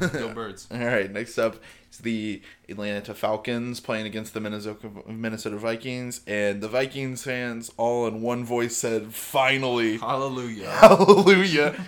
Go 0.00 0.32
Birds. 0.32 0.66
All 0.72 0.78
right, 0.78 1.10
next 1.12 1.36
up 1.36 1.56
is 1.92 1.98
the 1.98 2.40
Atlanta 2.66 3.12
Falcons 3.12 3.78
playing 3.78 4.06
against 4.06 4.32
the 4.32 4.40
Minnesota 4.40 4.88
Minnesota 5.06 5.58
Vikings, 5.58 6.22
and 6.26 6.62
the 6.62 6.68
Vikings 6.68 7.22
fans 7.24 7.70
all 7.76 8.06
in 8.06 8.22
one 8.22 8.42
voice 8.42 8.74
said, 8.74 9.12
"Finally, 9.12 9.98
Hallelujah. 9.98 10.70
hallelujah!" 10.80 11.86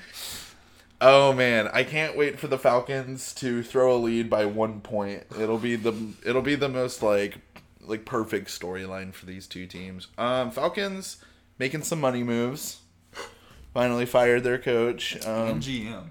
Oh 1.01 1.33
man, 1.33 1.69
I 1.73 1.85
can't 1.85 2.17
wait 2.17 2.39
for 2.41 2.49
the 2.49 2.59
Falcons 2.59 3.33
to 3.35 3.63
throw 3.63 3.95
a 3.95 3.99
lead 3.99 4.29
by 4.29 4.47
one 4.47 4.81
point. 4.81 5.25
It'll 5.41 5.59
be 5.59 5.77
the 5.77 5.95
it'll 6.27 6.43
be 6.43 6.57
the 6.57 6.69
most 6.69 7.03
like 7.03 7.39
like 7.81 8.05
perfect 8.05 8.49
storyline 8.49 9.15
for 9.15 9.25
these 9.27 9.47
two 9.47 9.67
teams. 9.67 10.09
Um, 10.19 10.51
Falcons 10.51 11.19
making 11.59 11.83
some 11.83 12.01
money 12.01 12.23
moves. 12.23 12.81
Finally 13.75 14.07
fired 14.07 14.43
their 14.43 14.59
coach 14.59 15.15
um, 15.27 15.49
and 15.49 15.63
GM. 15.63 16.05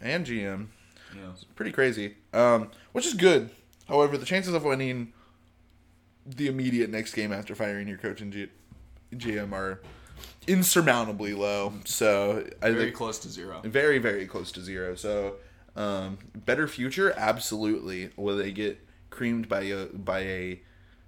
and 0.00 0.26
GM 0.26 0.66
Yeah. 1.14 1.32
pretty 1.54 1.70
crazy. 1.70 2.16
Um, 2.32 2.70
which 2.92 3.06
is 3.06 3.14
good. 3.14 3.50
However, 3.88 4.16
the 4.18 4.24
chances 4.26 4.54
of 4.54 4.64
winning 4.64 5.12
the 6.26 6.48
immediate 6.48 6.90
next 6.90 7.12
game 7.14 7.32
after 7.32 7.54
firing 7.54 7.86
your 7.86 7.98
coach 7.98 8.20
and 8.22 8.32
G- 8.32 8.48
GM 9.14 9.52
are 9.52 9.80
insurmountably 10.46 11.34
low. 11.34 11.72
So 11.84 12.46
I 12.60 12.70
Very 12.70 12.84
think 12.84 12.96
close 12.96 13.18
to 13.20 13.28
zero. 13.28 13.60
very 13.64 13.98
very 13.98 14.26
close 14.26 14.52
to 14.52 14.60
zero. 14.60 14.94
So 14.94 15.36
um, 15.76 16.18
better 16.34 16.68
future, 16.68 17.12
absolutely. 17.16 18.10
Will 18.16 18.36
they 18.36 18.52
get 18.52 18.78
creamed 19.10 19.48
by 19.48 19.62
a 19.62 19.86
by 19.86 20.20
a 20.20 20.60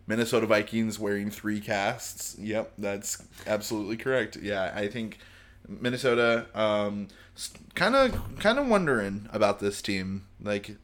Minnesota 0.07 0.47
Vikings 0.47 0.99
wearing 0.99 1.31
three 1.31 1.61
casts? 1.61 2.37
Yep, 2.39 2.73
that's 2.79 3.23
absolutely 3.47 3.97
correct. 3.97 4.37
Yeah, 4.37 4.73
I 4.75 4.89
think 4.89 5.19
Minnesota. 5.69 6.47
Um, 6.55 7.09
kind 7.75 7.97
of 7.97 8.39
kind 8.39 8.59
of 8.59 8.69
wondering 8.69 9.29
about 9.33 9.59
this 9.59 9.83
team. 9.83 10.27
Like, 10.41 10.77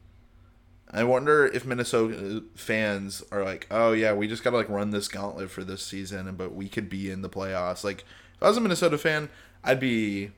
I 0.90 1.04
wonder 1.04 1.46
if 1.46 1.64
Minnesota 1.64 2.42
fans 2.56 3.22
are 3.30 3.44
like, 3.44 3.66
oh 3.70 3.92
yeah, 3.92 4.12
we 4.12 4.26
just 4.26 4.42
gotta 4.42 4.56
like 4.56 4.68
run 4.68 4.90
this 4.90 5.06
gauntlet 5.08 5.50
for 5.50 5.62
this 5.62 5.82
season, 5.82 6.34
but 6.34 6.54
we 6.54 6.68
could 6.68 6.88
be 6.88 7.10
in 7.10 7.22
the 7.22 7.28
playoffs. 7.28 7.84
Like, 7.84 8.04
if 8.40 8.44
I 8.44 8.48
was 8.48 8.56
a 8.56 8.60
Minnesota 8.62 8.96
fan, 8.96 9.28
I'd 9.62 9.80
be 9.80 10.30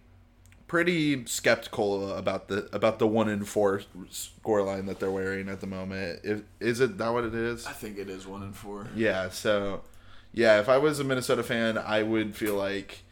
pretty 0.66 1.24
skeptical 1.26 2.12
about 2.14 2.48
the 2.48 2.68
about 2.74 2.98
the 2.98 3.06
one 3.06 3.28
in 3.28 3.44
four 3.44 3.82
score 4.08 4.62
line 4.62 4.86
that 4.86 4.98
they're 4.98 5.10
wearing 5.10 5.48
at 5.48 5.60
the 5.60 5.68
moment. 5.68 6.18
If, 6.24 6.42
is 6.58 6.80
it 6.80 6.98
that 6.98 7.12
what 7.12 7.22
it 7.22 7.34
is? 7.34 7.64
I 7.64 7.72
think 7.72 7.98
it 7.98 8.08
is 8.08 8.26
one 8.26 8.42
in 8.42 8.52
four. 8.52 8.88
Yeah. 8.96 9.28
So, 9.28 9.82
yeah, 10.32 10.58
if 10.58 10.68
I 10.68 10.78
was 10.78 10.98
a 10.98 11.04
Minnesota 11.04 11.44
fan, 11.44 11.78
I 11.78 12.02
would 12.02 12.34
feel 12.34 12.56
like 12.56 13.04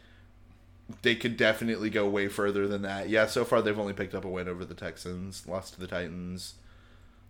they 1.03 1.15
could 1.15 1.37
definitely 1.37 1.89
go 1.89 2.09
way 2.09 2.27
further 2.27 2.67
than 2.67 2.81
that. 2.81 3.07
Yeah. 3.07 3.27
So 3.27 3.45
far, 3.45 3.61
they've 3.61 3.79
only 3.79 3.93
picked 3.93 4.13
up 4.13 4.25
a 4.25 4.29
win 4.29 4.49
over 4.49 4.65
the 4.65 4.73
Texans, 4.73 5.47
lost 5.47 5.75
to 5.75 5.79
the 5.79 5.87
Titans, 5.87 6.55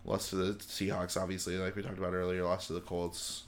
lost 0.03 0.31
to 0.31 0.37
the 0.37 0.53
Seahawks, 0.53 1.21
obviously, 1.21 1.57
like 1.57 1.75
we 1.75 1.83
talked 1.83 1.99
about 1.99 2.13
earlier, 2.13 2.43
lost 2.43 2.67
to 2.67 2.73
the 2.73 2.81
Colts, 2.81 3.43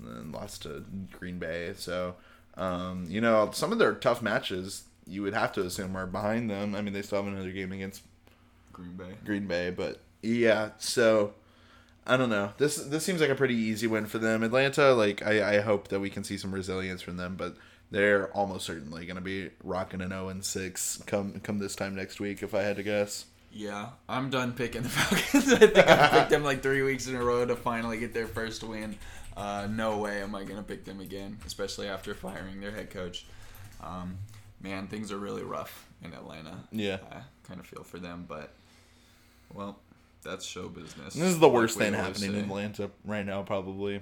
and 0.00 0.08
then 0.08 0.32
lost 0.32 0.62
to 0.62 0.84
Green 1.12 1.38
Bay. 1.38 1.74
So, 1.76 2.16
um, 2.56 3.06
you 3.08 3.20
know, 3.20 3.50
some 3.52 3.72
of 3.72 3.78
their 3.78 3.94
tough 3.94 4.22
matches 4.22 4.84
you 5.06 5.22
would 5.22 5.34
have 5.34 5.52
to 5.52 5.64
assume 5.64 5.96
are 5.96 6.06
behind 6.06 6.50
them. 6.50 6.74
I 6.74 6.82
mean, 6.82 6.92
they 6.92 7.02
still 7.02 7.22
have 7.22 7.32
another 7.32 7.52
game 7.52 7.72
against 7.72 8.02
Green 8.72 8.96
Bay. 8.96 9.14
Green 9.24 9.46
Bay, 9.46 9.70
but 9.70 10.00
yeah, 10.22 10.70
so 10.78 11.34
I 12.06 12.16
don't 12.16 12.30
know. 12.30 12.52
This 12.58 12.76
this 12.76 13.04
seems 13.04 13.20
like 13.20 13.30
a 13.30 13.34
pretty 13.34 13.54
easy 13.54 13.86
win 13.86 14.06
for 14.06 14.18
them. 14.18 14.42
Atlanta, 14.42 14.92
like 14.94 15.24
I, 15.24 15.56
I 15.56 15.60
hope 15.60 15.88
that 15.88 16.00
we 16.00 16.10
can 16.10 16.24
see 16.24 16.36
some 16.38 16.52
resilience 16.52 17.02
from 17.02 17.16
them, 17.16 17.36
but 17.36 17.56
they're 17.90 18.28
almost 18.32 18.66
certainly 18.66 19.06
going 19.06 19.16
to 19.16 19.22
be 19.22 19.50
rocking 19.62 20.00
an 20.00 20.08
0 20.10 20.28
and 20.28 20.44
6 20.44 21.02
come 21.06 21.40
come 21.40 21.58
this 21.58 21.76
time 21.76 21.94
next 21.94 22.18
week 22.20 22.42
if 22.42 22.54
I 22.54 22.62
had 22.62 22.76
to 22.76 22.82
guess. 22.82 23.26
Yeah, 23.52 23.90
I'm 24.06 24.28
done 24.28 24.52
picking 24.52 24.82
the 24.82 24.88
Falcons. 24.90 25.52
I 25.52 25.56
think 25.56 25.88
I 25.88 26.08
picked 26.08 26.30
them 26.30 26.44
like 26.44 26.62
three 26.62 26.82
weeks 26.82 27.06
in 27.06 27.14
a 27.14 27.24
row 27.24 27.46
to 27.46 27.56
finally 27.56 27.98
get 27.98 28.12
their 28.12 28.26
first 28.26 28.62
win. 28.62 28.98
Uh, 29.36 29.68
no 29.70 29.98
way 29.98 30.22
am 30.22 30.34
I 30.34 30.44
gonna 30.44 30.62
pick 30.62 30.84
them 30.84 31.00
again, 31.00 31.38
especially 31.46 31.88
after 31.88 32.14
firing 32.14 32.60
their 32.60 32.70
head 32.70 32.90
coach. 32.90 33.26
Um, 33.82 34.18
man, 34.60 34.86
things 34.86 35.12
are 35.12 35.18
really 35.18 35.42
rough 35.42 35.86
in 36.02 36.14
Atlanta. 36.14 36.56
Yeah. 36.72 36.98
I 37.12 37.18
kind 37.46 37.60
of 37.60 37.66
feel 37.66 37.82
for 37.82 37.98
them, 37.98 38.24
but 38.26 38.52
well, 39.52 39.78
that's 40.22 40.44
show 40.44 40.68
business. 40.68 41.14
This 41.14 41.24
is 41.28 41.38
the 41.38 41.48
worst 41.48 41.76
we 41.76 41.84
thing 41.84 41.94
happening 41.94 42.32
say. 42.32 42.38
in 42.38 42.44
Atlanta 42.46 42.90
right 43.04 43.24
now, 43.26 43.42
probably. 43.42 44.00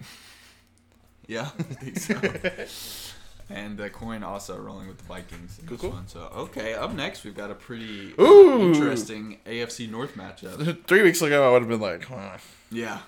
Yeah, 1.27 1.51
I 1.59 1.63
think 1.63 1.99
so. 1.99 3.15
and 3.51 3.77
the 3.77 3.91
coin 3.91 4.23
also 4.23 4.57
rolling 4.59 4.89
with 4.89 4.99
the 4.99 5.05
Vikings 5.05 5.59
in 5.59 5.67
Cool, 5.67 5.77
this 5.77 5.81
cool. 5.83 5.91
one. 5.91 6.09
So 6.09 6.21
okay, 6.35 6.75
up 6.75 6.93
next 6.95 7.25
we've 7.25 7.37
got 7.37 7.51
a 7.51 7.55
pretty 7.55 8.15
Ooh. 8.19 8.73
interesting 8.73 9.39
AFC 9.47 9.91
North 9.91 10.15
matchup. 10.17 10.85
Three 10.87 11.03
weeks 11.03 11.21
ago, 11.23 11.47
I 11.49 11.53
would 11.53 11.63
have 11.63 11.69
been 11.69 11.81
like, 11.81 12.05
"Huh, 12.05 12.39
Yeah, 12.71 13.01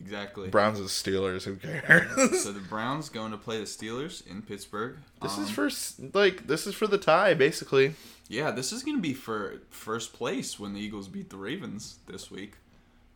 exactly. 0.00 0.48
Browns 0.48 0.78
and 0.78 0.88
Steelers, 0.88 1.42
who 1.44 1.56
cares? 1.56 2.42
So 2.42 2.52
the 2.52 2.60
Browns 2.60 3.08
going 3.08 3.32
to 3.32 3.36
play 3.38 3.58
the 3.58 3.64
Steelers 3.64 4.26
in 4.26 4.42
Pittsburgh. 4.42 4.96
this 5.22 5.36
Um, 5.36 5.44
is 5.44 5.50
for 5.50 5.68
like 6.16 6.46
this 6.46 6.66
is 6.66 6.74
for 6.74 6.86
the 6.86 6.98
tie, 6.98 7.34
basically. 7.34 7.94
yeah, 8.28 8.50
this 8.52 8.72
is 8.72 8.82
going 8.82 8.96
to 8.96 9.02
be 9.02 9.14
for 9.14 9.60
first 9.70 10.12
place 10.12 10.58
when 10.60 10.72
the 10.74 10.80
Eagles 10.80 11.08
beat 11.08 11.30
the 11.30 11.36
Ravens 11.36 11.98
this 12.06 12.30
week, 12.30 12.52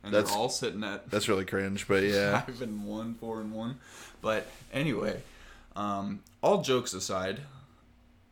and 0.02 0.12
That's- 0.12 0.30
they're 0.30 0.38
all 0.38 0.48
sitting 0.48 0.82
at 0.82 1.08
That's 1.10 1.28
really 1.28 1.44
cringe, 1.44 1.86
but 1.86 2.02
yeah. 2.02 2.42
I've 2.48 2.58
been 2.58 2.84
one, 2.84 3.14
four 3.14 3.40
and 3.40 3.52
one. 3.52 3.78
But 4.20 4.46
anyway, 4.72 5.22
um, 5.76 6.20
all 6.42 6.62
jokes 6.62 6.92
aside, 6.92 7.40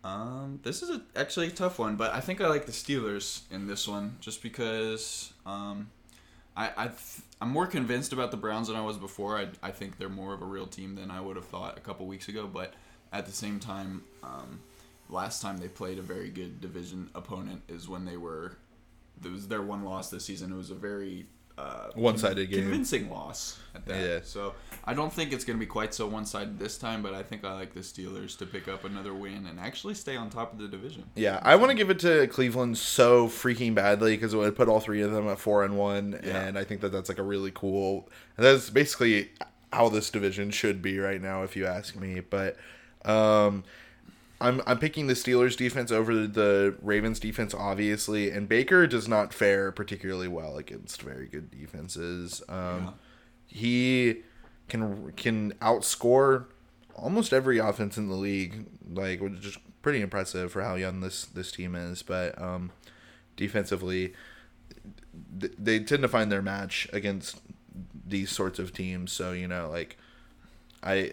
um, 0.05 0.61
this 0.63 0.83
is 0.83 0.91
a, 0.91 1.03
actually 1.17 1.49
a 1.49 1.51
tough 1.51 1.79
one. 1.79 1.97
But 1.97 2.13
I 2.13 2.21
think 2.21 2.41
I 2.41 2.49
like 2.49 2.67
the 2.67 2.73
Steelers 2.73 3.43
in 3.51 3.67
this 3.67 3.87
one 3.87 4.17
just 4.21 4.43
because 4.43 5.33
um, 5.47 5.91
I 6.57 6.71
I 6.77 6.91
I'm 7.41 7.51
more 7.51 7.67
convinced 7.67 8.13
about 8.13 8.31
the 8.31 8.37
Browns 8.37 8.69
than 8.69 8.77
I 8.77 8.83
was 8.83 8.97
before. 8.97 9.39
I 9.39 9.49
I 9.63 9.71
think 9.71 9.99
they're 9.99 10.09
more 10.09 10.35
of 10.35 10.43
a 10.43 10.47
real 10.47 10.67
team 10.67 10.97
than 10.97 11.11
I 11.11 11.21
would 11.21 11.37
have 11.37 11.47
thought 11.47 11.77
a 11.77 11.81
couple 11.81 12.07
weeks 12.07 12.29
ago. 12.29 12.47
But 12.47 12.75
at 13.13 13.27
the 13.27 13.33
same 13.33 13.61
time, 13.61 14.03
um, 14.23 14.61
last 15.09 15.43
time 15.43 15.59
they 15.59 15.69
played 15.69 15.99
a 15.99 16.03
very 16.03 16.31
good 16.31 16.61
division 16.61 17.11
opponent 17.15 17.63
is 17.69 17.89
when 17.89 18.05
they 18.05 18.17
were. 18.17 18.57
It 19.25 19.31
was 19.31 19.47
their 19.47 19.63
one 19.63 19.85
loss 19.85 20.11
this 20.11 20.25
season. 20.25 20.53
It 20.53 20.57
was 20.57 20.71
a 20.71 20.75
very 20.75 21.27
uh, 21.59 21.89
One-sided 21.95 22.51
game. 22.51 22.63
convincing 22.63 23.11
loss 23.11 23.59
at 23.75 23.85
that. 23.87 24.01
Yeah. 24.09 24.19
So 24.25 24.55
I 24.85 24.95
don't 24.95 25.13
think 25.13 25.33
it's 25.33 25.45
going 25.45 25.59
to 25.59 25.61
be 25.61 25.67
quite 25.69 25.95
so 25.95 26.07
one-sided 26.07 26.59
this 26.59 26.79
time, 26.79 27.03
but 27.03 27.15
I 27.15 27.23
think 27.23 27.45
I 27.45 27.53
like 27.55 27.75
the 27.75 27.81
Steelers 27.81 28.37
to 28.39 28.47
pick 28.47 28.69
up 28.69 28.85
another 28.85 29.15
win 29.15 29.47
and 29.47 29.61
actually 29.61 29.95
stay 29.95 30.17
on 30.17 30.31
top 30.31 30.53
of 30.53 30.59
the 30.59 30.69
division. 30.69 31.05
Yeah, 31.15 31.39
I 31.43 31.57
want 31.57 31.71
to 31.71 31.75
give 31.77 31.91
it 31.91 31.99
to 32.01 32.27
Cleveland 32.29 32.79
so 32.79 33.29
freaking 33.29 33.75
badly 33.75 34.17
because 34.17 34.35
it 34.35 34.39
would 34.39 34.57
put 34.57 34.69
all 34.69 34.81
three 34.81 35.03
of 35.03 35.13
them 35.13 35.29
at 35.29 35.39
four 35.39 35.63
and 35.65 35.77
one, 35.77 36.19
Yeah. 36.25 36.41
and 36.43 36.59
I 36.59 36.65
think 36.65 36.81
that 36.81 36.91
that's 36.93 37.09
like 37.09 37.19
a 37.19 37.23
really 37.23 37.53
cool. 37.55 38.09
That's 38.37 38.71
basically 38.71 39.31
how 39.73 39.89
this 39.89 40.11
division 40.11 40.51
should 40.51 40.83
be 40.83 40.99
right 40.99 41.21
now, 41.21 41.43
if 41.45 41.55
you 41.57 41.67
ask 41.67 41.97
me. 41.97 42.21
But 42.21 42.57
um, 43.05 43.65
I'm 44.43 44.61
I'm 44.67 44.79
picking 44.79 45.07
the 45.07 45.15
Steelers 45.15 45.57
defense 45.57 45.91
over 45.91 46.27
the 46.27 46.77
Ravens 46.83 47.19
defense, 47.21 47.55
obviously, 47.55 48.31
and 48.31 48.49
Baker 48.49 48.87
does 48.87 49.09
not 49.09 49.33
fare 49.33 49.73
particularly 49.73 50.29
well 50.29 50.57
against 50.59 51.01
very 51.03 51.27
good 51.27 51.51
defenses. 51.51 52.43
Um, 52.49 52.57
Yeah. 52.85 52.91
He 53.47 54.17
can 54.69 55.13
can 55.17 55.53
outscore 55.61 56.47
almost 56.95 57.33
every 57.33 57.59
offense 57.59 57.97
in 57.99 58.09
the 58.09 58.15
league, 58.15 58.67
like 58.91 59.21
which 59.21 59.45
is 59.45 59.59
pretty 59.83 60.01
impressive 60.01 60.51
for 60.53 60.63
how 60.63 60.75
young 60.75 61.01
this 61.01 61.25
this 61.27 61.53
team 61.53 61.75
is. 61.75 62.03
But 62.03 62.41
um, 62.41 62.71
defensively, 63.37 64.15
th- 65.39 65.53
they 65.59 65.81
tend 65.81 66.03
to 66.03 66.09
find 66.09 66.33
their 66.33 66.43
match 66.43 66.89
against 66.93 67.41
these 68.07 68.31
sorts 68.31 68.59
of 68.59 68.73
teams. 68.73 69.13
So 69.13 69.33
you 69.33 69.47
know, 69.49 69.69
like 69.71 69.99
I, 70.83 71.13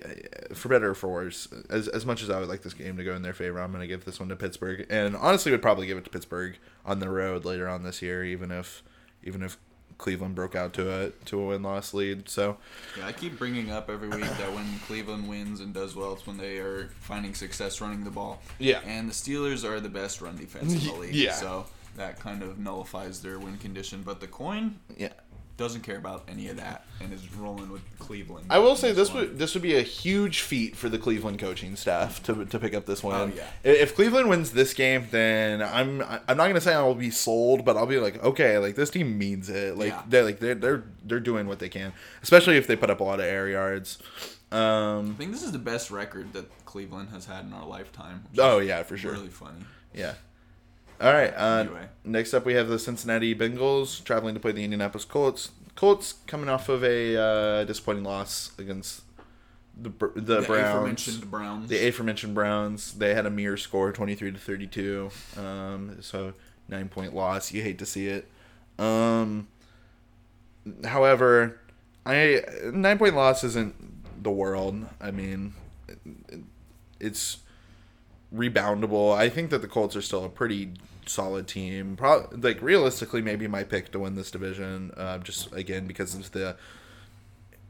for 0.53 0.69
better 0.69 0.91
or 0.91 0.95
for 0.95 1.09
worse, 1.09 1.47
as 1.69 1.87
as 1.87 2.05
much 2.05 2.23
as 2.23 2.29
I 2.29 2.39
would 2.39 2.49
like 2.49 2.63
this 2.63 2.73
game 2.73 2.97
to 2.97 3.03
go 3.03 3.15
in 3.15 3.21
their 3.21 3.33
favor, 3.33 3.59
I'm 3.59 3.71
going 3.71 3.81
to 3.81 3.87
give 3.87 4.05
this 4.05 4.19
one 4.19 4.29
to 4.29 4.35
Pittsburgh, 4.35 4.85
and 4.89 5.15
honestly, 5.15 5.51
would 5.51 5.61
probably 5.61 5.85
give 5.87 5.97
it 5.97 6.03
to 6.05 6.09
Pittsburgh 6.09 6.57
on 6.85 6.99
the 6.99 7.09
road 7.09 7.45
later 7.45 7.67
on 7.67 7.83
this 7.83 8.01
year, 8.01 8.23
even 8.23 8.51
if 8.51 8.83
even 9.23 9.43
if 9.43 9.57
Cleveland 9.99 10.33
broke 10.33 10.55
out 10.55 10.73
to 10.73 10.91
a 10.91 11.09
to 11.25 11.39
a 11.39 11.47
win 11.47 11.61
loss 11.61 11.93
lead. 11.93 12.29
So 12.29 12.57
Yeah, 12.97 13.05
I 13.05 13.11
keep 13.11 13.37
bringing 13.37 13.69
up 13.69 13.89
every 13.89 14.07
week 14.07 14.21
that 14.21 14.51
when 14.53 14.79
Cleveland 14.87 15.27
wins 15.27 15.59
and 15.59 15.73
does 15.73 15.95
well, 15.95 16.13
it's 16.13 16.25
when 16.25 16.37
they 16.37 16.57
are 16.57 16.89
finding 17.01 17.35
success 17.35 17.79
running 17.81 18.03
the 18.03 18.09
ball. 18.09 18.41
Yeah. 18.57 18.79
And 18.85 19.09
the 19.09 19.13
Steelers 19.13 19.69
are 19.69 19.79
the 19.79 19.89
best 19.89 20.21
run 20.21 20.37
defense 20.37 20.73
in 20.73 20.79
the 20.79 20.93
league. 20.99 21.13
Yeah. 21.13 21.33
So 21.33 21.65
that 21.97 22.19
kind 22.19 22.41
of 22.41 22.57
nullifies 22.57 23.21
their 23.21 23.37
win 23.37 23.57
condition. 23.57 24.01
But 24.01 24.21
the 24.21 24.27
coin 24.27 24.79
yeah, 24.97 25.09
doesn't 25.59 25.81
care 25.81 25.97
about 25.97 26.23
any 26.27 26.47
of 26.47 26.57
that 26.57 26.85
and 27.01 27.13
is 27.13 27.31
rolling 27.35 27.69
with 27.69 27.81
Cleveland. 27.99 28.47
I 28.49 28.57
will 28.57 28.75
say 28.75 28.91
this 28.93 29.13
would 29.13 29.37
this 29.37 29.53
would 29.53 29.61
be 29.61 29.75
a 29.75 29.81
huge 29.83 30.39
feat 30.41 30.75
for 30.75 30.89
the 30.89 30.97
Cleveland 30.97 31.37
coaching 31.37 31.75
staff 31.75 32.23
to, 32.23 32.45
to 32.45 32.57
pick 32.57 32.73
up 32.73 32.85
this 32.87 33.03
win. 33.03 33.15
Oh, 33.15 33.31
yeah. 33.35 33.45
If 33.63 33.93
Cleveland 33.95 34.29
wins 34.29 34.51
this 34.51 34.73
game, 34.73 35.07
then 35.11 35.61
I'm 35.61 36.01
I'm 36.01 36.37
not 36.37 36.47
gonna 36.47 36.61
say 36.61 36.73
I 36.73 36.81
will 36.81 36.95
be 36.95 37.11
sold, 37.11 37.65
but 37.65 37.77
I'll 37.77 37.85
be 37.85 37.99
like, 37.99 38.23
okay, 38.23 38.57
like 38.57 38.75
this 38.75 38.89
team 38.89 39.17
means 39.17 39.49
it. 39.49 39.77
Like 39.77 39.89
Yeah. 39.89 40.01
they're 40.07 40.23
like 40.23 40.39
they're 40.39 40.55
they're 40.55 40.83
they're 41.05 41.19
doing 41.19 41.45
what 41.45 41.59
they 41.59 41.69
can, 41.69 41.93
especially 42.23 42.57
if 42.57 42.65
they 42.65 42.75
put 42.75 42.89
up 42.89 43.01
a 43.01 43.03
lot 43.03 43.19
of 43.19 43.25
air 43.25 43.47
yards. 43.47 43.99
Um, 44.51 45.11
I 45.11 45.17
think 45.19 45.31
this 45.31 45.43
is 45.43 45.51
the 45.51 45.59
best 45.59 45.91
record 45.91 46.33
that 46.33 46.45
Cleveland 46.65 47.09
has 47.09 47.25
had 47.25 47.45
in 47.45 47.53
our 47.53 47.65
lifetime. 47.67 48.23
oh 48.39 48.59
yeah, 48.59 48.81
for 48.83 48.97
sure. 48.97 49.11
Really 49.11 49.27
funny. 49.27 49.59
Yeah. 49.93 50.13
All 51.01 51.13
right. 51.13 51.33
Uh, 51.35 51.65
Anyway. 51.65 51.85
Next 52.03 52.33
up, 52.33 52.45
we 52.45 52.53
have 52.55 52.67
the 52.67 52.79
Cincinnati 52.79 53.35
Bengals 53.35 54.03
traveling 54.03 54.33
to 54.33 54.39
play 54.39 54.51
the 54.51 54.63
Indianapolis 54.63 55.05
Colts. 55.05 55.51
Colts 55.75 56.15
coming 56.27 56.49
off 56.49 56.67
of 56.69 56.83
a 56.83 57.15
uh, 57.15 57.63
disappointing 57.65 58.03
loss 58.03 58.51
against 58.57 59.03
the 59.79 59.89
the, 60.15 60.21
The 60.21 60.41
Browns. 60.41 60.49
aforementioned 60.69 61.31
Browns. 61.31 61.69
The 61.69 61.87
aforementioned 61.87 62.33
Browns. 62.35 62.93
They 62.93 63.13
had 63.13 63.25
a 63.25 63.29
mere 63.29 63.55
score, 63.57 63.91
twenty 63.93 64.15
three 64.15 64.31
to 64.31 64.37
thirty 64.37 64.67
two. 64.67 65.11
Um, 65.37 65.97
so 66.01 66.33
nine 66.67 66.89
point 66.89 67.13
loss. 67.15 67.51
You 67.53 67.61
hate 67.61 67.77
to 67.79 67.85
see 67.85 68.07
it. 68.07 68.27
Um, 68.77 69.47
however, 70.85 71.59
I 72.05 72.41
nine 72.73 72.97
point 72.97 73.15
loss 73.15 73.43
isn't 73.43 74.23
the 74.23 74.31
world. 74.31 74.85
I 74.99 75.11
mean, 75.11 75.53
it, 75.87 75.99
it- 76.29 76.39
it's 76.99 77.37
reboundable. 78.35 79.15
I 79.15 79.29
think 79.29 79.51
that 79.51 79.61
the 79.61 79.67
Colts 79.69 79.95
are 79.95 80.01
still 80.01 80.25
a 80.25 80.29
pretty 80.29 80.73
solid 81.09 81.47
team. 81.47 81.95
Pro- 81.95 82.29
like 82.31 82.61
realistically, 82.61 83.21
maybe 83.21 83.47
my 83.47 83.63
pick 83.63 83.91
to 83.91 83.99
win 83.99 84.15
this 84.15 84.31
division. 84.31 84.91
Uh, 84.95 85.17
just 85.19 85.51
again 85.53 85.87
because 85.87 86.15
of 86.15 86.31
the 86.31 86.55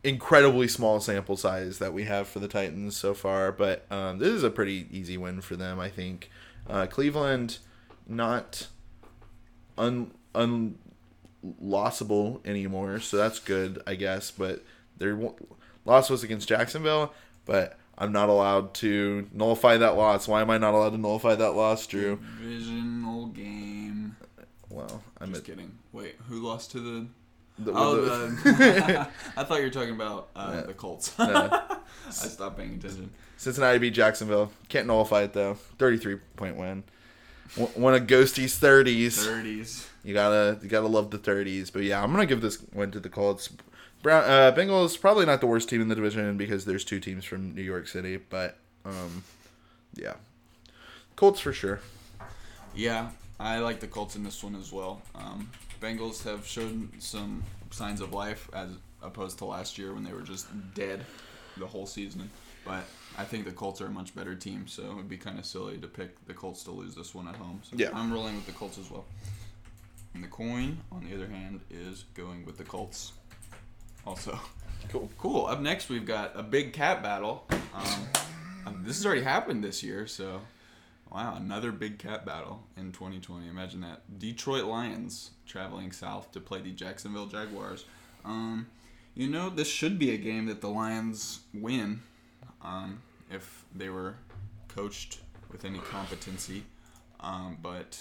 incredibly 0.03 0.67
small 0.67 0.99
sample 0.99 1.37
size 1.37 1.79
that 1.79 1.93
we 1.93 2.05
have 2.05 2.27
for 2.27 2.39
the 2.39 2.47
Titans 2.47 2.95
so 2.95 3.13
far. 3.13 3.51
But 3.51 3.85
um, 3.91 4.19
this 4.19 4.29
is 4.29 4.43
a 4.43 4.49
pretty 4.49 4.87
easy 4.91 5.17
win 5.17 5.41
for 5.41 5.55
them. 5.55 5.79
I 5.79 5.89
think 5.89 6.29
uh, 6.69 6.87
Cleveland 6.87 7.59
not 8.07 8.67
un 9.77 10.11
unlossable 10.35 12.45
anymore, 12.45 12.99
so 12.99 13.17
that's 13.17 13.39
good, 13.39 13.81
I 13.87 13.95
guess. 13.95 14.31
But 14.31 14.63
their 14.97 15.19
loss 15.85 16.09
was 16.09 16.23
against 16.23 16.47
Jacksonville, 16.47 17.13
but 17.45 17.78
I'm 17.99 18.11
not 18.13 18.29
allowed 18.29 18.73
to 18.75 19.27
nullify 19.33 19.77
that 19.77 19.97
loss. 19.97 20.27
Why 20.27 20.41
am 20.41 20.49
I 20.49 20.57
not 20.57 20.73
allowed 20.73 20.91
to 20.91 20.97
nullify 20.97 21.35
that 21.35 21.51
loss, 21.51 21.85
Drew? 21.85 22.19
Divisional 22.41 23.27
game. 23.27 24.15
Well, 24.69 25.03
I'm 25.19 25.29
Just 25.33 25.41
at 25.41 25.45
kidding. 25.47 25.71
Wait, 25.91 26.15
who 26.29 26.35
lost 26.45 26.71
to 26.71 26.79
the? 26.79 27.07
the, 27.57 27.71
Oh, 27.75 27.95
the- 27.97 28.27
the, 28.51 29.07
I 29.37 29.43
thought 29.43 29.57
you 29.57 29.65
were 29.65 29.69
talking 29.69 29.95
about 29.95 30.29
uh, 30.35 30.51
Yeah. 30.55 30.61
the 30.61 30.73
Colts. 30.73 31.19
Uh, 31.19 31.75
I 32.07 32.11
stopped 32.11 32.57
paying 32.57 32.75
attention. 32.75 33.09
Cincinnati 33.35 33.79
beat 33.79 33.93
Jacksonville. 33.93 34.51
Can't 34.69 34.87
nullify 34.87 35.23
it 35.23 35.33
though. 35.33 35.55
33 35.77 36.17
point 36.37 36.55
win. 36.57 36.83
One 37.75 37.95
of 37.95 38.05
Ghosty's 38.07 38.57
30s. 38.59 39.25
Thirties. 39.25 39.87
You 40.03 40.13
gotta 40.13 40.59
you 40.61 40.69
gotta 40.69 40.87
love 40.87 41.09
the 41.11 41.17
30s. 41.17 41.73
But 41.73 41.83
yeah, 41.83 42.01
I'm 42.01 42.11
gonna 42.11 42.25
give 42.27 42.41
this 42.41 42.57
one 42.73 42.91
to 42.91 42.99
the 42.99 43.09
Colts. 43.09 43.49
Brown 44.01 44.23
uh, 44.23 44.53
Bengals 44.55 44.99
probably 44.99 45.25
not 45.25 45.41
the 45.41 45.47
worst 45.47 45.69
team 45.69 45.81
in 45.81 45.87
the 45.87 45.95
division 45.95 46.37
because 46.37 46.65
there's 46.65 46.85
two 46.85 46.99
teams 46.99 47.25
from 47.25 47.53
New 47.53 47.61
York 47.61 47.87
City. 47.87 48.17
But 48.17 48.57
um, 48.85 49.23
yeah, 49.93 50.13
Colts 51.15 51.39
for 51.39 51.53
sure. 51.53 51.81
Yeah, 52.73 53.09
I 53.39 53.59
like 53.59 53.79
the 53.79 53.87
Colts 53.87 54.15
in 54.15 54.23
this 54.23 54.43
one 54.43 54.55
as 54.55 54.71
well. 54.71 55.01
Um, 55.15 55.49
Bengals 55.81 56.23
have 56.23 56.45
shown 56.45 56.91
some 56.99 57.43
signs 57.71 58.01
of 58.01 58.13
life 58.13 58.49
as 58.53 58.69
opposed 59.01 59.37
to 59.39 59.45
last 59.45 59.77
year 59.77 59.93
when 59.93 60.03
they 60.03 60.13
were 60.13 60.21
just 60.21 60.47
dead 60.73 61.05
the 61.57 61.67
whole 61.67 61.85
season. 61.85 62.29
But 62.65 62.83
I 63.17 63.23
think 63.23 63.45
the 63.45 63.51
Colts 63.51 63.81
are 63.81 63.87
a 63.87 63.91
much 63.91 64.15
better 64.15 64.35
team, 64.35 64.67
so 64.67 64.83
it 64.83 64.95
would 64.95 65.09
be 65.09 65.17
kind 65.17 65.39
of 65.39 65.45
silly 65.45 65.77
to 65.77 65.87
pick 65.87 66.25
the 66.25 66.33
Colts 66.33 66.63
to 66.63 66.71
lose 66.71 66.95
this 66.95 67.15
one 67.15 67.27
at 67.27 67.35
home. 67.35 67.61
So 67.63 67.75
Yeah. 67.77 67.89
I'm 67.93 68.11
rolling 68.13 68.35
with 68.35 68.45
the 68.45 68.51
Colts 68.51 68.77
as 68.77 68.91
well. 68.91 69.05
And 70.13 70.23
the 70.23 70.27
coin, 70.27 70.79
on 70.91 71.05
the 71.05 71.15
other 71.15 71.27
hand, 71.27 71.61
is 71.69 72.05
going 72.15 72.45
with 72.45 72.57
the 72.57 72.63
Colts. 72.63 73.13
Also, 74.05 74.39
Cool. 74.89 75.09
cool. 75.19 75.45
Up 75.45 75.59
next, 75.61 75.89
we've 75.89 76.05
got 76.05 76.31
a 76.35 76.41
big 76.41 76.73
cat 76.73 77.03
battle. 77.03 77.45
Um, 77.73 78.07
um, 78.65 78.83
this 78.83 78.97
has 78.97 79.05
already 79.05 79.21
happened 79.21 79.63
this 79.63 79.83
year, 79.83 80.07
so 80.07 80.41
Wow, 81.11 81.35
another 81.37 81.71
big 81.71 81.97
cat 81.97 82.23
battle 82.23 82.63
in 82.77 82.91
2020. 82.91 83.47
Imagine 83.47 83.81
that. 83.81 84.19
Detroit 84.19 84.65
Lions 84.65 85.31
traveling 85.47 85.91
south 85.91 86.31
to 86.33 86.39
play 86.39 86.61
the 86.61 86.71
Jacksonville 86.71 87.25
Jaguars. 87.25 87.85
Um, 88.23 88.67
you 89.15 89.27
know, 89.27 89.49
this 89.49 89.67
should 89.67 89.97
be 89.97 90.11
a 90.11 90.17
game 90.17 90.45
that 90.45 90.61
the 90.61 90.69
Lions 90.69 91.39
win 91.51 92.03
um, 92.61 93.01
if 93.31 93.65
they 93.73 93.89
were 93.89 94.15
coached 94.67 95.19
with 95.51 95.65
any 95.65 95.79
competency. 95.79 96.63
Um, 97.19 97.57
but 97.59 97.99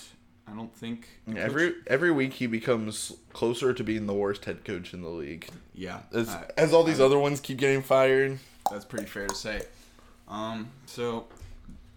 I 0.51 0.57
don't 0.57 0.75
think 0.75 1.09
Every 1.37 1.75
every 1.87 2.11
week 2.11 2.35
he 2.35 2.47
becomes 2.47 3.13
closer 3.33 3.73
to 3.73 3.85
being 3.85 4.07
the 4.07 4.15
worst 4.15 4.45
head 4.45 4.65
coach 4.65 4.95
in 4.95 5.03
the 5.03 5.09
league. 5.09 5.49
yeah 5.75 6.01
As, 6.13 6.29
I- 6.29 6.51
as 6.57 6.73
all 6.73 6.85
these 6.85 7.01
I- 7.01 7.05
other 7.05 7.19
ones 7.19 7.41
keep 7.41 7.59
getting 7.59 7.83
fired. 7.83 8.39
That's 8.71 8.85
pretty 8.85 9.07
fair 9.07 9.27
to 9.27 9.35
say. 9.35 9.63
Um, 10.29 10.69
so 10.87 11.27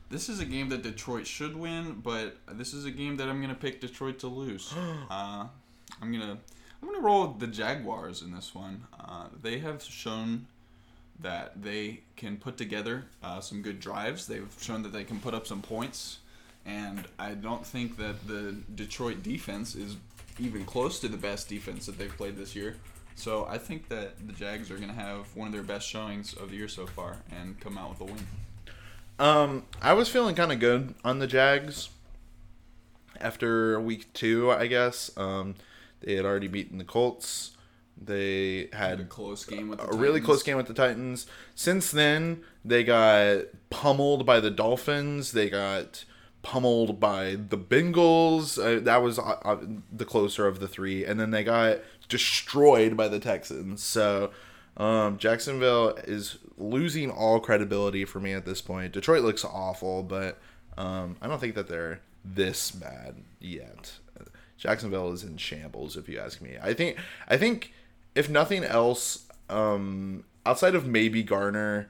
this 0.10 0.30
is 0.30 0.40
a 0.40 0.46
game 0.46 0.70
that 0.70 0.82
Detroit 0.84 1.28
should 1.28 1.56
win, 1.56 2.02
but 2.04 2.38
this 2.54 2.74
is 2.74 2.86
a 2.86 2.92
game 2.92 3.18
that 3.18 3.28
I'm 3.30 3.42
gonna 3.42 3.56
pick 3.56 3.82
Detroit 3.82 4.20
to 4.20 4.28
lose. 4.28 4.74
uh, 5.10 5.48
I'm 6.02 6.12
gonna 6.12 6.38
I'm 6.82 6.88
gonna 6.90 7.02
roll 7.02 7.28
with 7.28 7.40
the 7.40 7.48
Jaguars 7.48 8.22
in 8.22 8.32
this 8.34 8.56
one. 8.56 8.84
Uh, 9.00 9.26
they 9.42 9.60
have 9.60 9.84
shown 9.84 10.48
that 11.20 11.62
they 11.62 12.00
can 12.16 12.38
put 12.38 12.58
together 12.58 13.06
uh, 13.22 13.40
some 13.40 13.62
good 13.62 13.80
drives. 13.80 14.26
They've 14.28 14.52
shown 14.60 14.82
that 14.84 14.92
they 14.94 15.04
can 15.04 15.20
put 15.20 15.34
up 15.36 15.46
some 15.46 15.62
points, 15.62 16.18
and 16.66 17.06
I 17.18 17.32
don't 17.32 17.66
think 17.66 17.98
that 17.98 18.28
the 18.28 18.56
Detroit 18.76 19.24
defense 19.24 19.76
is 19.76 19.98
even 20.40 20.66
close 20.66 21.00
to 21.00 21.08
the 21.08 21.18
best 21.18 21.50
defense 21.50 21.86
that 21.86 21.98
they've 21.98 22.16
played 22.16 22.38
this 22.38 22.56
year. 22.56 22.76
So 23.16 23.46
I 23.50 23.58
think 23.58 23.90
that 23.90 24.26
the 24.26 24.34
Jags 24.34 24.72
are 24.72 24.78
going 24.78 24.90
to 24.90 24.96
have 24.96 25.36
one 25.36 25.48
of 25.48 25.54
their 25.54 25.64
best 25.64 25.88
showings 25.88 26.34
of 26.34 26.50
the 26.50 26.58
year 26.58 26.68
so 26.68 26.88
far 26.88 27.18
and 27.32 27.60
come 27.60 27.78
out 27.78 27.92
with 27.92 28.02
a 28.02 28.06
win. 28.06 28.28
Um, 29.20 29.66
I 29.82 29.94
was 29.94 30.10
feeling 30.10 30.34
kind 30.34 30.52
of 30.52 30.60
good 30.60 30.96
on 31.04 31.20
the 31.20 31.28
Jags 31.28 31.90
after 33.20 33.80
week 33.80 34.12
two, 34.14 34.52
I 34.52 34.68
guess. 34.68 35.12
Um, 35.18 35.56
they 36.02 36.16
had 36.16 36.26
already 36.26 36.48
beaten 36.48 36.78
the 36.78 36.84
Colts. 36.84 37.52
They 38.04 38.70
Had 38.74 39.00
a 39.00 39.06
close 39.06 39.46
game 39.46 39.70
with 39.70 39.80
the 39.80 39.90
a 39.92 39.96
really 39.96 40.22
close 40.22 40.42
game 40.42 40.58
with 40.58 40.66
the 40.66 40.74
Titans. 40.74 41.28
Since 41.54 41.92
then, 41.92 42.42
they 42.66 42.84
got 42.84 43.44
pummeled 43.70 44.26
by 44.26 44.40
the 44.40 44.50
Dolphins. 44.50 45.34
They 45.34 45.50
got 45.50 46.04
pummeled 46.44 47.00
by 47.00 47.38
the 47.50 47.58
Bengals. 47.58 48.58
Uh, 48.58 48.80
that 48.84 49.02
was 49.02 49.20
uh, 49.20 49.38
uh, 49.44 49.58
the 49.92 50.06
closer 50.06 50.48
of 50.48 50.60
the 50.60 50.68
three, 50.68 51.06
and 51.06 51.20
then 51.20 51.32
they 51.32 51.44
got 51.44 51.80
destroyed 52.10 52.98
by 52.98 53.08
the 53.08 53.20
Texans. 53.20 53.84
So 53.84 54.32
um, 54.78 55.18
Jacksonville 55.18 55.96
is 56.06 56.38
losing 56.58 57.10
all 57.10 57.40
credibility 57.40 58.06
for 58.06 58.20
me 58.20 58.34
at 58.34 58.46
this 58.46 58.62
point. 58.62 58.94
Detroit 58.94 59.24
looks 59.24 59.46
awful, 59.46 60.04
but 60.04 60.40
um, 60.78 61.18
I 61.22 61.28
don't 61.28 61.40
think 61.40 61.56
that 61.56 61.68
they're 61.68 62.02
this 62.24 62.72
bad 62.72 63.16
yet. 63.40 63.94
Jacksonville 64.58 65.12
is 65.12 65.24
in 65.24 65.38
shambles, 65.38 65.98
if 65.98 66.08
you 66.08 66.20
ask 66.20 66.40
me. 66.40 66.56
I 66.62 66.74
think 66.74 66.98
I 67.28 67.38
think 67.38 67.74
if 68.14 68.30
nothing 68.30 68.64
else, 68.64 69.26
um, 69.50 70.24
outside 70.46 70.76
of 70.76 70.86
maybe 70.86 71.24
Gardner, 71.24 71.90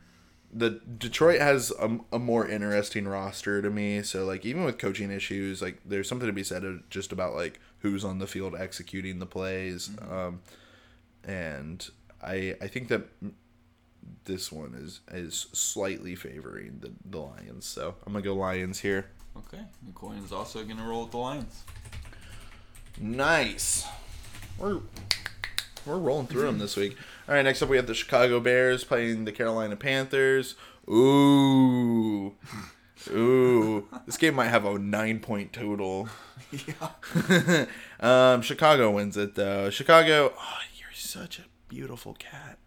the 0.53 0.81
Detroit 0.97 1.39
has 1.39 1.71
a, 1.79 1.99
a 2.11 2.19
more 2.19 2.47
interesting 2.47 3.07
roster 3.07 3.61
to 3.61 3.69
me. 3.69 4.03
So 4.03 4.25
like 4.25 4.45
even 4.45 4.63
with 4.63 4.77
coaching 4.77 5.11
issues, 5.11 5.61
like 5.61 5.79
there's 5.85 6.07
something 6.07 6.27
to 6.27 6.33
be 6.33 6.43
said 6.43 6.63
just 6.89 7.11
about 7.11 7.35
like 7.35 7.59
who's 7.79 8.03
on 8.03 8.19
the 8.19 8.27
field 8.27 8.55
executing 8.55 9.19
the 9.19 9.25
plays, 9.25 9.89
um, 10.09 10.41
and 11.23 11.89
I 12.21 12.55
I 12.61 12.67
think 12.67 12.89
that 12.89 13.07
this 14.25 14.51
one 14.51 14.75
is 14.75 14.99
is 15.11 15.47
slightly 15.53 16.15
favoring 16.15 16.79
the 16.79 16.91
the 17.05 17.19
Lions. 17.19 17.65
So 17.65 17.95
I'm 18.05 18.13
gonna 18.13 18.23
go 18.23 18.35
Lions 18.35 18.79
here. 18.79 19.07
Okay, 19.37 19.63
the 19.83 19.93
coin 19.93 20.17
is 20.17 20.31
also 20.33 20.63
going 20.65 20.77
to 20.77 20.83
roll 20.83 21.03
with 21.03 21.11
the 21.11 21.17
Lions. 21.17 21.63
Nice. 22.99 23.87
We're 24.57 24.81
we're 25.85 25.97
rolling 25.97 26.27
through 26.27 26.43
them 26.43 26.59
this 26.59 26.75
week. 26.75 26.97
All 27.27 27.35
right, 27.35 27.41
next 27.41 27.61
up 27.61 27.69
we 27.69 27.77
have 27.77 27.87
the 27.87 27.93
Chicago 27.93 28.39
Bears 28.39 28.83
playing 28.83 29.25
the 29.25 29.31
Carolina 29.31 29.75
Panthers. 29.75 30.55
Ooh. 30.89 32.35
Ooh. 33.09 33.87
this 34.05 34.17
game 34.17 34.35
might 34.35 34.49
have 34.49 34.63
a 34.65 34.77
9 34.77 35.19
point 35.19 35.53
total. 35.53 36.07
yeah. 36.51 37.65
um 37.99 38.41
Chicago 38.41 38.91
wins 38.91 39.17
it 39.17 39.35
though. 39.35 39.69
Chicago, 39.69 40.33
oh, 40.37 40.57
you're 40.77 40.93
such 40.93 41.39
a 41.39 41.43
beautiful 41.67 42.13
cat. 42.13 42.59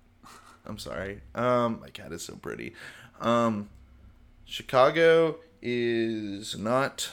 I'm 0.67 0.79
sorry. 0.79 1.21
Um 1.35 1.79
my 1.81 1.89
cat 1.91 2.12
is 2.12 2.25
so 2.25 2.35
pretty. 2.35 2.75
Um 3.21 3.69
Chicago 4.45 5.37
is 5.62 6.59
not 6.59 7.12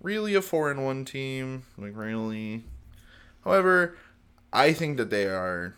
really 0.00 0.34
a 0.34 0.42
four 0.42 0.70
and 0.70 0.84
one 0.84 1.04
team, 1.04 1.64
like 1.76 1.96
really. 1.96 2.64
However, 3.44 3.96
I 4.52 4.72
think 4.72 4.96
that 4.98 5.10
they 5.10 5.26
are 5.26 5.74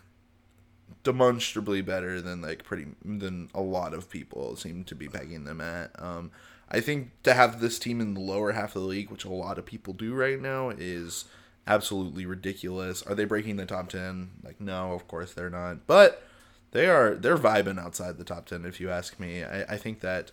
demonstrably 1.03 1.81
better 1.81 2.19
than 2.19 2.41
like 2.41 2.63
pretty 2.63 2.87
than 3.03 3.49
a 3.53 3.61
lot 3.61 3.93
of 3.93 4.09
people 4.09 4.55
seem 4.55 4.83
to 4.83 4.95
be 4.95 5.07
pegging 5.07 5.45
them 5.45 5.61
at. 5.61 5.91
Um, 5.99 6.31
I 6.69 6.81
think 6.81 7.11
to 7.23 7.33
have 7.33 7.61
this 7.61 7.77
team 7.77 8.01
in 8.01 8.15
the 8.15 8.19
lower 8.19 8.51
half 8.53 8.75
of 8.75 8.81
the 8.81 8.87
league, 8.87 9.11
which 9.11 9.23
a 9.23 9.29
lot 9.29 9.57
of 9.57 9.65
people 9.65 9.93
do 9.93 10.13
right 10.13 10.41
now, 10.41 10.69
is 10.69 11.25
absolutely 11.67 12.25
ridiculous. 12.25 13.01
Are 13.03 13.15
they 13.15 13.25
breaking 13.25 13.57
the 13.57 13.65
top 13.65 13.89
ten? 13.89 14.31
Like, 14.43 14.59
no, 14.59 14.93
of 14.93 15.07
course 15.07 15.33
they're 15.33 15.49
not. 15.49 15.85
But 15.87 16.23
they 16.71 16.87
are 16.87 17.15
they're 17.15 17.37
vibing 17.37 17.79
outside 17.79 18.17
the 18.17 18.23
top 18.23 18.47
ten, 18.47 18.65
if 18.65 18.79
you 18.79 18.89
ask 18.89 19.19
me. 19.19 19.43
I, 19.43 19.61
I 19.61 19.77
think 19.77 20.01
that 20.01 20.31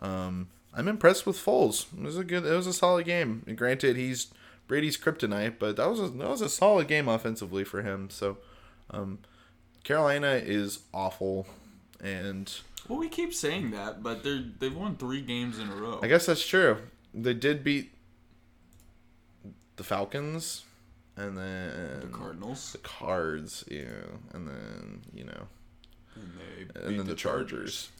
um, 0.00 0.48
I'm 0.72 0.88
impressed 0.88 1.26
with 1.26 1.36
Foles. 1.36 1.86
It 1.96 2.02
was 2.02 2.18
a 2.18 2.24
good, 2.24 2.44
it 2.44 2.56
was 2.56 2.66
a 2.66 2.72
solid 2.72 3.04
game. 3.04 3.44
And 3.46 3.56
granted, 3.56 3.96
he's 3.96 4.28
Brady's 4.66 4.96
kryptonite, 4.96 5.58
but 5.58 5.76
that 5.76 5.88
was 5.88 6.00
a, 6.00 6.08
that 6.08 6.28
was 6.28 6.40
a 6.40 6.48
solid 6.48 6.88
game 6.88 7.08
offensively 7.08 7.64
for 7.64 7.82
him. 7.82 8.08
So, 8.10 8.38
um, 8.90 9.18
Carolina 9.82 10.40
is 10.42 10.80
awful, 10.92 11.46
and 12.02 12.52
Well, 12.88 12.98
we 12.98 13.08
keep 13.08 13.34
saying 13.34 13.70
that, 13.72 14.02
but 14.02 14.22
they're 14.22 14.44
they've 14.58 14.74
won 14.74 14.96
three 14.96 15.20
games 15.20 15.58
in 15.58 15.68
a 15.68 15.74
row. 15.74 16.00
I 16.02 16.08
guess 16.08 16.26
that's 16.26 16.46
true. 16.46 16.78
They 17.12 17.34
did 17.34 17.62
beat 17.62 17.92
the 19.76 19.84
Falcons, 19.84 20.64
and 21.16 21.36
then 21.36 22.00
the 22.00 22.06
Cardinals 22.06 22.72
the 22.72 22.78
Cards, 22.78 23.64
yeah, 23.70 23.82
and 24.32 24.48
then 24.48 25.02
you 25.12 25.24
know, 25.24 25.46
and 26.14 26.32
they 26.38 26.80
and 26.80 26.88
beat 26.88 26.96
then 26.96 27.06
the, 27.06 27.14
Chargers. 27.14 27.90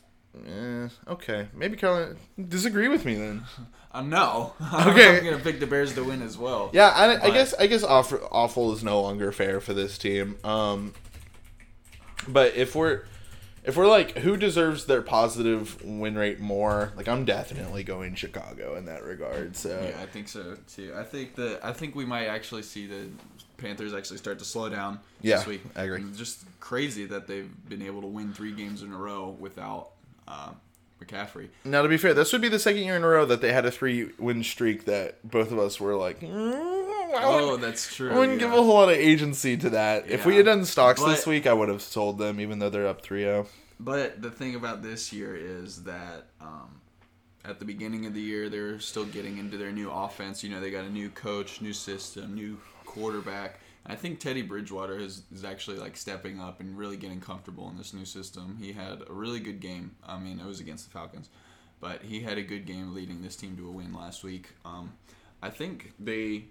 Eh, 0.46 0.88
okay, 1.08 1.48
maybe 1.54 1.76
Carolina 1.76 2.16
disagree 2.48 2.88
with 2.88 3.04
me 3.04 3.14
then. 3.14 3.44
Uh, 3.94 4.02
no. 4.02 4.54
Okay. 4.74 5.18
I'm 5.18 5.24
gonna 5.24 5.38
pick 5.38 5.60
the 5.60 5.68
Bears 5.68 5.94
to 5.94 6.02
win 6.02 6.20
as 6.20 6.36
well. 6.36 6.68
Yeah, 6.72 6.88
I, 6.88 7.28
I 7.28 7.30
guess 7.30 7.54
I 7.54 7.68
guess 7.68 7.84
awful, 7.84 8.26
awful 8.32 8.72
is 8.72 8.82
no 8.82 9.00
longer 9.00 9.30
fair 9.30 9.60
for 9.60 9.72
this 9.72 9.96
team. 9.98 10.34
Um, 10.42 10.94
but 12.26 12.56
if 12.56 12.74
we're 12.74 13.04
if 13.62 13.76
we're 13.76 13.86
like 13.86 14.18
who 14.18 14.36
deserves 14.36 14.86
their 14.86 15.00
positive 15.00 15.80
win 15.84 16.16
rate 16.16 16.40
more, 16.40 16.92
like 16.96 17.06
I'm 17.06 17.24
definitely 17.24 17.84
going 17.84 18.16
Chicago 18.16 18.74
in 18.74 18.86
that 18.86 19.04
regard. 19.04 19.54
So 19.56 19.80
Yeah, 19.80 20.02
I 20.02 20.06
think 20.06 20.26
so 20.26 20.56
too. 20.74 20.92
I 20.96 21.04
think 21.04 21.36
that 21.36 21.60
I 21.64 21.72
think 21.72 21.94
we 21.94 22.04
might 22.04 22.26
actually 22.26 22.62
see 22.62 22.88
the 22.88 23.06
Panthers 23.58 23.94
actually 23.94 24.18
start 24.18 24.40
to 24.40 24.44
slow 24.44 24.68
down 24.68 24.98
Yeah, 25.22 25.36
this 25.36 25.46
week. 25.46 25.62
I 25.76 25.84
agree. 25.84 26.04
Just 26.16 26.44
crazy 26.58 27.06
that 27.06 27.28
they've 27.28 27.50
been 27.68 27.82
able 27.82 28.00
to 28.00 28.08
win 28.08 28.32
three 28.32 28.52
games 28.52 28.82
in 28.82 28.92
a 28.92 28.96
row 28.96 29.36
without 29.38 29.90
uh, 30.28 30.52
McCaffrey. 31.02 31.48
now 31.64 31.82
to 31.82 31.88
be 31.88 31.96
fair, 31.96 32.14
this 32.14 32.32
would 32.32 32.42
be 32.42 32.48
the 32.48 32.58
second 32.58 32.82
year 32.82 32.96
in 32.96 33.04
a 33.04 33.08
row 33.08 33.26
that 33.26 33.40
they 33.40 33.52
had 33.52 33.66
a 33.66 33.70
three 33.70 34.10
win 34.18 34.42
streak 34.42 34.84
that 34.84 35.28
both 35.28 35.52
of 35.52 35.58
us 35.58 35.80
were 35.80 35.94
like, 35.94 36.20
mm, 36.20 36.74
Oh, 37.16 37.56
that's 37.56 37.94
true. 37.94 38.10
I 38.10 38.18
wouldn't 38.18 38.38
give 38.38 38.52
a 38.52 38.56
whole 38.56 38.74
lot 38.74 38.88
of 38.88 38.96
agency 38.96 39.56
to 39.58 39.70
that. 39.70 40.10
If 40.10 40.26
we 40.26 40.36
had 40.36 40.46
done 40.46 40.64
stocks 40.64 41.02
this 41.02 41.26
week, 41.26 41.46
I 41.46 41.52
would 41.52 41.68
have 41.68 41.82
sold 41.82 42.18
them, 42.18 42.40
even 42.40 42.58
though 42.58 42.70
they're 42.70 42.86
up 42.86 43.00
oh. 43.04 43.06
3-0. 43.06 43.46
But 43.80 44.22
the 44.22 44.30
thing 44.30 44.54
about 44.54 44.82
this 44.82 45.12
year 45.12 45.36
is 45.36 45.84
that 45.84 46.26
um, 46.40 46.80
at 47.44 47.58
the 47.58 47.64
beginning 47.64 48.06
of 48.06 48.14
the 48.14 48.20
year, 48.20 48.48
they're 48.48 48.78
still 48.78 49.04
getting 49.04 49.38
into 49.38 49.56
their 49.56 49.72
new 49.72 49.90
offense. 49.90 50.42
You 50.42 50.50
know, 50.50 50.60
they 50.60 50.70
got 50.70 50.84
a 50.84 50.90
new 50.90 51.10
coach, 51.10 51.60
new 51.60 51.72
system, 51.72 52.34
new 52.34 52.58
quarterback. 52.84 53.60
I 53.86 53.96
think 53.96 54.18
Teddy 54.18 54.42
Bridgewater 54.42 54.98
is, 54.98 55.22
is 55.32 55.44
actually 55.44 55.76
like 55.78 55.96
stepping 55.96 56.40
up 56.40 56.60
and 56.60 56.76
really 56.76 56.96
getting 56.96 57.20
comfortable 57.20 57.68
in 57.68 57.76
this 57.76 57.92
new 57.92 58.06
system. 58.06 58.56
He 58.58 58.72
had 58.72 59.02
a 59.08 59.12
really 59.12 59.40
good 59.40 59.60
game. 59.60 59.94
I 60.06 60.18
mean, 60.18 60.40
it 60.40 60.46
was 60.46 60.60
against 60.60 60.86
the 60.86 60.90
Falcons, 60.90 61.28
but 61.80 62.02
he 62.02 62.20
had 62.20 62.38
a 62.38 62.42
good 62.42 62.64
game 62.64 62.94
leading 62.94 63.22
this 63.22 63.36
team 63.36 63.56
to 63.58 63.68
a 63.68 63.70
win 63.70 63.92
last 63.92 64.24
week. 64.24 64.48
Um, 64.64 64.92
I 65.42 65.50
think 65.50 65.92
they 66.00 66.44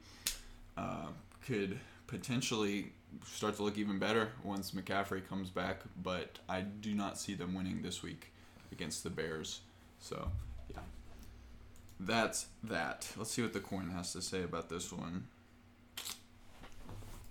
uh, 0.78 1.08
could 1.46 1.80
potentially 2.06 2.92
start 3.26 3.56
to 3.56 3.64
look 3.64 3.78
even 3.78 3.98
better 3.98 4.30
once 4.44 4.72
McCaffrey 4.72 5.28
comes 5.28 5.50
back, 5.50 5.82
but 6.02 6.38
I 6.48 6.62
do 6.62 6.94
not 6.94 7.18
see 7.18 7.34
them 7.34 7.56
winning 7.56 7.82
this 7.82 8.04
week 8.04 8.32
against 8.72 9.04
the 9.04 9.10
Bears. 9.10 9.62
So, 10.00 10.32
yeah. 10.70 10.82
That's 12.00 12.48
that. 12.64 13.08
Let's 13.18 13.32
see 13.32 13.42
what 13.42 13.54
the 13.54 13.60
coin 13.60 13.90
has 13.92 14.14
to 14.14 14.22
say 14.22 14.44
about 14.44 14.70
this 14.70 14.92
one. 14.92 15.26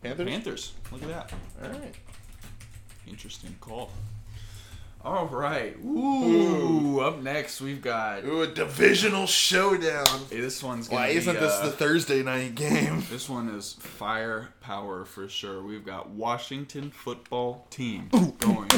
Panthers? 0.03 0.29
Panthers. 0.29 0.73
Look 0.91 1.03
at 1.03 1.09
that. 1.09 1.33
All 1.63 1.71
right. 1.71 1.95
Interesting 3.07 3.55
call. 3.61 3.91
All 5.05 5.27
right. 5.27 5.77
Ooh. 5.85 7.01
Up 7.01 7.21
next, 7.23 7.61
we've 7.61 7.83
got. 7.83 8.25
Ooh, 8.25 8.43
a 8.43 8.47
divisional 8.47 9.27
showdown. 9.27 10.07
Hey, 10.31 10.41
this 10.41 10.63
one's 10.63 10.87
gonna 10.87 11.03
Why 11.03 11.09
be, 11.11 11.19
isn't 11.19 11.41
this 11.41 11.53
uh, 11.53 11.67
the 11.67 11.73
Thursday 11.73 12.23
night 12.23 12.55
game? 12.55 13.03
This 13.11 13.29
one 13.29 13.49
is 13.49 13.75
firepower 13.81 15.05
for 15.05 15.29
sure. 15.29 15.63
We've 15.63 15.85
got 15.85 16.11
Washington 16.11 16.91
football 16.91 17.67
team 17.71 18.09
going 18.39 18.69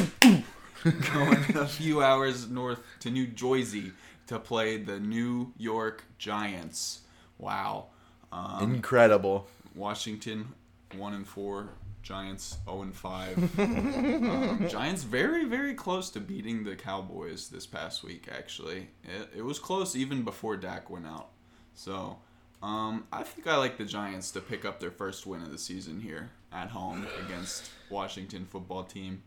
going 0.81 1.55
a 1.55 1.67
few 1.67 2.01
hours 2.01 2.49
north 2.49 2.79
to 3.01 3.11
New 3.11 3.27
Jersey 3.27 3.91
to 4.27 4.39
play 4.39 4.77
the 4.77 4.99
New 4.99 5.53
York 5.57 6.03
Giants. 6.17 7.01
Wow. 7.37 7.87
Um, 8.31 8.75
Incredible. 8.75 9.47
Washington 9.75 10.47
one 10.95 11.13
and 11.13 11.27
four. 11.27 11.69
Giants 12.01 12.57
zero 12.65 12.83
and 12.83 12.95
five. 12.95 13.37
um, 13.59 14.67
Giants 14.69 15.01
very 15.03 15.45
very 15.45 15.73
close 15.73 16.11
to 16.11 16.19
beating 16.19 16.63
the 16.63 16.75
Cowboys 16.75 17.49
this 17.49 17.65
past 17.65 18.03
week. 18.03 18.29
Actually, 18.31 18.89
it, 19.03 19.37
it 19.37 19.41
was 19.43 19.57
close 19.57 19.95
even 19.95 20.21
before 20.21 20.55
Dak 20.55 20.89
went 20.91 21.07
out. 21.07 21.29
So, 21.73 22.19
um, 22.61 23.05
I 23.11 23.23
think 23.23 23.47
I 23.47 23.57
like 23.57 23.77
the 23.77 23.85
Giants 23.85 24.29
to 24.31 24.39
pick 24.39 24.65
up 24.65 24.79
their 24.79 24.91
first 24.91 25.25
win 25.25 25.41
of 25.41 25.51
the 25.51 25.57
season 25.57 25.99
here 25.99 26.29
at 26.53 26.69
home 26.69 27.07
against 27.25 27.71
Washington 27.89 28.45
football 28.45 28.83
team. 28.83 29.23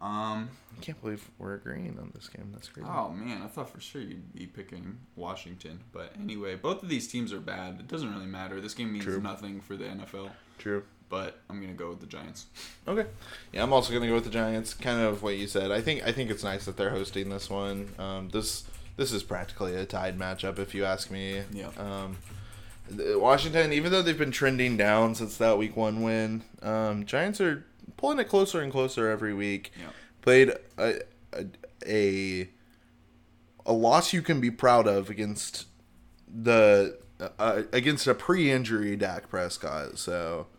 Um, 0.00 0.50
I 0.76 0.80
can't 0.82 1.00
believe 1.00 1.30
we're 1.38 1.54
agreeing 1.54 1.96
on 1.98 2.10
this 2.14 2.28
game. 2.28 2.50
That's 2.52 2.68
crazy. 2.68 2.88
oh 2.92 3.10
man, 3.10 3.40
I 3.42 3.46
thought 3.46 3.70
for 3.70 3.80
sure 3.80 4.02
you'd 4.02 4.34
be 4.34 4.46
picking 4.46 4.98
Washington, 5.14 5.80
but 5.92 6.12
anyway, 6.20 6.54
both 6.56 6.82
of 6.82 6.88
these 6.88 7.08
teams 7.08 7.32
are 7.32 7.40
bad. 7.40 7.80
It 7.80 7.88
doesn't 7.88 8.12
really 8.12 8.26
matter. 8.26 8.60
This 8.60 8.74
game 8.74 8.92
means 8.92 9.04
True. 9.04 9.20
nothing 9.20 9.60
for 9.60 9.74
the 9.74 9.84
NFL, 9.84 10.30
True. 10.58 10.82
But 11.08 11.40
I'm 11.48 11.60
gonna 11.60 11.72
go 11.74 11.88
with 11.90 12.00
the 12.00 12.06
Giants. 12.06 12.46
Okay. 12.86 13.06
Yeah, 13.52 13.62
I'm 13.62 13.72
also 13.72 13.92
gonna 13.92 14.06
go 14.08 14.14
with 14.14 14.24
the 14.24 14.30
Giants. 14.30 14.74
Kind 14.74 15.00
of 15.00 15.22
what 15.22 15.36
you 15.36 15.46
said. 15.46 15.70
I 15.70 15.80
think 15.80 16.02
I 16.06 16.12
think 16.12 16.30
it's 16.30 16.44
nice 16.44 16.64
that 16.66 16.76
they're 16.76 16.90
hosting 16.90 17.28
this 17.30 17.48
one. 17.50 17.88
Um, 17.98 18.28
this 18.30 18.64
this 18.96 19.12
is 19.12 19.22
practically 19.22 19.74
a 19.74 19.84
tied 19.84 20.18
matchup, 20.18 20.58
if 20.58 20.74
you 20.74 20.84
ask 20.84 21.10
me. 21.10 21.42
Yeah. 21.52 21.68
Um, 21.78 22.16
Washington, 22.90 23.72
even 23.72 23.90
though 23.92 24.02
they've 24.02 24.16
been 24.18 24.30
trending 24.30 24.76
down 24.76 25.14
since 25.14 25.36
that 25.38 25.58
Week 25.58 25.76
One 25.76 26.02
win, 26.02 26.42
um, 26.62 27.04
Giants 27.04 27.40
are 27.40 27.64
pulling 27.96 28.18
it 28.18 28.28
closer 28.28 28.60
and 28.60 28.70
closer 28.70 29.10
every 29.10 29.34
week. 29.34 29.72
Yeah. 29.78 29.88
Played 30.22 30.52
a 30.78 31.00
a, 31.34 31.46
a 31.86 32.48
a 33.66 33.72
loss 33.72 34.12
you 34.12 34.22
can 34.22 34.40
be 34.40 34.50
proud 34.50 34.86
of 34.86 35.10
against 35.10 35.66
the 36.32 36.98
uh, 37.38 37.62
against 37.72 38.06
a 38.06 38.14
pre-injury 38.14 38.94
Dak 38.96 39.28
Prescott. 39.28 39.98
So 39.98 40.46
s- 40.46 40.55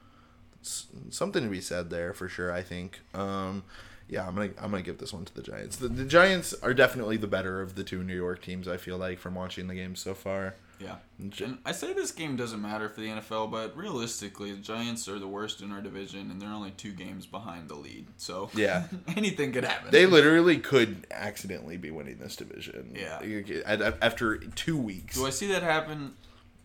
something 0.62 1.44
to 1.44 1.50
be 1.50 1.62
said 1.62 1.90
there 1.90 2.14
for 2.14 2.28
sure. 2.28 2.52
I 2.52 2.62
think. 2.62 3.00
Um, 3.14 3.64
yeah, 4.10 4.26
I'm 4.26 4.36
gonna 4.36 4.52
I'm 4.62 4.72
gonna 4.72 4.84
give 4.84 5.00
this 5.00 5.12
one 5.12 5.26
to 5.26 5.34
the 5.36 5.42
Giants. 5.44 5.76
The, 5.78 5.90
the 5.90 6.06
Giants 6.06 6.54
are 6.64 6.74
definitely 6.74 7.18
the 7.18 7.28
better 7.28 7.62
of 7.62 7.76
the 7.76 7.84
two 7.84 8.04
New 8.04 8.16
York 8.16 8.42
teams. 8.42 8.68
I 8.68 8.78
feel 8.78 8.98
like 8.98 9.20
from 9.20 9.36
watching 9.36 9.68
the 9.68 9.76
game 9.76 9.96
so 9.96 10.14
far. 10.14 10.56
Yeah. 10.80 10.98
And 11.20 11.58
I 11.66 11.72
say 11.72 11.92
this 11.94 12.12
game 12.12 12.36
doesn't 12.36 12.62
matter 12.62 12.88
for 12.88 13.02
the 13.02 13.08
NFL, 13.08 13.50
but 13.52 13.76
realistically, 13.76 14.52
the 14.52 14.60
Giants 14.62 15.08
are 15.10 15.18
the 15.18 15.28
worst 15.28 15.62
in 15.62 15.72
our 15.72 15.82
division, 15.82 16.30
and 16.30 16.40
they're 16.40 16.52
only 16.52 16.70
two 16.70 16.92
games 16.94 17.26
behind 17.26 17.68
the 17.68 17.74
lead. 17.76 18.06
So 18.18 18.52
Yeah. 18.54 18.86
anything 19.18 19.52
could 19.52 19.64
happen. 19.66 19.90
They 19.92 20.06
literally 20.06 20.58
could 20.60 21.08
accidentally 21.10 21.78
be 21.78 21.90
winning 21.90 22.20
this 22.20 22.36
division. 22.36 22.96
Yeah. 22.96 23.24
You- 23.24 23.64
at- 23.66 23.82
at- 23.82 23.98
After 24.04 24.38
two 24.38 24.78
weeks. 24.78 25.16
Do 25.16 25.26
I 25.26 25.32
see 25.32 25.48
that 25.52 25.64
happen? 25.64 26.14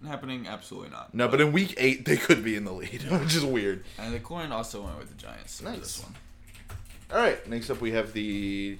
Happening? 0.07 0.47
Absolutely 0.47 0.91
not. 0.91 1.15
No, 1.15 1.29
but 1.29 1.41
in 1.41 1.53
week 1.53 1.75
eight 1.77 2.05
they 2.05 2.17
could 2.17 2.43
be 2.45 2.57
in 2.57 2.65
the 2.65 2.73
lead, 2.73 3.03
which 3.11 3.35
is 3.35 3.45
weird. 3.45 3.85
and 3.99 4.15
the 4.15 4.19
coin 4.21 4.53
also 4.53 4.83
went 4.83 4.99
with 4.99 5.09
the 5.09 5.15
Giants 5.15 5.63
Nice. 5.63 5.79
this 5.79 6.03
one. 6.03 6.15
All 7.13 7.19
right, 7.19 7.47
next 7.49 7.69
up 7.71 7.81
we 7.81 7.93
have 7.93 8.13
the 8.13 8.79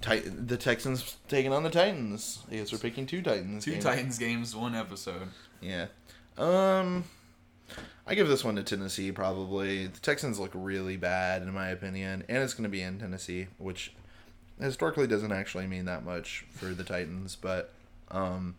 Titan, 0.00 0.46
the 0.46 0.56
Texans 0.56 1.16
taking 1.28 1.52
on 1.52 1.62
the 1.62 1.70
Titans. 1.70 2.38
I 2.50 2.56
guess 2.56 2.72
we're 2.72 2.78
picking 2.78 3.06
two 3.06 3.22
Titans. 3.22 3.64
Two 3.64 3.72
games. 3.72 3.84
Titans 3.84 4.18
games, 4.18 4.54
one 4.56 4.74
episode. 4.74 5.28
Yeah. 5.60 5.86
Um, 6.36 7.04
I 8.06 8.14
give 8.14 8.28
this 8.28 8.44
one 8.44 8.54
to 8.56 8.62
Tennessee 8.62 9.10
probably. 9.12 9.86
The 9.88 10.00
Texans 10.00 10.38
look 10.38 10.52
really 10.54 10.96
bad 10.96 11.42
in 11.42 11.52
my 11.52 11.68
opinion, 11.70 12.22
and 12.28 12.38
it's 12.38 12.54
going 12.54 12.62
to 12.64 12.68
be 12.68 12.82
in 12.82 12.98
Tennessee, 13.00 13.48
which 13.58 13.92
historically 14.60 15.06
doesn't 15.06 15.32
actually 15.32 15.66
mean 15.66 15.86
that 15.86 16.04
much 16.04 16.44
for 16.52 16.66
the 16.66 16.84
Titans, 16.84 17.36
but 17.40 17.72
um, 18.10 18.56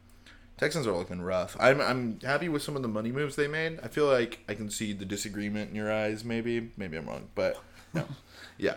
Texans 0.59 0.85
are 0.85 0.91
looking 0.91 1.21
rough. 1.21 1.55
I'm 1.59 1.79
I'm 1.81 2.19
happy 2.21 2.49
with 2.49 2.61
some 2.61 2.75
of 2.75 2.81
the 2.81 2.87
money 2.89 3.11
moves 3.11 3.35
they 3.35 3.47
made. 3.47 3.79
I 3.81 3.87
feel 3.87 4.07
like 4.07 4.39
I 4.49 4.53
can 4.53 4.69
see 4.69 4.91
the 4.93 5.05
disagreement 5.05 5.69
in 5.69 5.75
your 5.75 5.91
eyes. 5.91 6.23
Maybe 6.25 6.71
maybe 6.77 6.97
I'm 6.97 7.07
wrong, 7.07 7.29
but 7.33 7.61
no, 7.93 8.05
yeah, 8.57 8.75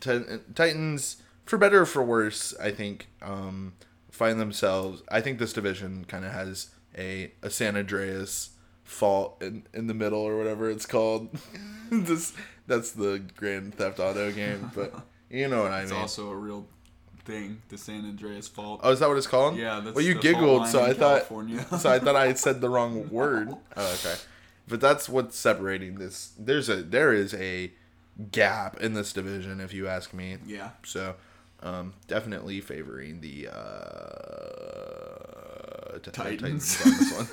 Ti- 0.00 0.38
Titans 0.54 1.16
for 1.44 1.58
better 1.58 1.82
or 1.82 1.86
for 1.86 2.02
worse. 2.04 2.54
I 2.60 2.70
think 2.70 3.08
um, 3.20 3.72
find 4.10 4.40
themselves. 4.40 5.02
I 5.10 5.20
think 5.20 5.38
this 5.40 5.52
division 5.52 6.04
kind 6.06 6.24
of 6.24 6.30
has 6.32 6.70
a 6.96 7.32
a 7.42 7.50
San 7.50 7.76
Andreas 7.76 8.50
fault 8.84 9.42
in, 9.42 9.66
in 9.72 9.86
the 9.88 9.94
middle 9.94 10.20
or 10.20 10.38
whatever 10.38 10.70
it's 10.70 10.86
called. 10.86 11.36
this 11.90 12.32
that's 12.68 12.92
the 12.92 13.20
Grand 13.36 13.74
Theft 13.74 13.98
Auto 13.98 14.30
game, 14.30 14.70
but 14.74 14.94
you 15.30 15.48
know 15.48 15.62
what 15.62 15.72
I 15.72 15.82
It's 15.82 15.90
mean. 15.90 16.00
also 16.00 16.30
a 16.30 16.36
real 16.36 16.66
thing, 17.24 17.62
the 17.68 17.78
San 17.78 18.04
Andreas 18.04 18.46
fault. 18.48 18.80
Oh, 18.82 18.90
is 18.92 19.00
that 19.00 19.08
what 19.08 19.16
it's 19.18 19.26
called? 19.26 19.56
Yeah, 19.56 19.80
that's 19.80 19.94
well, 19.96 20.04
you 20.04 20.14
giggled, 20.14 20.66
so 20.68 20.82
I 20.82 20.92
thought. 20.92 21.26
California. 21.28 21.64
so 21.78 21.90
I 21.90 21.98
thought 21.98 22.16
I 22.16 22.26
had 22.26 22.38
said 22.38 22.60
the 22.60 22.68
wrong 22.68 23.08
word. 23.10 23.48
Oh, 23.76 23.94
okay. 23.94 24.14
But 24.68 24.80
that's 24.80 25.08
what's 25.08 25.36
separating 25.36 25.96
this. 25.96 26.32
There's 26.38 26.68
a 26.68 26.76
there 26.82 27.12
is 27.12 27.34
a 27.34 27.72
gap 28.30 28.80
in 28.80 28.94
this 28.94 29.12
division, 29.12 29.60
if 29.60 29.72
you 29.74 29.88
ask 29.88 30.14
me. 30.14 30.36
yeah. 30.46 30.70
So, 30.84 31.14
um, 31.62 31.94
definitely 32.08 32.60
favoring 32.60 33.20
the 33.20 33.48
uh, 33.48 33.54
t- 35.98 36.10
Titans. 36.10 36.80
on 36.84 36.90
this 36.92 37.12
one. 37.12 37.28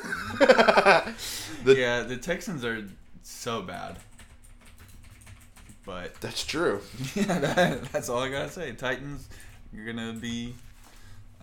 The- 1.63 1.75
yeah, 1.77 2.01
the 2.03 2.17
Texans 2.17 2.65
are 2.65 2.83
so 3.23 3.61
bad. 3.61 3.97
But 5.85 6.19
That's 6.21 6.45
true. 6.45 6.81
yeah, 7.15 7.39
that, 7.39 7.83
that's 7.91 8.07
all 8.09 8.19
I 8.19 8.29
gotta 8.29 8.49
say. 8.49 8.71
Titans, 8.73 9.27
you're 9.73 9.85
gonna 9.85 10.13
be 10.13 10.53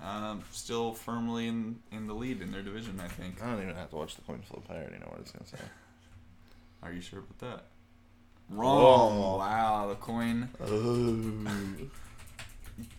um, 0.03 0.43
still 0.53 0.93
firmly 0.95 1.49
in 1.49 1.76
in 1.93 2.07
the 2.07 2.14
lead 2.14 2.41
in 2.43 2.53
their 2.53 2.62
division. 2.62 3.01
I 3.03 3.09
think. 3.09 3.43
I 3.43 3.47
don't 3.51 3.62
even 3.62 3.74
have 3.74 3.91
to 3.91 3.97
watch 3.97 4.16
the 4.16 4.22
coin 4.22 4.41
flip. 4.49 4.62
I 4.68 4.74
already 4.74 4.99
know 4.99 5.07
what 5.11 5.20
it's 5.20 5.33
gonna 5.33 5.47
say. 5.47 5.59
Are 6.83 6.93
you 6.93 7.01
sure 7.01 7.20
about 7.20 7.39
that? 7.41 7.64
Wrong. 8.51 9.39
Wow, 9.39 9.89
the 9.89 9.95
coin, 9.97 10.49
Oh. 10.62 11.87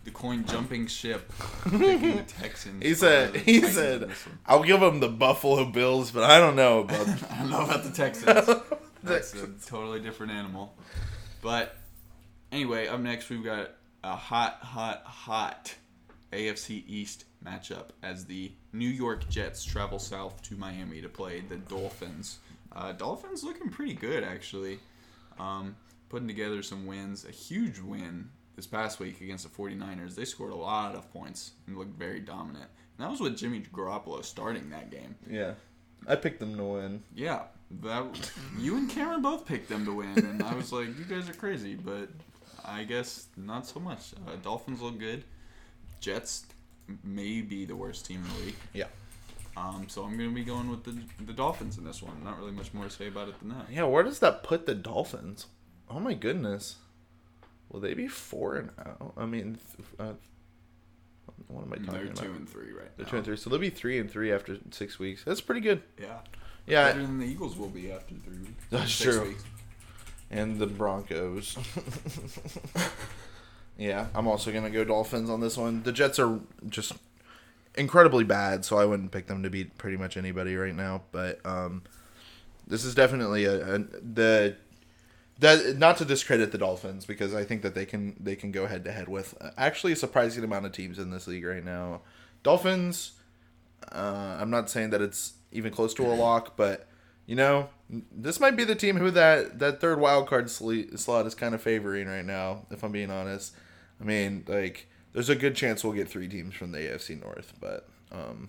the 0.04 0.10
coin 0.10 0.44
jumping 0.44 0.86
ship. 0.86 1.32
the 1.66 2.24
Texans. 2.26 2.82
He 2.84 2.94
said. 2.94 3.34
He 3.36 3.60
said. 3.62 4.10
I'll 4.46 4.62
give 4.62 4.82
him 4.82 5.00
the 5.00 5.08
Buffalo 5.08 5.64
Bills, 5.64 6.10
but 6.12 6.24
I 6.24 6.38
don't 6.38 6.54
know 6.56 6.80
about. 6.80 7.08
I 7.30 7.38
don't 7.38 7.50
know 7.50 7.62
about 7.64 7.82
the 7.84 7.90
Texans. 7.90 8.48
That's 9.02 9.32
a 9.34 9.48
totally 9.66 10.00
different 10.00 10.32
animal. 10.32 10.74
But 11.42 11.74
anyway, 12.52 12.86
up 12.86 13.00
next 13.00 13.30
we've 13.30 13.42
got 13.42 13.70
a 14.02 14.16
hot, 14.16 14.58
hot, 14.62 15.02
hot 15.04 15.74
AFC 16.32 16.84
East 16.86 17.24
matchup 17.44 17.88
as 18.02 18.24
the 18.24 18.52
New 18.72 18.88
York 18.88 19.28
Jets 19.28 19.64
travel 19.64 19.98
south 19.98 20.42
to 20.42 20.54
Miami 20.54 21.00
to 21.00 21.08
play 21.08 21.40
the 21.40 21.56
Dolphins. 21.56 22.38
Uh, 22.72 22.92
Dolphins 22.92 23.42
looking 23.42 23.68
pretty 23.68 23.94
good 23.94 24.22
actually. 24.22 24.78
Um, 25.38 25.74
putting 26.08 26.28
together 26.28 26.62
some 26.62 26.86
wins. 26.86 27.24
A 27.24 27.30
huge 27.30 27.80
win 27.80 28.28
this 28.56 28.66
past 28.66 29.00
week 29.00 29.20
against 29.22 29.44
the 29.44 29.62
49ers. 29.62 30.14
They 30.14 30.26
scored 30.26 30.52
a 30.52 30.56
lot 30.56 30.94
of 30.94 31.10
points 31.12 31.52
and 31.66 31.78
looked 31.78 31.98
very 31.98 32.20
dominant. 32.20 32.66
And 32.98 33.06
that 33.06 33.10
was 33.10 33.20
with 33.20 33.38
Jimmy 33.38 33.62
Garoppolo 33.72 34.22
starting 34.22 34.68
that 34.70 34.90
game. 34.90 35.14
Yeah, 35.28 35.54
I 36.06 36.16
picked 36.16 36.40
them 36.40 36.56
to 36.58 36.64
win. 36.64 37.02
Yeah, 37.14 37.44
that 37.80 38.30
you 38.58 38.76
and 38.76 38.90
Cameron 38.90 39.22
both 39.22 39.46
picked 39.46 39.68
them 39.70 39.86
to 39.86 39.94
win, 39.94 40.18
and 40.18 40.42
I 40.42 40.54
was 40.54 40.72
like, 40.72 40.88
you 40.98 41.04
guys 41.04 41.28
are 41.30 41.34
crazy, 41.34 41.74
but 41.74 42.10
I 42.64 42.84
guess 42.84 43.26
not 43.36 43.66
so 43.66 43.80
much. 43.80 44.12
Uh, 44.26 44.36
Dolphins 44.42 44.80
look 44.80 44.98
good. 44.98 45.24
Jets 46.00 46.46
may 47.04 47.40
be 47.40 47.64
the 47.64 47.76
worst 47.76 48.06
team 48.06 48.22
in 48.24 48.34
the 48.38 48.46
league. 48.46 48.56
Yeah. 48.72 48.86
Um, 49.56 49.86
so 49.88 50.04
I'm 50.04 50.16
gonna 50.16 50.30
be 50.30 50.44
going 50.44 50.70
with 50.70 50.84
the 50.84 50.96
the 51.24 51.32
Dolphins 51.32 51.76
in 51.78 51.84
this 51.84 52.02
one. 52.02 52.22
Not 52.24 52.38
really 52.38 52.52
much 52.52 52.72
more 52.72 52.84
to 52.84 52.90
say 52.90 53.08
about 53.08 53.28
it 53.28 53.38
than 53.40 53.48
that. 53.50 53.66
Yeah, 53.70 53.84
where 53.84 54.02
does 54.02 54.20
that 54.20 54.42
put 54.42 54.66
the 54.66 54.74
Dolphins? 54.74 55.46
Oh 55.90 56.00
my 56.00 56.14
goodness. 56.14 56.76
Will 57.68 57.80
they 57.80 57.94
be 57.94 58.08
four 58.08 58.56
and 58.56 58.70
out? 58.78 59.12
I 59.16 59.26
mean, 59.26 59.58
uh, 59.98 60.12
what 61.48 61.62
am 61.64 61.72
I 61.72 61.76
talking 61.76 61.92
They're 61.92 62.04
about? 62.04 62.16
two 62.16 62.32
and 62.32 62.48
three 62.48 62.72
right 62.72 62.96
They're 62.96 63.06
now. 63.06 63.10
two 63.10 63.16
and 63.18 63.24
three, 63.26 63.36
so 63.36 63.50
they'll 63.50 63.58
be 63.58 63.70
three 63.70 63.98
and 63.98 64.10
three 64.10 64.32
after 64.32 64.58
six 64.70 64.98
weeks. 64.98 65.22
That's 65.24 65.40
pretty 65.40 65.60
good. 65.60 65.82
Yeah, 66.00 66.18
Yeah, 66.66 66.88
better 66.92 67.02
than 67.02 67.18
the 67.18 67.26
Eagles 67.26 67.56
will 67.56 67.68
be 67.68 67.92
after 67.92 68.14
three 68.16 68.38
weeks. 68.38 68.64
That's 68.70 68.92
Six 68.92 69.16
true. 69.16 69.28
weeks. 69.28 69.44
And 70.30 70.58
the 70.58 70.66
Broncos. 70.66 71.58
yeah, 73.78 74.06
I'm 74.14 74.26
also 74.26 74.52
gonna 74.52 74.70
go 74.70 74.84
Dolphins 74.84 75.28
on 75.28 75.40
this 75.40 75.56
one. 75.56 75.82
The 75.82 75.92
Jets 75.92 76.18
are 76.18 76.40
just 76.68 76.92
incredibly 77.74 78.24
bad, 78.24 78.64
so 78.64 78.78
I 78.78 78.84
wouldn't 78.84 79.10
pick 79.10 79.26
them 79.26 79.42
to 79.42 79.50
beat 79.50 79.76
pretty 79.78 79.96
much 79.96 80.16
anybody 80.16 80.54
right 80.56 80.74
now. 80.74 81.02
But 81.12 81.44
um, 81.44 81.82
this 82.66 82.84
is 82.84 82.94
definitely 82.94 83.44
a, 83.44 83.74
a 83.74 83.78
the 83.78 84.56
that 85.40 85.78
not 85.78 85.96
to 85.96 86.04
discredit 86.04 86.52
the 86.52 86.58
Dolphins 86.58 87.06
because 87.06 87.34
I 87.34 87.44
think 87.44 87.62
that 87.62 87.74
they 87.74 87.86
can 87.86 88.16
they 88.20 88.36
can 88.36 88.52
go 88.52 88.66
head 88.66 88.84
to 88.84 88.92
head 88.92 89.08
with 89.08 89.34
actually 89.56 89.92
a 89.92 89.96
surprising 89.96 90.44
amount 90.44 90.66
of 90.66 90.72
teams 90.72 90.98
in 90.98 91.10
this 91.10 91.26
league 91.26 91.44
right 91.44 91.64
now. 91.64 92.02
Dolphins. 92.42 93.12
Uh, 93.90 94.36
I'm 94.38 94.50
not 94.50 94.68
saying 94.68 94.90
that 94.90 95.00
it's 95.00 95.32
even 95.52 95.72
close 95.72 95.94
to 95.94 96.06
a 96.06 96.12
lock, 96.12 96.54
but 96.54 96.86
you 97.30 97.36
know 97.36 97.68
this 98.10 98.40
might 98.40 98.56
be 98.56 98.64
the 98.64 98.74
team 98.74 98.96
who 98.96 99.08
that 99.12 99.60
that 99.60 99.80
third 99.80 100.00
wild 100.00 100.26
card 100.26 100.50
slot 100.50 101.26
is 101.26 101.34
kind 101.36 101.54
of 101.54 101.62
favoring 101.62 102.08
right 102.08 102.24
now. 102.24 102.66
If 102.72 102.82
I'm 102.82 102.90
being 102.90 103.12
honest, 103.12 103.54
I 104.00 104.04
mean 104.04 104.44
like 104.48 104.88
there's 105.12 105.28
a 105.28 105.36
good 105.36 105.54
chance 105.54 105.84
we'll 105.84 105.92
get 105.92 106.08
three 106.08 106.26
teams 106.26 106.56
from 106.56 106.72
the 106.72 106.78
AFC 106.78 107.22
North, 107.22 107.52
but 107.60 107.88
um, 108.10 108.48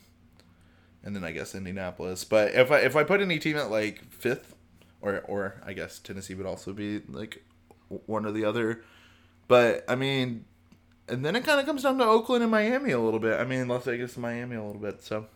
and 1.03 1.15
then 1.15 1.23
I 1.23 1.31
guess 1.31 1.53
Indianapolis. 1.53 2.23
But 2.23 2.55
if 2.55 2.71
I 2.71 2.79
if 2.79 2.95
I 2.95 3.03
put 3.03 3.21
any 3.21 3.37
team 3.37 3.55
at 3.55 3.69
like 3.69 4.03
fifth, 4.11 4.55
or 4.99 5.19
or 5.27 5.61
I 5.63 5.73
guess 5.73 5.99
Tennessee 5.99 6.33
would 6.33 6.47
also 6.47 6.73
be 6.73 7.03
like 7.07 7.45
one 8.07 8.25
or 8.25 8.31
the 8.31 8.45
other. 8.45 8.81
But 9.47 9.85
I 9.87 9.93
mean, 9.93 10.45
and 11.07 11.23
then 11.23 11.35
it 11.35 11.45
kind 11.45 11.59
of 11.59 11.67
comes 11.67 11.83
down 11.83 11.99
to 11.99 12.03
Oakland 12.03 12.41
and 12.41 12.49
Miami 12.49 12.93
a 12.93 12.99
little 12.99 13.19
bit. 13.19 13.39
I 13.39 13.43
mean, 13.43 13.67
Las 13.67 13.85
Vegas 13.85 14.15
and 14.15 14.23
Miami 14.23 14.55
a 14.55 14.63
little 14.63 14.81
bit. 14.81 15.03
So 15.03 15.27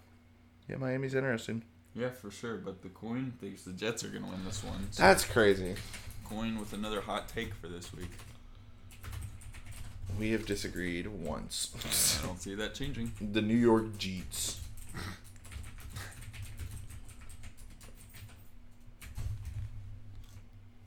yeah, 0.67 0.77
Miami's 0.77 1.13
interesting. 1.13 1.61
Yeah, 1.95 2.09
for 2.09 2.29
sure. 2.29 2.57
But 2.57 2.81
the 2.81 2.89
coin 2.89 3.33
thinks 3.39 3.63
the 3.63 3.71
Jets 3.71 4.03
are 4.03 4.09
going 4.09 4.23
to 4.23 4.29
win 4.29 4.43
this 4.45 4.63
one. 4.63 4.87
So 4.91 5.01
That's 5.03 5.23
crazy. 5.25 5.75
coin 6.25 6.59
with 6.59 6.73
another 6.73 7.01
hot 7.01 7.29
take 7.29 7.53
for 7.53 7.67
this 7.67 7.93
week. 7.93 8.09
We 10.19 10.31
have 10.31 10.45
disagreed 10.45 11.07
once. 11.07 11.71
I 12.21 12.25
don't 12.25 12.41
see 12.41 12.55
that 12.55 12.73
changing. 12.75 13.11
the 13.33 13.41
New 13.41 13.55
York 13.55 13.97
Jeets. 13.97 14.57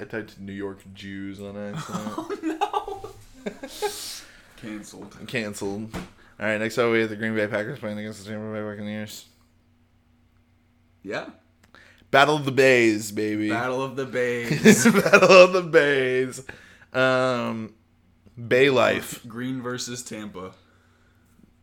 I 0.00 0.04
typed 0.04 0.38
New 0.38 0.52
York 0.52 0.78
Jews 0.94 1.40
on 1.40 1.56
accident. 1.56 2.12
Oh 2.16 3.12
no. 3.44 3.50
Cancelled. 4.56 5.16
Cancelled. 5.26 5.94
All 5.94 6.46
right, 6.46 6.58
next 6.58 6.76
up 6.78 6.90
we 6.92 7.00
have 7.00 7.08
the 7.08 7.16
Green 7.16 7.34
Bay 7.34 7.46
Packers 7.46 7.78
playing 7.78 7.98
against 7.98 8.24
the 8.24 8.30
Tampa 8.30 8.52
Bay 8.52 8.62
Buccaneers. 8.62 9.26
Yeah. 11.02 11.26
Battle 12.10 12.36
of 12.36 12.44
the 12.44 12.52
Bays, 12.52 13.12
baby. 13.12 13.50
Battle 13.50 13.82
of 13.82 13.96
the 13.96 14.06
Bays. 14.06 14.84
Battle 14.84 15.30
of 15.30 15.52
the 15.52 15.62
Bays. 15.62 16.42
Um, 16.92 17.74
Bay 18.46 18.70
Life. 18.70 19.26
Green 19.26 19.60
versus 19.60 20.02
Tampa. 20.02 20.52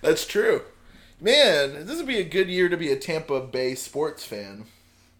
That's 0.00 0.26
true. 0.26 0.62
Man, 1.20 1.86
this 1.86 1.96
would 1.96 2.06
be 2.06 2.18
a 2.18 2.24
good 2.24 2.48
year 2.48 2.68
to 2.68 2.76
be 2.76 2.92
a 2.92 2.96
Tampa 2.96 3.40
Bay 3.40 3.74
sports 3.74 4.24
fan. 4.24 4.66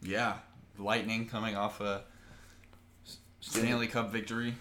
Yeah. 0.02 0.34
Lightning 0.78 1.26
coming 1.26 1.56
off 1.56 1.80
a 1.80 2.02
Stanley 3.40 3.88
Cup 3.88 4.12
victory. 4.12 4.54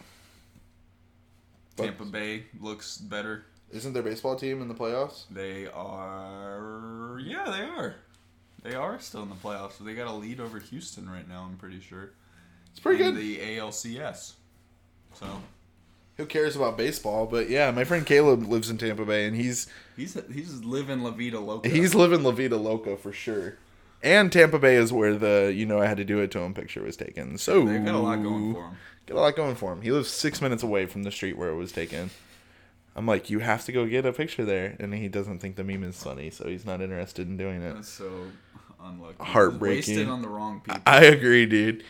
Tampa 1.75 2.05
Bay 2.05 2.45
looks 2.59 2.97
better. 2.97 3.45
Isn't 3.71 3.93
their 3.93 4.03
baseball 4.03 4.35
team 4.35 4.61
in 4.61 4.67
the 4.67 4.73
playoffs? 4.73 5.25
They 5.29 5.67
are. 5.67 7.19
Yeah, 7.21 7.45
they 7.45 7.63
are. 7.63 7.95
They 8.63 8.75
are 8.75 8.99
still 8.99 9.23
in 9.23 9.29
the 9.29 9.35
playoffs. 9.35 9.77
They 9.79 9.93
got 9.93 10.07
a 10.07 10.13
lead 10.13 10.39
over 10.39 10.59
Houston 10.59 11.09
right 11.09 11.27
now. 11.27 11.47
I'm 11.49 11.57
pretty 11.57 11.79
sure. 11.81 12.11
It's 12.71 12.79
pretty 12.79 13.03
in 13.03 13.13
good. 13.13 13.21
The 13.21 13.37
ALCS. 13.39 14.33
So 15.13 15.25
Who 16.17 16.25
cares 16.25 16.55
about 16.55 16.77
baseball? 16.77 17.25
But 17.25 17.49
yeah, 17.49 17.71
my 17.71 17.83
friend 17.83 18.05
Caleb 18.05 18.43
lives 18.47 18.69
in 18.69 18.77
Tampa 18.77 19.05
Bay, 19.05 19.25
and 19.27 19.35
he's 19.35 19.67
he's 19.95 20.17
he's 20.33 20.63
living 20.63 21.01
La 21.01 21.11
Vida 21.11 21.39
Loca. 21.39 21.67
he's 21.69 21.93
living 21.95 22.23
La 22.23 22.31
Vida 22.31 22.57
Loca 22.57 22.95
for 22.97 23.11
sure. 23.11 23.57
And 24.03 24.31
Tampa 24.31 24.59
Bay 24.59 24.75
is 24.75 24.93
where 24.93 25.15
the 25.15 25.51
you 25.55 25.65
know 25.65 25.79
I 25.81 25.87
had 25.87 25.97
to 25.97 26.05
do 26.05 26.19
it 26.19 26.31
to 26.31 26.39
him 26.39 26.53
picture 26.53 26.83
was 26.83 26.95
taken. 26.97 27.37
So 27.37 27.65
They've 27.65 27.83
got 27.83 27.95
a 27.95 27.99
lot 27.99 28.21
going 28.21 28.53
for 28.53 28.61
them. 28.61 28.77
Got 29.07 29.17
a 29.17 29.21
lot 29.21 29.35
going 29.35 29.55
for 29.55 29.73
him. 29.73 29.81
He 29.81 29.91
lives 29.91 30.09
six 30.09 30.41
minutes 30.41 30.63
away 30.63 30.85
from 30.85 31.03
the 31.03 31.11
street 31.11 31.37
where 31.37 31.49
it 31.49 31.55
was 31.55 31.71
taken. 31.71 32.11
I'm 32.97 33.05
like, 33.05 33.29
you 33.29 33.39
have 33.39 33.63
to 33.65 33.71
go 33.71 33.85
get 33.85 34.07
a 34.07 34.11
picture 34.11 34.43
there, 34.43 34.75
and 34.79 34.91
he 34.91 35.07
doesn't 35.07 35.37
think 35.37 35.55
the 35.55 35.63
meme 35.63 35.83
is 35.83 36.01
funny, 36.01 36.31
so 36.31 36.47
he's 36.47 36.65
not 36.65 36.81
interested 36.81 37.27
in 37.27 37.37
doing 37.37 37.61
it. 37.61 37.75
That's 37.75 37.89
so 37.89 38.09
unlucky. 38.83 39.23
Heartbreaking. 39.23 39.95
Wasted 39.95 40.09
on 40.09 40.23
the 40.23 40.27
wrong 40.27 40.61
people. 40.61 40.81
I 40.85 41.03
agree, 41.05 41.45
dude. 41.45 41.83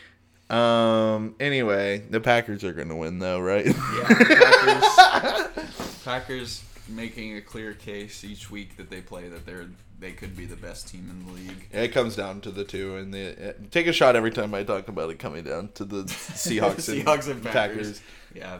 Um. 0.50 1.34
Anyway, 1.40 1.98
the 2.10 2.20
Packers 2.20 2.62
are 2.64 2.72
gonna 2.72 2.96
win, 2.96 3.18
though, 3.18 3.40
right? 3.40 3.66
Yeah, 3.66 3.74
Packers, 5.54 6.02
Packers 6.04 6.64
making 6.88 7.36
a 7.36 7.40
clear 7.42 7.74
case 7.74 8.24
each 8.24 8.50
week 8.50 8.76
that 8.76 8.90
they 8.90 9.00
play 9.00 9.28
that 9.28 9.44
they're 9.44 9.68
they 10.00 10.12
could 10.12 10.36
be 10.36 10.46
the 10.46 10.56
best 10.56 10.88
team 10.88 11.08
in 11.10 11.26
the 11.26 11.32
league. 11.32 11.68
it 11.72 11.88
comes 11.88 12.16
down 12.16 12.40
to 12.42 12.50
the 12.50 12.64
two, 12.64 12.96
and 12.96 13.12
the 13.12 13.54
take 13.70 13.86
a 13.86 13.92
shot 13.92 14.14
every 14.14 14.30
time 14.30 14.54
I 14.54 14.62
talk 14.62 14.88
about 14.88 15.10
it 15.10 15.18
coming 15.18 15.44
down 15.44 15.70
to 15.74 15.84
the 15.84 16.02
Seahawks, 16.04 16.88
and, 16.88 17.04
Seahawks 17.04 17.28
and 17.28 17.42
Packers. 17.42 18.00
Packers. 18.00 18.02
Yeah. 18.34 18.58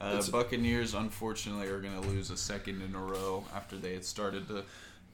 Uh, 0.00 0.22
Buccaneers, 0.30 0.94
unfortunately, 0.94 1.66
are 1.68 1.80
going 1.80 2.00
to 2.00 2.08
lose 2.08 2.30
a 2.30 2.36
second 2.36 2.82
in 2.82 2.94
a 2.94 3.02
row 3.02 3.44
after 3.54 3.76
they 3.76 3.94
had 3.94 4.04
started 4.04 4.46
to 4.48 4.62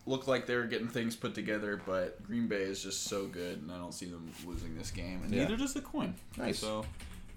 look 0.07 0.26
like 0.28 0.47
they 0.47 0.57
were 0.57 0.64
getting 0.66 0.89
things 0.89 1.16
put 1.16 1.35
together. 1.35 1.80
But 1.87 2.22
Green 2.22 2.47
Bay 2.49 2.62
is 2.62 2.82
just 2.82 3.05
so 3.05 3.26
good, 3.26 3.62
and 3.62 3.72
I 3.72 3.78
don't 3.78 3.95
see 3.95 4.07
them 4.07 4.30
losing 4.47 4.76
this 4.76 4.91
game. 4.91 5.22
And 5.24 5.32
Yeah. 5.32 5.43
neither 5.45 5.57
does 5.57 5.72
the 5.74 5.80
coin. 5.80 6.14
Nice. 6.37 6.59
So, 6.59 6.85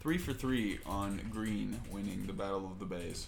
three 0.02 0.18
for 0.18 0.34
three 0.34 0.80
on 0.86 1.22
Green 1.32 1.80
winning 1.92 2.28
the 2.28 2.34
Battle 2.34 2.66
of 2.70 2.80
the 2.80 2.86
Bays. 2.86 3.28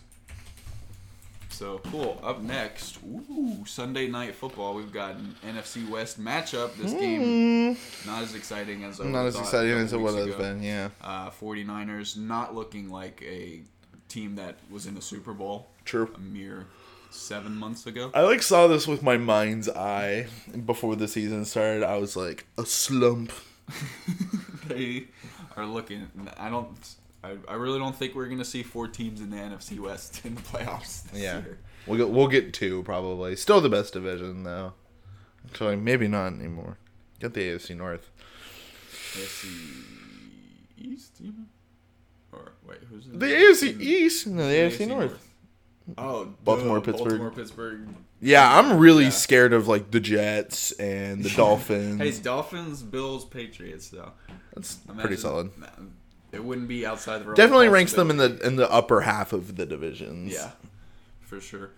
So 1.51 1.79
cool. 1.91 2.19
Up 2.23 2.41
next, 2.41 2.99
ooh, 3.03 3.65
Sunday 3.65 4.07
night 4.07 4.35
football. 4.35 4.75
We've 4.75 4.93
got 4.93 5.15
an 5.15 5.35
NFC 5.43 5.83
West 5.89 6.21
matchup. 6.21 6.75
This 6.75 6.93
game 6.93 7.75
not 8.05 8.21
as 8.23 8.35
exciting 8.35 8.83
as 8.83 9.01
I 9.01 9.05
Hmm. 9.05 9.11
Not 9.13 9.25
as 9.25 9.35
exciting 9.35 9.71
as 9.77 9.91
it 9.91 9.99
would 9.99 10.27
have 10.27 10.37
been, 10.37 10.61
yeah. 10.61 10.89
Uh, 11.01 11.29
49ers 11.31 12.15
not 12.15 12.53
looking 12.55 12.89
like 12.89 13.21
a 13.23 13.63
team 14.09 14.35
that 14.35 14.57
was 14.69 14.85
in 14.85 14.95
the 14.95 15.01
Super 15.01 15.33
Bowl 15.33 15.69
True. 15.85 16.11
a 16.15 16.19
mere 16.19 16.65
seven 17.11 17.55
months 17.55 17.85
ago. 17.85 18.11
I 18.13 18.21
like 18.21 18.41
saw 18.41 18.67
this 18.67 18.87
with 18.87 19.01
my 19.01 19.17
mind's 19.17 19.69
eye 19.69 20.27
before 20.65 20.95
the 20.95 21.07
season 21.07 21.45
started. 21.45 21.83
I 21.83 21.97
was 21.97 22.15
like 22.15 22.45
a 22.57 22.65
slump. 22.65 23.31
they 24.67 25.05
are 25.55 25.65
looking. 25.65 26.07
I 26.37 26.49
don't. 26.49 26.77
I, 27.23 27.35
I 27.49 27.55
really 27.55 27.79
don't 27.79 27.95
think 27.95 28.15
we're 28.15 28.27
gonna 28.27 28.45
see 28.45 28.63
four 28.63 28.87
teams 28.87 29.19
in 29.21 29.29
the 29.29 29.37
NFC 29.37 29.79
West 29.79 30.21
in 30.25 30.35
the 30.35 30.41
playoffs 30.41 31.03
this 31.11 31.21
Yeah, 31.21 31.39
year. 31.41 31.59
we'll 31.85 31.97
get 31.97 32.09
we'll 32.09 32.27
get 32.27 32.53
two 32.53 32.83
probably. 32.83 33.35
Still 33.35 33.59
the 33.61 33.69
best 33.69 33.93
division 33.93 34.43
though. 34.43 34.73
Actually, 35.47 35.75
maybe 35.77 36.07
not 36.07 36.27
anymore. 36.33 36.77
Get 37.19 37.33
the 37.33 37.41
AFC 37.41 37.75
North. 37.75 38.09
AFC 39.13 39.83
East, 40.77 41.13
even? 41.21 41.41
Or 41.41 41.58
wait, 42.69 42.79
who's 42.89 43.05
in 43.07 43.19
The 43.19 43.25
AFC 43.25 43.79
East, 43.81 44.27
no, 44.27 44.43
the, 44.47 44.49
The 44.69 44.75
AFC, 44.85 44.87
North. 44.87 45.27
Oh, 45.97 46.33
Baltimore, 46.43 46.77
duh, 46.79 46.85
Pittsburgh. 46.85 47.07
Baltimore, 47.09 47.31
Pittsburgh. 47.31 47.87
Yeah, 48.21 48.57
I'm 48.59 48.77
really 48.77 49.05
Yeah. 49.05 49.09
scared 49.11 49.53
of 49.53 49.67
like 49.67 49.91
the 49.91 49.99
Jets 49.99 50.71
and 50.73 51.23
the 51.23 51.29
Dolphins. 51.35 51.99
Hey, 52.01 52.11
Dolphins, 52.21 52.83
Bills, 52.83 53.25
Patriots, 53.25 53.89
though. 53.89 54.11
That's 54.53 54.75
pretty 54.99 55.15
solid. 55.15 55.51
nah, 55.57 55.67
It 56.31 56.43
wouldn't 56.43 56.67
be 56.67 56.85
outside 56.85 57.19
the 57.19 57.25
realm 57.25 57.31
of 57.31 57.37
Definitely 57.37 57.69
ranks 57.69 57.93
them 57.93 58.09
in 58.11 58.17
the 58.17 58.37
in 58.45 58.55
the 58.55 58.69
upper 58.71 59.01
half 59.01 59.33
of 59.33 59.55
the 59.55 59.65
divisions. 59.65 60.33
Yeah, 60.33 60.51
for 61.21 61.39
sure. 61.39 61.71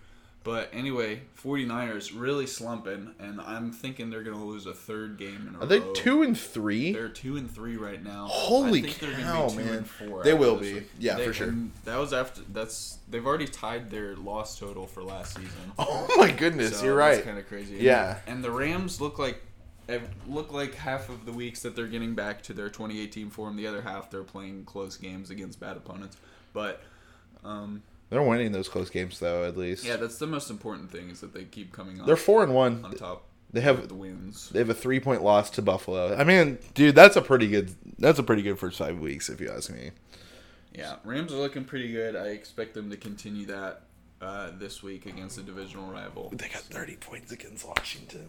But 0.44 0.70
anyway, 0.72 1.20
49ers 1.40 2.18
really 2.18 2.48
slumping, 2.48 3.14
and 3.20 3.40
I'm 3.40 3.70
thinking 3.70 4.10
they're 4.10 4.24
going 4.24 4.36
to 4.36 4.42
lose 4.42 4.66
a 4.66 4.74
third 4.74 5.16
game 5.16 5.46
in 5.48 5.54
a 5.54 5.58
row. 5.58 5.62
Are 5.64 5.66
they 5.66 5.78
row. 5.78 5.92
two 5.92 6.22
and 6.22 6.36
three? 6.36 6.92
They're 6.92 7.08
two 7.08 7.36
and 7.36 7.48
three 7.48 7.76
right 7.76 8.02
now. 8.02 8.26
Holy 8.28 8.80
I 8.80 8.82
think 8.82 8.98
they're 8.98 9.12
gonna 9.12 9.22
cow, 9.22 9.46
be 9.50 9.52
two 9.56 9.64
man. 9.64 9.74
And 9.74 9.86
four 9.88 10.24
They 10.24 10.32
after 10.32 10.40
will 10.40 10.56
this 10.56 10.68
be. 10.68 10.74
week. 10.74 10.90
Yeah, 10.98 11.16
They- 11.16 11.26
for 11.26 11.32
sure. 11.32 11.48
and 11.48 11.70
That 11.84 11.96
was 11.98 12.12
after. 12.12 12.40
That's 12.52 12.98
they've 13.08 13.24
already 13.24 13.46
tied 13.46 13.88
their 13.90 14.16
loss 14.16 14.58
total 14.58 14.88
for 14.88 15.04
last 15.04 15.36
season. 15.36 15.50
Oh 15.78 16.12
my 16.18 16.32
goodness, 16.32 16.82
you're 16.82 16.96
that's 16.96 17.18
right. 17.18 17.24
Kind 17.24 17.38
of 17.38 17.46
crazy. 17.46 17.76
Yeah. 17.76 18.18
And 18.26 18.42
the 18.42 18.50
Rams 18.50 19.00
look 19.00 19.20
like 19.20 19.40
eh, 19.88 20.00
look 20.26 20.52
like 20.52 20.74
half 20.74 21.08
of 21.08 21.24
the 21.24 21.32
weeks 21.32 21.62
that 21.62 21.76
they're 21.76 21.86
getting 21.86 22.14
back 22.16 22.42
to 22.44 22.52
their 22.52 22.68
2018 22.68 23.30
form. 23.30 23.56
The 23.56 23.68
other 23.68 23.82
half 23.82 24.10
they're 24.10 24.24
playing 24.24 24.64
close 24.64 24.96
games 24.96 25.30
against 25.30 25.60
bad 25.60 25.76
opponents. 25.76 26.16
But 26.52 26.82
um, 27.44 27.82
They're 28.12 28.22
winning 28.22 28.52
those 28.52 28.68
close 28.68 28.90
games 28.90 29.18
though, 29.18 29.44
at 29.44 29.56
least. 29.56 29.86
yeah, 29.86 29.96
that's 29.96 30.18
the 30.18 30.26
most 30.26 30.50
important 30.50 30.92
thing 30.92 31.08
is 31.08 31.20
that 31.22 31.32
they 31.32 31.44
keep 31.44 31.72
coming 31.72 31.98
on. 31.98 32.06
They're 32.06 32.14
four 32.14 32.42
and 32.44 32.52
one. 32.54 32.84
on 32.84 32.92
top. 32.92 33.24
They 33.54 33.62
have 33.62 33.88
the 33.88 33.94
wins. 33.94 34.50
They 34.50 34.58
have 34.58 34.68
a 34.68 34.74
three 34.74 35.00
point 35.00 35.22
loss 35.22 35.48
to 35.52 35.62
Buffalo. 35.62 36.14
I 36.14 36.22
mean, 36.24 36.58
dude, 36.74 36.94
that's 36.94 37.16
a 37.16 37.22
pretty 37.22 37.48
good. 37.48 37.74
That's 37.98 38.18
a 38.18 38.22
pretty 38.22 38.42
good 38.42 38.58
first 38.58 38.76
five 38.76 38.98
weeks, 38.98 39.30
if 39.30 39.40
you 39.40 39.50
ask 39.50 39.70
me. 39.70 39.92
Yeah, 40.74 40.96
Rams 41.04 41.32
are 41.32 41.36
looking 41.36 41.64
pretty 41.64 41.90
good. 41.90 42.14
I 42.14 42.28
expect 42.28 42.74
them 42.74 42.90
to 42.90 42.98
continue 42.98 43.46
that 43.46 43.84
uh, 44.20 44.50
this 44.58 44.82
week 44.82 45.06
against 45.06 45.38
a 45.38 45.42
divisional 45.42 45.90
rival. 45.90 46.30
They 46.36 46.48
got 46.48 46.60
thirty 46.62 46.96
points 46.96 47.32
against 47.32 47.66
Washington. 47.66 48.26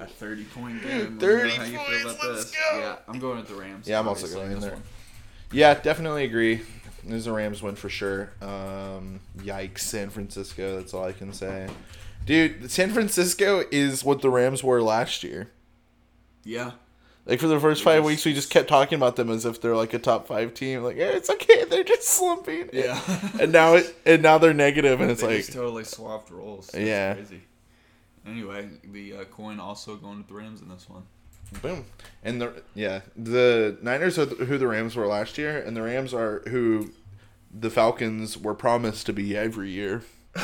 A 0.00 0.06
30 0.06 0.44
point 0.46 0.82
game. 0.82 1.18
30 1.18 1.50
How 1.50 1.62
you 1.64 1.70
feel 1.70 1.84
points, 1.84 2.04
let's 2.04 2.44
this? 2.50 2.50
go. 2.50 2.78
Yeah, 2.80 2.96
I'm 3.06 3.20
going 3.20 3.36
with 3.36 3.46
the 3.48 3.54
Rams. 3.54 3.86
Yeah, 3.86 4.00
I'm 4.00 4.08
also 4.08 4.26
going 4.26 4.50
in 4.50 4.58
there. 4.60 4.72
one. 4.72 4.82
yeah, 5.52 5.74
definitely 5.74 6.24
agree. 6.24 6.62
This 7.06 7.18
is 7.20 7.26
a 7.26 7.32
Rams 7.32 7.62
win 7.62 7.74
for 7.76 7.88
sure. 7.88 8.30
Um, 8.40 9.20
yikes, 9.38 9.80
San 9.80 10.10
Francisco. 10.10 10.76
That's 10.76 10.94
all 10.94 11.04
I 11.04 11.12
can 11.12 11.32
say. 11.32 11.68
Dude, 12.26 12.70
San 12.70 12.90
Francisco 12.90 13.64
is 13.70 14.02
what 14.04 14.22
the 14.22 14.30
Rams 14.30 14.64
were 14.64 14.80
last 14.82 15.22
year. 15.22 15.50
Yeah. 16.44 16.72
Like 17.26 17.40
for 17.40 17.46
the 17.46 17.58
first 17.60 17.82
five 17.82 17.98
just- 18.02 18.06
weeks, 18.06 18.24
we 18.24 18.34
just 18.34 18.50
kept 18.50 18.68
talking 18.68 18.96
about 18.96 19.16
them 19.16 19.30
as 19.30 19.44
if 19.46 19.60
they're 19.60 19.76
like 19.76 19.94
a 19.94 19.98
top 19.98 20.26
five 20.26 20.52
team. 20.54 20.82
Like, 20.82 20.96
yeah, 20.96 21.06
it's 21.06 21.30
okay, 21.30 21.64
they're 21.70 21.84
just 21.84 22.08
slumping. 22.08 22.68
Yeah. 22.72 23.00
and 23.40 23.50
now 23.52 23.74
it, 23.74 23.94
and 24.04 24.22
now 24.22 24.38
they're 24.38 24.52
negative, 24.54 25.00
and 25.00 25.10
it's 25.10 25.20
they 25.22 25.36
like, 25.38 25.46
totally 25.46 25.84
swapped 25.84 26.30
roles. 26.30 26.68
That's 26.68 26.84
Yeah. 26.84 27.14
Crazy. 27.14 27.40
Anyway, 28.26 28.68
the 28.90 29.16
uh, 29.16 29.24
coin 29.24 29.60
also 29.60 29.96
going 29.96 30.22
to 30.22 30.28
the 30.28 30.34
Rams 30.34 30.62
in 30.62 30.68
this 30.68 30.88
one. 30.88 31.02
Boom. 31.62 31.86
And 32.22 32.40
the 32.40 32.62
yeah, 32.74 33.00
the 33.16 33.76
Niners 33.82 34.18
are 34.18 34.26
who 34.26 34.58
the 34.58 34.66
Rams 34.66 34.96
were 34.96 35.06
last 35.06 35.36
year, 35.38 35.58
and 35.58 35.76
the 35.76 35.82
Rams 35.82 36.14
are 36.14 36.40
who 36.48 36.92
the 37.52 37.70
Falcons 37.70 38.38
were 38.38 38.54
promised 38.54 39.06
to 39.06 39.12
be 39.12 39.36
every 39.36 39.70
year. 39.70 40.02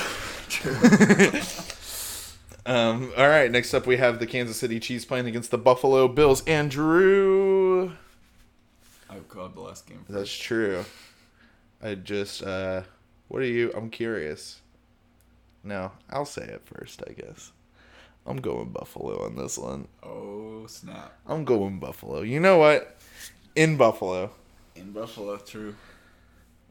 um. 2.67 3.13
All 3.17 3.29
right. 3.29 3.51
Next 3.51 3.73
up, 3.75 3.87
we 3.87 3.97
have 3.97 4.19
the 4.19 4.27
Kansas 4.27 4.59
City 4.59 4.79
Chiefs 4.79 5.05
playing 5.05 5.27
against 5.27 5.51
the 5.51 5.59
Buffalo 5.59 6.07
Bills. 6.09 6.45
Andrew. 6.47 7.93
I've 9.09 9.29
called 9.29 9.57
the 9.57 9.61
last 9.61 9.87
game. 9.87 10.05
That's 10.09 10.37
true. 10.37 10.85
I 11.83 11.95
just 11.95 12.43
uh 12.43 12.83
what 13.29 13.43
are 13.43 13.47
you 13.47 13.73
I'm 13.75 13.91
curious. 13.91 14.61
No, 15.65 15.93
I'll 16.09 16.25
say 16.25 16.45
it 16.45 16.63
first, 16.65 17.03
I 17.09 17.13
guess. 17.13 17.53
I'm 18.31 18.41
going 18.41 18.71
Buffalo 18.71 19.25
on 19.25 19.37
this 19.37 19.59
one. 19.59 19.89
Oh 20.03 20.67
snap! 20.67 21.13
I'm 21.27 21.45
going 21.45 21.79
Buffalo. 21.81 22.23
You 22.23 22.41
know 22.41 22.59
what? 22.59 22.97
In 23.57 23.77
Buffalo, 23.77 24.31
In 24.77 24.93
Buffalo, 24.93 25.37
true. 25.39 25.75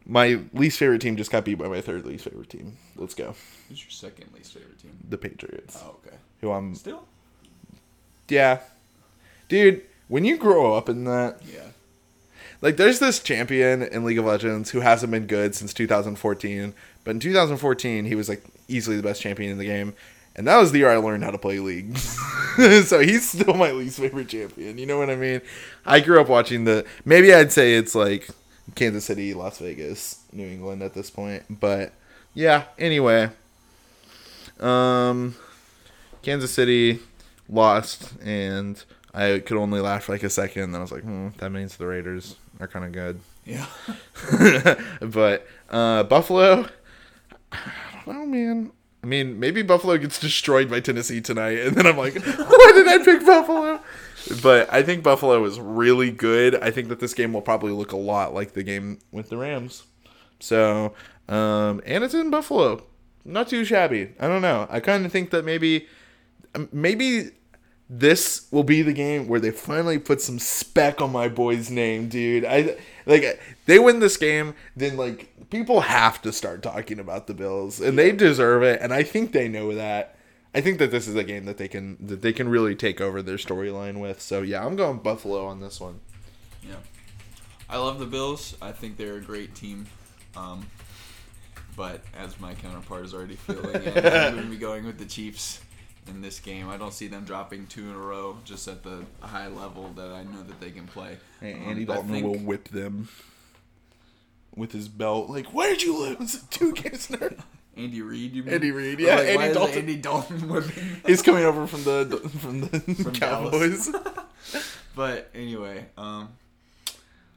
my 0.05 0.39
least 0.53 0.79
favorite 0.79 1.01
team 1.01 1.17
just 1.17 1.31
got 1.31 1.43
beat 1.43 1.55
by 1.55 1.67
my 1.67 1.81
third 1.81 2.05
least 2.05 2.23
favorite 2.23 2.49
team. 2.49 2.77
Let's 2.95 3.13
go. 3.13 3.35
Who's 3.67 3.83
your 3.83 3.91
second 3.91 4.29
least 4.33 4.53
favorite 4.53 4.79
team? 4.79 4.97
The 5.07 5.17
Patriots. 5.17 5.77
Oh, 5.83 5.97
okay. 6.05 6.15
Who 6.41 6.51
I'm 6.51 6.73
Still? 6.75 7.05
Yeah. 8.29 8.59
Dude, 9.49 9.83
when 10.07 10.23
you 10.23 10.37
grow 10.37 10.73
up 10.75 10.87
in 10.87 11.03
that 11.05 11.41
Yeah. 11.45 11.59
Like, 12.61 12.75
there's 12.75 12.99
this 12.99 13.19
champion 13.19 13.81
in 13.81 14.03
League 14.03 14.17
of 14.17 14.25
Legends 14.25 14.71
who 14.71 14.81
hasn't 14.81 15.11
been 15.11 15.27
good 15.27 15.55
since 15.55 15.73
2014, 15.73 16.73
but 17.03 17.11
in 17.11 17.19
2014 17.19 18.05
he 18.05 18.15
was 18.15 18.27
like 18.27 18.43
easily 18.67 18.97
the 18.97 19.03
best 19.03 19.21
champion 19.21 19.51
in 19.51 19.57
the 19.57 19.65
game, 19.65 19.93
and 20.39 20.47
that 20.47 20.55
was 20.55 20.71
the 20.71 20.77
year 20.77 20.89
I 20.89 20.95
learned 20.95 21.25
how 21.25 21.31
to 21.31 21.37
play 21.37 21.59
League. 21.59 21.97
so 22.85 23.01
he's 23.01 23.29
still 23.29 23.55
my 23.55 23.73
least 23.73 23.99
favorite 23.99 24.29
champion. 24.29 24.77
You 24.77 24.85
know 24.85 24.97
what 24.97 25.09
I 25.09 25.17
mean? 25.17 25.41
I 25.85 25.99
grew 25.99 26.21
up 26.21 26.29
watching 26.29 26.63
the. 26.63 26.85
Maybe 27.03 27.33
I'd 27.33 27.51
say 27.51 27.75
it's 27.75 27.93
like 27.93 28.29
Kansas 28.73 29.03
City, 29.03 29.33
Las 29.33 29.57
Vegas, 29.57 30.23
New 30.31 30.47
England 30.47 30.81
at 30.81 30.93
this 30.93 31.09
point, 31.09 31.43
but 31.59 31.91
yeah. 32.33 32.63
Anyway, 32.77 33.31
um, 34.61 35.35
Kansas 36.21 36.53
City 36.53 36.99
lost, 37.49 38.13
and 38.23 38.81
I 39.13 39.39
could 39.39 39.57
only 39.57 39.81
laugh 39.81 40.05
for 40.05 40.13
like 40.13 40.23
a 40.23 40.29
second. 40.29 40.63
And 40.63 40.73
then 40.73 40.79
I 40.79 40.83
was 40.83 40.93
like, 40.93 41.03
hmm, 41.03 41.29
that 41.39 41.49
means 41.49 41.75
the 41.75 41.85
Raiders 41.85 42.37
are 42.61 42.67
kind 42.69 42.85
of 42.85 42.93
good. 42.93 43.19
Yeah. 43.43 43.65
but 45.01 45.45
uh, 45.69 46.03
Buffalo, 46.03 46.69
I 47.51 48.03
don't 48.05 48.15
know, 48.15 48.25
man. 48.25 48.71
I 49.03 49.07
mean, 49.07 49.39
maybe 49.39 49.61
Buffalo 49.61 49.97
gets 49.97 50.19
destroyed 50.19 50.69
by 50.69 50.81
Tennessee 50.81 51.21
tonight, 51.21 51.59
and 51.59 51.75
then 51.75 51.87
I'm 51.87 51.97
like, 51.97 52.15
why 52.15 52.71
did 52.73 52.87
I 52.87 52.97
pick 53.03 53.25
Buffalo? 53.25 53.79
But 54.43 54.71
I 54.73 54.83
think 54.83 55.03
Buffalo 55.03 55.43
is 55.45 55.59
really 55.59 56.11
good. 56.11 56.55
I 56.55 56.71
think 56.71 56.89
that 56.89 56.99
this 56.99 57.13
game 57.13 57.31
will 57.31 57.41
probably 57.41 57.71
look 57.71 57.93
a 57.93 57.97
lot 57.97 58.33
like 58.33 58.53
the 58.53 58.63
game 58.63 58.99
with 59.11 59.29
the 59.29 59.37
Rams. 59.37 59.83
So, 60.39 60.93
um, 61.29 61.81
and 61.85 62.03
it's 62.03 62.13
in 62.13 62.29
Buffalo. 62.29 62.83
Not 63.23 63.47
too 63.47 63.63
shabby. 63.63 64.13
I 64.19 64.27
don't 64.27 64.41
know. 64.41 64.67
I 64.69 64.79
kind 64.79 65.05
of 65.05 65.11
think 65.11 65.29
that 65.31 65.45
maybe, 65.45 65.87
um, 66.55 66.67
maybe 66.71 67.31
this 67.89 68.45
will 68.51 68.63
be 68.63 68.83
the 68.83 68.93
game 68.93 69.27
where 69.27 69.39
they 69.39 69.49
finally 69.49 69.97
put 69.97 70.21
some 70.21 70.37
spec 70.37 71.01
on 71.01 71.11
my 71.11 71.27
boy's 71.27 71.71
name, 71.71 72.07
dude. 72.07 72.45
I 72.45 72.77
like 73.07 73.41
they 73.65 73.79
win 73.79 73.99
this 73.99 74.15
game, 74.15 74.53
then 74.75 74.95
like 74.95 75.49
people 75.49 75.81
have 75.81 76.21
to 76.21 76.31
start 76.31 76.61
talking 76.61 76.99
about 76.99 77.25
the 77.25 77.33
Bills, 77.33 77.81
and 77.81 77.97
they 77.97 78.11
deserve 78.11 78.61
it. 78.61 78.79
And 78.81 78.93
I 78.93 79.01
think 79.01 79.31
they 79.31 79.47
know 79.47 79.73
that. 79.73 80.15
I 80.53 80.61
think 80.61 80.79
that 80.79 80.91
this 80.91 81.07
is 81.07 81.15
a 81.15 81.23
game 81.23 81.45
that 81.45 81.57
they 81.57 81.67
can 81.67 81.97
that 82.05 82.21
they 82.21 82.31
can 82.31 82.47
really 82.47 82.75
take 82.75 83.01
over 83.01 83.23
their 83.23 83.37
storyline 83.37 83.99
with. 83.99 84.21
So 84.21 84.43
yeah, 84.43 84.63
I'm 84.63 84.75
going 84.75 84.99
Buffalo 84.99 85.47
on 85.47 85.59
this 85.59 85.81
one. 85.81 85.99
Yeah. 86.61 86.75
I 87.69 87.77
love 87.77 87.99
the 87.99 88.05
Bills. 88.05 88.55
I 88.61 88.71
think 88.71 88.97
they're 88.97 89.17
a 89.17 89.21
great 89.21 89.55
team. 89.55 89.87
Um, 90.35 90.65
but 91.75 92.01
as 92.17 92.39
my 92.39 92.53
counterpart 92.55 93.05
is 93.05 93.13
already 93.13 93.35
feeling, 93.35 93.75
it, 93.75 93.97
I'm 94.05 94.33
going 94.33 94.43
to 94.43 94.49
be 94.49 94.57
going 94.57 94.85
with 94.85 94.97
the 94.97 95.05
Chiefs 95.05 95.61
in 96.09 96.21
this 96.21 96.39
game. 96.39 96.69
I 96.69 96.77
don't 96.77 96.93
see 96.93 97.07
them 97.07 97.23
dropping 97.23 97.67
two 97.67 97.83
in 97.89 97.95
a 97.95 97.97
row 97.99 98.37
just 98.45 98.67
at 98.67 98.83
the 98.83 99.05
high 99.21 99.47
level 99.47 99.91
that 99.95 100.11
I 100.11 100.23
know 100.23 100.43
that 100.43 100.59
they 100.59 100.71
can 100.71 100.87
play. 100.87 101.17
And 101.41 101.55
Um, 101.63 101.69
Andy 101.69 101.85
Dalton 101.85 102.09
think- 102.09 102.25
will 102.25 102.37
whip 102.39 102.69
them 102.69 103.09
with 104.55 104.71
his 104.71 104.87
belt. 104.87 105.29
Like, 105.29 105.53
where 105.53 105.69
did 105.69 105.83
you 105.83 105.97
lose? 105.97 106.41
Two 106.49 106.73
games 106.73 107.09
in. 107.11 107.37
Andy 107.77 108.01
Reid, 108.01 108.33
you 108.33 108.43
mean? 108.43 108.53
Andy 108.55 108.71
Reid, 108.71 108.99
yeah, 108.99 109.15
like, 109.15 109.19
Andy 109.27 109.37
why 109.37 109.45
is 109.47 109.55
Dalton. 109.55 109.77
Andy 109.77 109.95
Dalton 109.95 110.49
whipping? 110.49 111.01
He's 111.05 111.21
coming 111.21 111.45
over 111.45 111.65
from 111.65 111.83
the 111.85 112.29
from 112.39 112.61
the 112.61 112.79
From 112.95 113.13
Cowboys. 113.13 113.89
But 114.95 115.29
anyway, 115.33 115.85
um, 115.97 116.29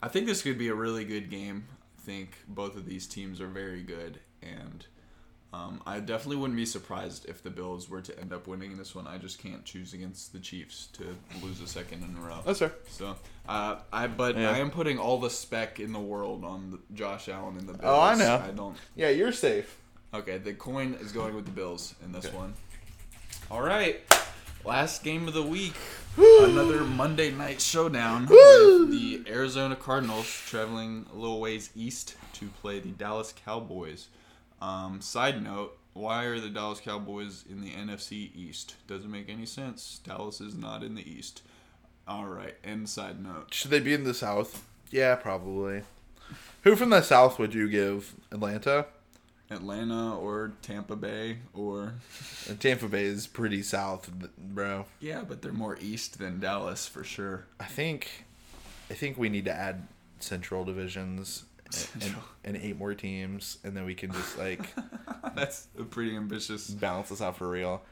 I 0.02 0.08
think 0.08 0.26
this 0.26 0.42
could 0.42 0.58
be 0.58 0.66
a 0.68 0.74
really 0.74 1.04
good 1.04 1.30
game. 1.30 1.64
I 1.96 2.04
think 2.04 2.30
both 2.48 2.76
of 2.76 2.86
these 2.86 3.06
teams 3.06 3.40
are 3.40 3.46
very 3.46 3.82
good, 3.82 4.18
and 4.42 4.84
um, 5.52 5.82
I 5.86 6.00
definitely 6.00 6.36
wouldn't 6.36 6.56
be 6.56 6.64
surprised 6.64 7.28
if 7.28 7.42
the 7.42 7.50
Bills 7.50 7.88
were 7.88 8.00
to 8.00 8.18
end 8.18 8.32
up 8.32 8.46
winning 8.46 8.78
this 8.78 8.94
one. 8.94 9.06
I 9.06 9.18
just 9.18 9.38
can't 9.38 9.64
choose 9.64 9.92
against 9.92 10.32
the 10.32 10.38
Chiefs 10.38 10.88
to 10.94 11.04
lose 11.42 11.60
a 11.60 11.66
second 11.66 12.02
in 12.04 12.16
a 12.16 12.26
row. 12.26 12.38
That's 12.46 12.60
fair. 12.60 12.72
So, 12.88 13.16
uh, 13.48 13.76
I 13.92 14.06
but 14.06 14.36
Yeah. 14.38 14.50
I 14.50 14.58
am 14.58 14.70
putting 14.70 14.98
all 14.98 15.18
the 15.18 15.28
spec 15.30 15.78
in 15.78 15.92
the 15.92 16.00
world 16.00 16.42
on 16.44 16.70
the, 16.70 16.78
Josh 16.94 17.28
Allen 17.28 17.58
and 17.58 17.68
the 17.68 17.74
Bills. 17.74 17.84
Oh, 17.84 18.00
I 18.00 18.14
know. 18.14 18.42
I 18.46 18.50
don't. 18.52 18.76
Yeah, 18.96 19.10
you're 19.10 19.32
safe. 19.32 19.78
Okay, 20.14 20.38
the 20.38 20.54
coin 20.54 20.94
is 21.00 21.12
going 21.12 21.34
with 21.34 21.44
the 21.44 21.50
Bills 21.50 21.94
in 22.04 22.12
this 22.12 22.32
one. 22.32 22.54
All 23.50 23.62
right, 23.62 24.00
last 24.64 25.04
game 25.04 25.28
of 25.28 25.34
the 25.34 25.42
week. 25.42 25.74
Another 26.16 26.84
Monday 26.84 27.30
night 27.30 27.60
showdown 27.60 28.26
with 28.26 28.90
the 28.90 29.22
Arizona 29.26 29.74
Cardinals 29.76 30.26
traveling 30.46 31.06
a 31.12 31.16
little 31.16 31.40
ways 31.40 31.70
east 31.74 32.16
to 32.34 32.48
play 32.60 32.78
the 32.78 32.90
Dallas 32.90 33.32
Cowboys. 33.44 34.08
Um, 34.62 35.00
side 35.00 35.42
note: 35.42 35.76
Why 35.92 36.24
are 36.24 36.38
the 36.38 36.48
Dallas 36.48 36.80
Cowboys 36.80 37.44
in 37.50 37.60
the 37.60 37.70
NFC 37.70 38.30
East? 38.34 38.76
Doesn't 38.86 39.10
make 39.10 39.28
any 39.28 39.44
sense. 39.44 40.00
Dallas 40.04 40.40
is 40.40 40.54
not 40.54 40.84
in 40.84 40.94
the 40.94 41.10
East. 41.10 41.42
All 42.06 42.26
right. 42.26 42.54
And 42.62 42.88
side 42.88 43.22
note: 43.22 43.52
Should 43.52 43.72
they 43.72 43.80
be 43.80 43.92
in 43.92 44.04
the 44.04 44.14
South? 44.14 44.64
Yeah, 44.90 45.16
probably. 45.16 45.82
Who 46.62 46.76
from 46.76 46.90
the 46.90 47.02
South 47.02 47.38
would 47.38 47.54
you 47.54 47.68
give? 47.68 48.14
Atlanta? 48.30 48.86
Atlanta 49.50 50.16
or 50.16 50.52
Tampa 50.62 50.96
Bay 50.96 51.38
or 51.52 51.94
Tampa 52.60 52.88
Bay 52.88 53.04
is 53.04 53.26
pretty 53.26 53.62
south, 53.62 54.10
bro. 54.38 54.86
yeah, 55.00 55.22
but 55.26 55.42
they're 55.42 55.52
more 55.52 55.76
east 55.80 56.18
than 56.18 56.40
Dallas 56.40 56.86
for 56.86 57.04
sure. 57.04 57.44
I 57.60 57.64
think, 57.64 58.24
I 58.90 58.94
think 58.94 59.18
we 59.18 59.28
need 59.28 59.44
to 59.44 59.52
add 59.52 59.88
Central 60.20 60.64
divisions 60.64 61.44
and, 62.00 62.14
and 62.44 62.56
eight 62.56 62.76
more 62.78 62.94
teams, 62.94 63.58
and 63.64 63.76
then 63.76 63.84
we 63.84 63.94
can 63.94 64.12
just 64.12 64.38
like 64.38 64.60
That's 65.34 65.68
a 65.78 65.84
pretty 65.84 66.16
ambitious. 66.16 66.68
balance 66.68 67.08
this 67.10 67.20
out 67.22 67.36
for 67.36 67.48
real. 67.48 67.82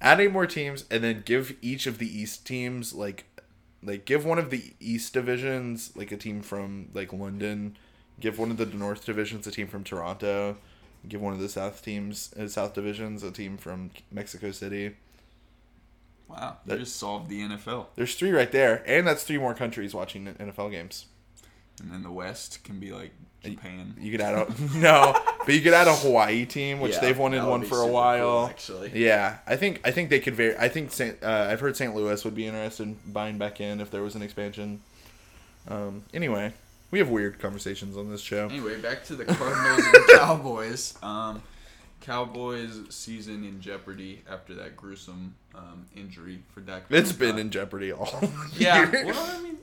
Add 0.00 0.20
eight 0.20 0.32
more 0.32 0.46
teams, 0.46 0.84
and 0.90 1.02
then 1.02 1.22
give 1.24 1.54
each 1.62 1.86
of 1.86 1.98
the 1.98 2.06
East 2.06 2.46
teams 2.46 2.92
like, 2.92 3.24
like 3.82 4.04
give 4.04 4.24
one 4.24 4.38
of 4.38 4.50
the 4.50 4.74
East 4.80 5.12
divisions 5.14 5.92
like 5.96 6.12
a 6.12 6.16
team 6.16 6.42
from 6.42 6.88
like 6.94 7.12
London. 7.12 7.76
Give 8.20 8.38
one 8.38 8.50
of 8.50 8.56
the 8.56 8.66
North 8.66 9.04
divisions 9.04 9.46
a 9.46 9.50
team 9.50 9.66
from 9.68 9.84
Toronto. 9.84 10.56
Give 11.08 11.20
one 11.20 11.32
of 11.34 11.38
the 11.38 11.48
South 11.48 11.82
teams, 11.84 12.32
uh, 12.38 12.48
South 12.48 12.74
divisions, 12.74 13.22
a 13.22 13.30
team 13.30 13.56
from 13.58 13.90
Mexico 14.10 14.50
City. 14.50 14.96
Wow, 16.28 16.56
you 16.64 16.70
That- 16.72 16.78
just 16.80 16.96
solved 16.96 17.28
the 17.30 17.40
NFL. 17.42 17.86
There's 17.94 18.14
three 18.16 18.30
right 18.32 18.50
there, 18.50 18.82
and 18.86 19.06
that's 19.06 19.22
three 19.24 19.38
more 19.38 19.54
countries 19.54 19.94
watching 19.94 20.26
NFL 20.26 20.70
games. 20.70 21.06
And 21.80 21.92
then 21.92 22.02
the 22.02 22.10
West 22.10 22.64
can 22.64 22.80
be 22.80 22.90
like 22.92 23.12
Japan. 23.50 23.94
You 24.00 24.10
could 24.12 24.20
add 24.20 24.34
a 24.34 24.54
no, 24.78 25.18
but 25.44 25.54
you 25.54 25.60
could 25.60 25.72
add 25.74 25.86
a 25.88 25.94
Hawaii 25.94 26.44
team, 26.44 26.80
which 26.80 26.92
Yeah, 26.94 27.00
they've 27.00 27.18
wanted 27.18 27.44
one 27.44 27.62
for 27.64 27.80
a 27.80 27.86
while. 27.86 28.40
cool, 28.42 28.46
actually. 28.48 28.92
Yeah, 28.94 29.38
I 29.46 29.56
think 29.56 29.80
I 29.84 29.90
think 29.90 30.10
they 30.10 30.20
could 30.20 30.34
very. 30.34 30.56
I 30.56 30.68
think 30.68 30.92
Saint. 30.92 31.22
Uh, 31.22 31.48
I've 31.50 31.60
heard 31.60 31.76
St. 31.76 31.94
Louis 31.94 32.24
would 32.24 32.34
be 32.34 32.46
interested 32.46 32.84
in 32.84 32.96
buying 33.06 33.38
back 33.38 33.60
in 33.60 33.80
if 33.80 33.90
there 33.90 34.02
was 34.02 34.14
an 34.14 34.22
expansion. 34.22 34.80
Um. 35.68 36.04
Anyway, 36.14 36.52
we 36.90 36.98
have 36.98 37.08
weird 37.08 37.38
conversations 37.38 37.96
on 37.96 38.10
this 38.10 38.20
show. 38.20 38.46
Anyway, 38.48 38.80
back 38.80 39.04
to 39.04 39.16
the 39.16 39.24
Cardinals 39.24 39.86
and 39.86 40.18
Cowboys. 40.18 40.94
Um, 41.02 41.42
Cowboys 42.02 42.78
season 42.90 43.42
in 43.44 43.60
jeopardy 43.60 44.22
after 44.30 44.54
that 44.54 44.76
gruesome 44.76 45.34
um, 45.56 45.86
injury 45.96 46.38
for 46.54 46.60
Dak. 46.60 46.84
It's 46.90 47.10
been 47.10 47.38
in 47.38 47.50
jeopardy 47.50 47.90
all. 47.90 48.20
Yeah, 48.56 48.88
year. 48.92 49.06
well, 49.06 49.36
I 49.36 49.42
mean, 49.42 49.56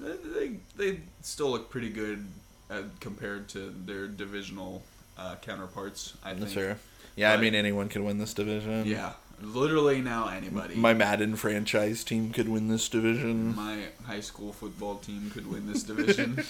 they, 0.00 0.16
they, 0.16 0.56
they 0.92 1.00
still 1.22 1.50
look 1.50 1.70
pretty 1.70 1.90
good 1.90 2.26
uh, 2.70 2.82
compared 3.00 3.48
to 3.50 3.74
their 3.84 4.06
divisional 4.06 4.82
uh, 5.16 5.36
counterparts. 5.42 6.14
I 6.24 6.34
think. 6.34 6.50
Fair. 6.50 6.78
Yeah, 7.16 7.32
I 7.32 7.36
mean 7.36 7.54
anyone 7.54 7.88
can 7.88 8.04
win 8.04 8.18
this 8.18 8.32
division. 8.32 8.86
Yeah, 8.86 9.14
Literally 9.40 10.00
now 10.00 10.28
anybody. 10.28 10.74
My 10.74 10.94
Madden 10.94 11.36
franchise 11.36 12.02
team 12.02 12.32
could 12.32 12.48
win 12.48 12.68
this 12.68 12.88
division. 12.88 13.54
My 13.54 13.84
high 14.04 14.20
school 14.20 14.52
football 14.52 14.96
team 14.96 15.30
could 15.30 15.48
win 15.48 15.66
this 15.66 15.84
division. 15.84 16.42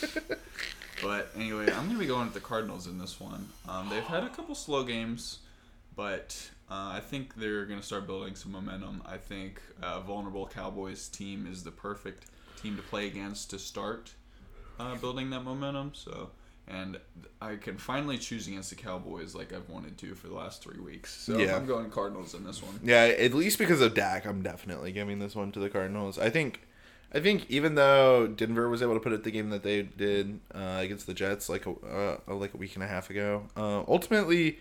but 1.02 1.30
anyway, 1.36 1.70
I'm 1.70 1.86
gonna 1.86 1.98
be 1.98 2.06
going 2.06 2.24
with 2.24 2.34
the 2.34 2.40
Cardinals 2.40 2.86
in 2.86 2.98
this 2.98 3.20
one. 3.20 3.48
Um, 3.68 3.90
they've 3.90 4.02
had 4.02 4.24
a 4.24 4.30
couple 4.30 4.54
slow 4.54 4.84
games, 4.84 5.40
but 5.96 6.50
uh, 6.70 6.92
I 6.94 7.00
think 7.00 7.34
they're 7.34 7.66
gonna 7.66 7.82
start 7.82 8.06
building 8.06 8.34
some 8.34 8.52
momentum. 8.52 9.02
I 9.04 9.18
think 9.18 9.60
uh, 9.82 10.00
vulnerable 10.00 10.46
Cowboys 10.46 11.08
team 11.08 11.46
is 11.50 11.64
the 11.64 11.70
perfect 11.70 12.26
team 12.62 12.76
to 12.76 12.82
play 12.82 13.06
against 13.06 13.50
to 13.50 13.58
start 13.58 14.14
uh, 14.78 14.94
building 14.96 15.30
that 15.30 15.44
momentum. 15.44 15.92
So. 15.94 16.30
And 16.70 16.98
I 17.40 17.56
can 17.56 17.78
finally 17.78 18.18
choose 18.18 18.46
against 18.46 18.68
the 18.68 18.76
Cowboys 18.76 19.34
like 19.34 19.54
I've 19.54 19.70
wanted 19.70 19.96
to 19.98 20.14
for 20.14 20.28
the 20.28 20.34
last 20.34 20.62
three 20.62 20.78
weeks. 20.78 21.14
So 21.14 21.38
Yeah. 21.38 21.56
I'm 21.56 21.64
going 21.64 21.90
Cardinals 21.90 22.34
in 22.34 22.44
this 22.44 22.62
one. 22.62 22.78
Yeah, 22.84 23.04
at 23.04 23.32
least 23.32 23.58
because 23.58 23.80
of 23.80 23.94
Dak, 23.94 24.26
I'm 24.26 24.42
definitely 24.42 24.92
giving 24.92 25.18
this 25.18 25.34
one 25.34 25.50
to 25.52 25.60
the 25.60 25.70
Cardinals. 25.70 26.18
I 26.18 26.28
think, 26.28 26.60
I 27.10 27.20
think 27.20 27.46
even 27.48 27.74
though 27.74 28.26
Denver 28.26 28.68
was 28.68 28.82
able 28.82 28.92
to 28.92 29.00
put 29.00 29.12
it 29.12 29.24
the 29.24 29.30
game 29.30 29.48
that 29.48 29.62
they 29.62 29.80
did 29.80 30.40
uh, 30.54 30.76
against 30.80 31.06
the 31.06 31.14
Jets 31.14 31.48
like 31.48 31.64
a 31.64 31.70
uh, 31.70 32.34
like 32.34 32.52
a 32.52 32.58
week 32.58 32.74
and 32.74 32.84
a 32.84 32.88
half 32.88 33.08
ago, 33.08 33.44
uh, 33.56 33.84
ultimately, 33.88 34.58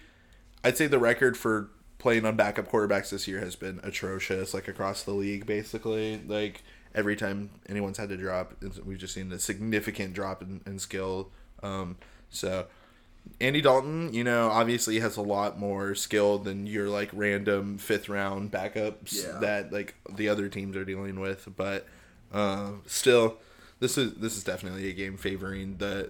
I'd 0.64 0.78
say 0.78 0.88
the 0.88 1.00
record 1.00 1.36
for 1.36 1.72
playing 2.00 2.26
on 2.26 2.38
backup 2.38 2.70
quarterbacks 2.72 3.10
this 3.10 3.28
year 3.28 3.42
has 3.42 3.58
been 3.58 3.82
atrocious, 3.84 4.54
like 4.54 4.70
across 4.70 5.04
the 5.04 5.12
league, 5.12 5.46
basically. 5.46 6.22
Like 6.26 6.64
every 6.98 7.16
time 7.16 7.50
anyone's 7.70 7.98
had 7.98 8.10
to 8.10 8.18
drop, 8.18 8.54
we've 8.86 8.98
just 8.98 9.14
seen 9.14 9.32
a 9.32 9.40
significant 9.40 10.14
drop 10.14 10.42
in, 10.42 10.60
in 10.66 10.80
skill. 10.80 11.30
Um, 11.64 11.96
so. 12.30 12.68
Andy 13.42 13.60
Dalton, 13.60 14.14
you 14.14 14.24
know, 14.24 14.48
obviously 14.50 15.02
has 15.02 15.18
a 15.18 15.22
lot 15.22 15.60
more 15.60 15.94
skill 15.96 16.38
than 16.38 16.66
your 16.66 16.88
like 16.88 17.10
random 17.12 17.78
fifth 17.78 18.08
round 18.08 18.54
backups 18.54 19.26
Yeah. 19.26 19.40
that 19.40 19.74
like 19.74 19.96
the 20.10 20.30
other 20.30 20.48
teams 20.48 20.78
are 20.78 20.86
dealing 20.86 21.20
with. 21.20 21.50
But 21.58 21.86
uh, 22.34 22.70
still, 22.86 23.36
this 23.82 23.98
is 23.98 24.14
this 24.14 24.38
is 24.38 24.46
definitely 24.46 24.90
a 24.90 24.94
game 24.94 25.18
favoring 25.18 25.76
the 25.78 26.10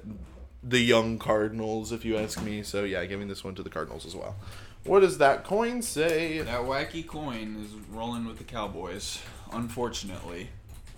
the 0.64 0.78
young 0.80 1.18
Cardinals, 1.18 1.92
if 1.92 2.06
you 2.06 2.18
ask 2.18 2.40
me. 2.44 2.62
So 2.62 2.84
yeah, 2.84 3.04
giving 3.06 3.28
this 3.28 3.44
one 3.44 3.56
to 3.56 3.64
the 3.64 3.70
Cardinals 3.72 4.06
as 4.06 4.16
well. 4.16 4.36
What 4.84 5.00
does 5.00 5.18
that 5.18 5.44
coin 5.44 5.82
say? 5.82 6.38
That 6.38 6.62
wacky 6.62 7.06
coin 7.06 7.66
is 7.66 7.74
rolling 7.90 8.28
with 8.28 8.38
the 8.38 8.44
Cowboys, 8.44 9.20
unfortunately. 9.52 10.50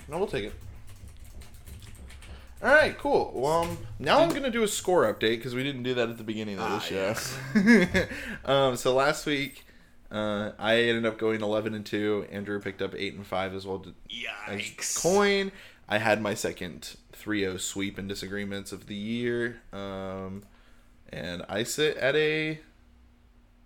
No, 0.10 0.18
we'll 0.18 0.28
take 0.28 0.46
it. 0.46 0.54
All 2.62 2.70
right, 2.70 2.98
cool. 2.98 3.32
Well, 3.34 3.62
um, 3.64 3.78
now 4.00 4.20
I'm 4.20 4.30
gonna 4.30 4.50
do 4.50 4.64
a 4.64 4.68
score 4.68 5.12
update 5.14 5.38
because 5.38 5.56
we 5.56 5.64
didn't 5.64 5.84
do 5.84 5.94
that 5.94 6.10
at 6.10 6.18
the 6.18 6.24
beginning 6.26 6.60
of 6.60 6.70
the 6.70 7.06
Ah, 7.06 7.14
show. 7.14 8.06
um, 8.52 8.76
so 8.76 8.94
last 8.94 9.26
week, 9.26 9.66
uh, 10.12 10.52
I 10.60 10.76
ended 10.82 11.06
up 11.06 11.18
going 11.18 11.42
11 11.42 11.74
and 11.74 11.86
two. 11.86 12.26
Andrew 12.32 12.60
picked 12.60 12.82
up 12.82 12.94
eight 12.96 13.14
and 13.14 13.26
five 13.26 13.54
as 13.54 13.66
well. 13.66 13.86
as 14.48 14.60
Yikes. 14.60 15.02
Coin. 15.02 15.52
I 15.88 16.00
had 16.00 16.22
my 16.22 16.34
second 16.34 16.98
3-0 17.14 17.60
sweep 17.62 17.98
in 17.98 18.08
disagreements 18.08 18.72
of 18.72 18.88
the 18.88 18.96
year, 18.96 19.62
um, 19.74 20.44
and 21.12 21.44
I 21.50 21.64
sit 21.64 21.98
at 21.98 22.16
a 22.16 22.60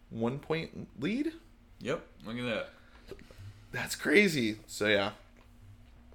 one 0.10 0.38
point 0.40 0.88
lead. 1.00 1.34
Yep, 1.82 2.06
look 2.26 2.38
at 2.38 2.46
that. 2.46 2.70
That's 3.72 3.96
crazy. 3.96 4.60
So 4.68 4.88
yeah, 4.88 5.12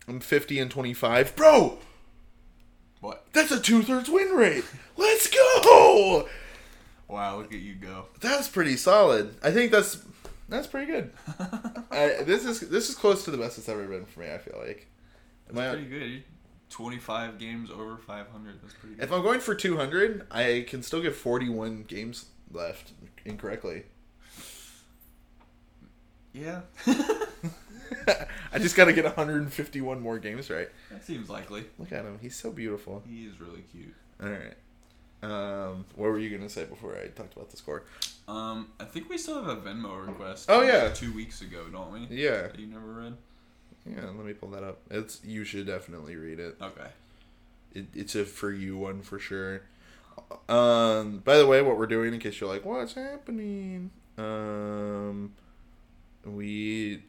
I'm 0.08 0.20
50 0.20 0.58
and 0.58 0.70
25, 0.70 1.36
bro. 1.36 1.78
What? 3.00 3.26
That's 3.32 3.50
a 3.52 3.60
two 3.60 3.82
thirds 3.82 4.08
win 4.08 4.30
rate. 4.30 4.64
Let's 4.96 5.28
go. 5.28 6.28
Wow, 7.06 7.38
look 7.38 7.52
at 7.54 7.60
you 7.60 7.74
go. 7.74 8.06
That's 8.20 8.48
pretty 8.48 8.76
solid. 8.76 9.36
I 9.42 9.50
think 9.50 9.70
that's 9.70 10.02
that's 10.48 10.66
pretty 10.66 10.90
good. 10.90 11.12
I, 11.90 12.22
this 12.24 12.44
is 12.44 12.60
this 12.60 12.88
is 12.88 12.94
close 12.96 13.24
to 13.24 13.30
the 13.30 13.38
best 13.38 13.58
it's 13.58 13.68
ever 13.68 13.84
been 13.86 14.04
for 14.06 14.20
me. 14.20 14.32
I 14.32 14.38
feel 14.38 14.58
like. 14.64 14.88
Am 15.50 15.58
I- 15.58 15.70
Pretty 15.70 15.86
good. 15.86 16.24
25 16.70 17.38
games 17.38 17.70
over 17.70 17.96
500. 17.96 18.60
That's 18.60 18.74
pretty 18.74 18.96
good. 18.96 19.04
if 19.04 19.10
I'm 19.10 19.22
going 19.22 19.40
for 19.40 19.54
200, 19.54 20.26
I 20.30 20.66
can 20.68 20.82
still 20.82 21.00
get 21.00 21.14
41 21.14 21.84
games 21.84 22.26
left 22.52 22.92
incorrectly. 23.24 23.84
Yeah. 26.34 26.60
I 28.52 28.58
just 28.58 28.76
got 28.76 28.86
to 28.86 28.92
get 28.92 29.04
151 29.04 30.00
more 30.00 30.18
games 30.18 30.50
right. 30.50 30.68
that 30.90 31.04
seems 31.04 31.28
likely. 31.28 31.64
Look 31.78 31.92
at 31.92 32.04
him. 32.04 32.18
He's 32.20 32.36
so 32.36 32.50
beautiful. 32.50 33.02
He 33.08 33.24
is 33.24 33.40
really 33.40 33.64
cute. 33.72 33.94
All 34.22 34.28
right. 34.28 34.54
Um, 35.20 35.84
what 35.96 36.10
were 36.10 36.18
you 36.18 36.30
gonna 36.36 36.48
say 36.48 36.64
before 36.64 36.94
I 36.96 37.08
talked 37.08 37.34
about 37.34 37.50
the 37.50 37.56
score? 37.56 37.82
Um, 38.28 38.68
I 38.78 38.84
think 38.84 39.08
we 39.10 39.18
still 39.18 39.42
have 39.42 39.48
a 39.48 39.56
Venmo 39.60 40.06
request. 40.06 40.46
Oh, 40.48 40.62
yeah. 40.62 40.90
two 40.90 41.12
weeks 41.12 41.40
ago, 41.40 41.64
don't 41.72 41.92
we? 41.92 42.06
Yeah, 42.16 42.42
That 42.42 42.58
you 42.58 42.68
never 42.68 42.86
read. 42.86 43.14
yeah. 43.84 44.04
Let 44.04 44.24
me 44.24 44.32
pull 44.32 44.50
that 44.50 44.62
up. 44.62 44.78
It's 44.90 45.20
you 45.24 45.42
should 45.44 45.66
definitely 45.66 46.14
read 46.14 46.38
it. 46.38 46.56
Okay. 46.62 46.88
it, 47.74 47.86
it's 47.94 48.14
a 48.14 48.24
for 48.24 48.52
you 48.52 48.76
one 48.76 49.02
for 49.02 49.18
sure. 49.18 49.62
Um, 50.48 51.18
by 51.18 51.36
the 51.38 51.46
way, 51.46 51.62
what 51.62 51.78
we're 51.78 51.86
doing 51.86 52.14
in 52.14 52.20
case 52.20 52.40
you're 52.40 52.50
like, 52.52 52.64
what's 52.64 52.94
happening? 52.94 53.90
Um, 54.18 55.32
we 56.24 57.02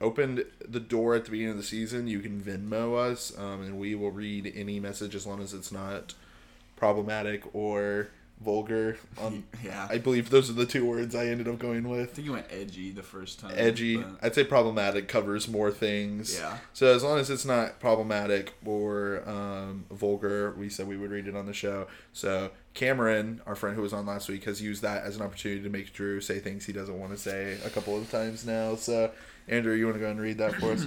opened 0.00 0.44
the 0.66 0.80
door 0.80 1.14
at 1.14 1.24
the 1.24 1.30
beginning 1.30 1.52
of 1.52 1.56
the 1.56 1.62
season. 1.62 2.06
You 2.06 2.20
can 2.20 2.40
Venmo 2.40 2.96
us, 2.96 3.32
um, 3.38 3.62
and 3.62 3.78
we 3.78 3.94
will 3.94 4.10
read 4.10 4.52
any 4.54 4.80
message 4.80 5.14
as 5.14 5.26
long 5.26 5.40
as 5.42 5.54
it's 5.54 5.72
not 5.72 6.14
problematic 6.76 7.42
or 7.54 8.08
vulgar. 8.40 8.98
Um, 9.18 9.44
Yeah. 9.64 9.86
I 9.88 9.96
believe 9.96 10.28
those 10.28 10.50
are 10.50 10.52
the 10.52 10.66
two 10.66 10.84
words 10.84 11.14
I 11.14 11.28
ended 11.28 11.48
up 11.48 11.58
going 11.58 11.88
with. 11.88 12.00
I 12.10 12.12
think 12.12 12.26
you 12.26 12.32
went 12.32 12.46
edgy 12.50 12.90
the 12.90 13.02
first 13.02 13.40
time. 13.40 13.52
Edgy. 13.56 13.96
but- 13.96 14.18
I'd 14.22 14.34
say 14.34 14.44
problematic 14.44 15.08
covers 15.08 15.48
more 15.48 15.70
things. 15.70 16.36
Yeah. 16.38 16.58
So 16.74 16.94
as 16.94 17.02
long 17.02 17.18
as 17.18 17.30
it's 17.30 17.46
not 17.46 17.80
problematic 17.80 18.52
or 18.62 19.22
um, 19.26 19.86
vulgar, 19.90 20.52
we 20.58 20.68
said 20.68 20.86
we 20.86 20.98
would 20.98 21.10
read 21.10 21.26
it 21.26 21.34
on 21.34 21.46
the 21.46 21.54
show. 21.54 21.86
So 22.12 22.50
Cameron, 22.74 23.40
our 23.46 23.54
friend 23.54 23.74
who 23.74 23.80
was 23.80 23.94
on 23.94 24.04
last 24.04 24.28
week, 24.28 24.44
has 24.44 24.60
used 24.60 24.82
that 24.82 25.04
as 25.04 25.16
an 25.16 25.22
opportunity 25.22 25.62
to 25.62 25.70
make 25.70 25.94
Drew 25.94 26.20
say 26.20 26.38
things 26.38 26.66
he 26.66 26.74
doesn't 26.74 26.98
want 27.00 27.12
to 27.12 27.18
say 27.18 27.56
a 27.64 27.70
couple 27.70 27.96
of 27.96 28.10
times 28.10 28.44
now. 28.44 28.74
So 28.74 29.10
Andrew, 29.48 29.74
you 29.74 29.84
want 29.84 29.96
to 29.96 30.00
go 30.00 30.10
and 30.10 30.20
read 30.20 30.38
that 30.38 30.54
for 30.54 30.72
us? 30.72 30.86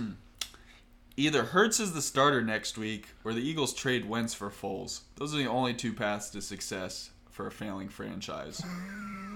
Either 1.17 1.43
Hurts 1.43 1.79
is 1.79 1.93
the 1.93 2.01
starter 2.01 2.41
next 2.41 2.77
week, 2.77 3.07
or 3.25 3.33
the 3.33 3.41
Eagles 3.41 3.73
trade 3.73 4.07
Wentz 4.07 4.33
for 4.33 4.49
Foles. 4.49 5.01
Those 5.15 5.33
are 5.33 5.37
the 5.37 5.47
only 5.47 5.73
two 5.73 5.93
paths 5.93 6.29
to 6.29 6.41
success 6.41 7.09
for 7.29 7.47
a 7.47 7.51
failing 7.51 7.89
franchise. 7.89 8.61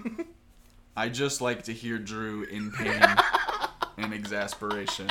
I 0.96 1.10
just 1.10 1.42
like 1.42 1.64
to 1.64 1.74
hear 1.74 1.98
Drew 1.98 2.44
in 2.44 2.72
pain 2.72 3.04
and 3.98 4.14
exasperation. 4.14 5.10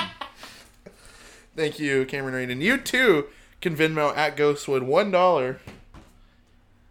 Thank 1.56 1.78
you, 1.78 2.06
Cameron 2.06 2.34
Reed, 2.34 2.50
and 2.50 2.62
you 2.62 2.78
too 2.78 3.26
can 3.60 3.76
Venmo 3.76 4.16
at 4.16 4.36
Ghostwood 4.36 4.82
one 4.82 5.10
dollar. 5.10 5.60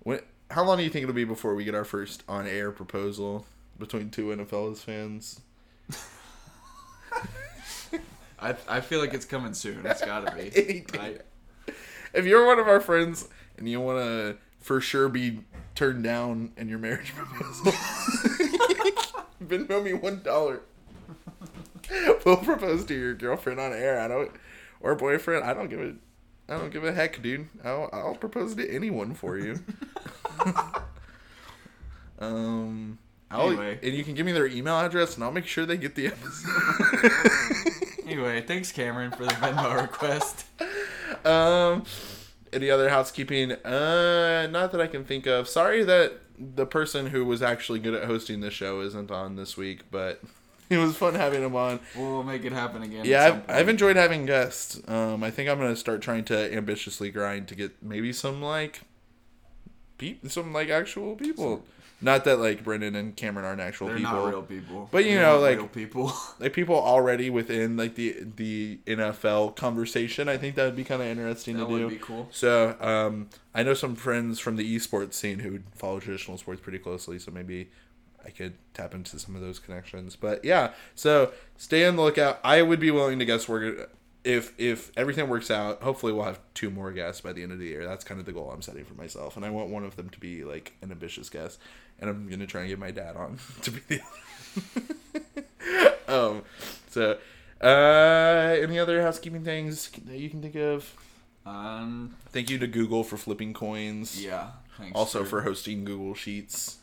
When? 0.03 0.19
How 0.51 0.63
long 0.63 0.77
do 0.77 0.83
you 0.83 0.89
think 0.89 1.03
it'll 1.03 1.15
be 1.15 1.23
before 1.23 1.55
we 1.55 1.63
get 1.63 1.73
our 1.73 1.85
first 1.85 2.23
on-air 2.27 2.71
proposal 2.71 3.45
between 3.79 4.09
two 4.09 4.27
NFL's 4.27 4.83
fans? 4.83 5.41
I, 8.39 8.55
I 8.67 8.81
feel 8.81 8.99
like 8.99 9.13
it's 9.13 9.25
coming 9.25 9.53
soon. 9.53 9.85
It's 9.85 10.03
gotta 10.03 10.31
be. 10.35 10.85
If 12.13 12.25
you're 12.25 12.45
one 12.45 12.59
of 12.59 12.67
our 12.67 12.81
friends 12.81 13.29
and 13.57 13.69
you 13.69 13.79
want 13.79 13.99
to 13.99 14.37
for 14.59 14.81
sure 14.81 15.07
be 15.07 15.39
turned 15.75 16.03
down 16.03 16.51
in 16.57 16.67
your 16.67 16.77
marriage 16.77 17.13
proposal, 17.15 17.71
Venmo 19.41 19.81
me 19.81 19.93
one 19.93 20.21
dollar. 20.21 20.61
We'll 22.25 22.37
propose 22.37 22.83
to 22.85 22.93
your 22.93 23.13
girlfriend 23.13 23.61
on 23.61 23.71
air. 23.71 23.99
I 24.01 24.09
don't, 24.09 24.29
or 24.81 24.93
boyfriend. 24.95 25.45
I 25.45 25.53
don't 25.53 25.69
give 25.69 25.79
a, 25.79 25.93
I 26.49 26.57
don't 26.57 26.69
give 26.71 26.83
a 26.83 26.91
heck, 26.91 27.21
dude. 27.21 27.47
I'll, 27.63 27.89
I'll 27.93 28.15
propose 28.15 28.55
to 28.55 28.69
anyone 28.69 29.13
for 29.13 29.37
you. 29.37 29.59
um. 32.19 32.97
I'll, 33.31 33.47
Anyway. 33.47 33.79
and 33.81 33.93
you 33.93 34.03
can 34.03 34.13
give 34.13 34.25
me 34.25 34.31
their 34.31 34.47
email 34.47 34.77
address, 34.79 35.15
and 35.15 35.23
I'll 35.23 35.31
make 35.31 35.45
sure 35.47 35.65
they 35.65 35.77
get 35.77 35.95
the 35.95 36.07
episode. 36.07 37.11
anyway, 38.05 38.41
thanks 38.41 38.71
Cameron 38.71 39.11
for 39.11 39.25
the 39.25 39.31
Venmo 39.33 39.81
request. 39.81 40.45
Um, 41.25 41.83
any 42.53 42.69
other 42.69 42.89
housekeeping? 42.89 43.51
Uh, 43.53 44.47
not 44.51 44.71
that 44.71 44.81
I 44.81 44.87
can 44.87 45.05
think 45.05 45.25
of. 45.27 45.47
Sorry 45.47 45.83
that 45.83 46.13
the 46.37 46.65
person 46.65 47.07
who 47.07 47.25
was 47.25 47.41
actually 47.41 47.79
good 47.79 47.93
at 47.93 48.05
hosting 48.05 48.41
the 48.41 48.51
show 48.51 48.81
isn't 48.81 49.11
on 49.11 49.35
this 49.35 49.55
week, 49.55 49.81
but 49.91 50.21
it 50.69 50.77
was 50.77 50.97
fun 50.97 51.15
having 51.15 51.43
him 51.43 51.55
on. 51.55 51.79
We'll 51.95 52.23
make 52.23 52.43
it 52.43 52.51
happen 52.51 52.81
again. 52.83 53.05
Yeah, 53.05 53.41
I've. 53.47 53.49
I've 53.61 53.69
enjoyed 53.69 53.95
having 53.95 54.25
guests. 54.25 54.81
Um, 54.87 55.23
I 55.23 55.31
think 55.31 55.49
I'm 55.49 55.57
gonna 55.59 55.75
start 55.75 56.01
trying 56.01 56.25
to 56.25 56.53
ambitiously 56.55 57.11
grind 57.11 57.47
to 57.49 57.55
get 57.55 57.81
maybe 57.83 58.11
some 58.11 58.41
like, 58.41 58.81
peop 59.97 60.29
some 60.29 60.51
like 60.51 60.69
actual 60.69 61.15
people. 61.15 61.63
Not 62.03 62.23
that 62.25 62.39
like 62.39 62.63
Brendan 62.63 62.95
and 62.95 63.15
Cameron 63.15 63.45
aren't 63.45 63.61
actual 63.61 63.87
They're 63.87 63.97
people. 63.97 64.11
not 64.13 64.27
real 64.29 64.41
people. 64.41 64.89
But, 64.91 65.05
you 65.05 65.11
They're 65.15 65.21
know, 65.23 65.39
like- 65.39 65.57
real 65.57 65.67
people. 65.67 66.11
like 66.39 66.53
people 66.53 66.75
already 66.75 67.29
within 67.29 67.77
like 67.77 67.95
the 67.95 68.15
the 68.35 68.79
NFL 68.87 69.55
conversation. 69.55 70.27
I 70.27 70.37
think 70.37 70.55
that 70.55 70.65
would 70.65 70.75
be 70.75 70.83
kind 70.83 71.01
of 71.01 71.07
interesting 71.07 71.57
that 71.57 71.67
to 71.67 71.77
do. 71.77 71.83
would 71.85 71.89
be 71.89 71.97
cool. 71.97 72.27
So, 72.31 72.75
um, 72.81 73.29
I 73.53 73.63
know 73.63 73.73
some 73.73 73.95
friends 73.95 74.39
from 74.39 74.55
the 74.55 74.75
esports 74.75 75.13
scene 75.13 75.39
who 75.39 75.59
follow 75.75 75.99
traditional 75.99 76.37
sports 76.37 76.61
pretty 76.61 76.79
closely. 76.79 77.19
So 77.19 77.31
maybe 77.31 77.69
I 78.25 78.29
could 78.29 78.53
tap 78.73 78.93
into 78.95 79.17
some 79.19 79.35
of 79.35 79.41
those 79.41 79.59
connections. 79.59 80.15
But 80.15 80.43
yeah, 80.43 80.71
so 80.95 81.31
stay 81.57 81.85
on 81.85 81.95
the 81.97 82.01
lookout. 82.01 82.39
I 82.43 82.61
would 82.61 82.79
be 82.79 82.91
willing 82.91 83.19
to 83.19 83.25
guess 83.25 83.47
we're 83.47 83.87
if 84.23 84.53
if 84.59 84.91
everything 84.95 85.27
works 85.29 85.49
out. 85.49 85.81
Hopefully, 85.81 86.13
we'll 86.13 86.25
have 86.25 86.39
two 86.53 86.69
more 86.69 86.91
guests 86.91 87.21
by 87.21 87.33
the 87.33 87.41
end 87.41 87.51
of 87.51 87.57
the 87.59 87.65
year. 87.65 87.85
That's 87.85 88.03
kind 88.03 88.19
of 88.19 88.25
the 88.27 88.31
goal 88.31 88.51
I'm 88.51 88.61
setting 88.61 88.85
for 88.85 88.93
myself, 88.93 89.35
and 89.35 89.43
I 89.45 89.49
want 89.49 89.69
one 89.69 89.83
of 89.83 89.95
them 89.95 90.09
to 90.09 90.19
be 90.19 90.43
like 90.43 90.73
an 90.83 90.91
ambitious 90.91 91.29
guest. 91.29 91.59
And 92.01 92.09
I'm 92.09 92.27
gonna 92.29 92.47
try 92.47 92.61
and 92.61 92.69
get 92.69 92.79
my 92.79 92.91
dad 92.91 93.15
on 93.15 93.37
to 93.61 93.71
be 93.71 93.79
the. 93.87 94.01
um, 96.07 96.41
so, 96.89 97.17
uh, 97.61 98.55
any 98.61 98.79
other 98.79 99.01
housekeeping 99.01 99.43
things 99.43 99.89
that 100.05 100.17
you 100.17 100.29
can 100.29 100.41
think 100.41 100.55
of? 100.55 100.93
Um, 101.45 102.15
Thank 102.29 102.49
you 102.49 102.57
to 102.59 102.67
Google 102.67 103.03
for 103.03 103.17
flipping 103.17 103.53
coins. 103.53 104.23
yeah. 104.23 104.51
Thanks 104.77 104.95
Also 104.95 105.23
for 105.23 105.41
hosting 105.41 105.85
Google 105.85 106.15
Sheets. 106.15 106.77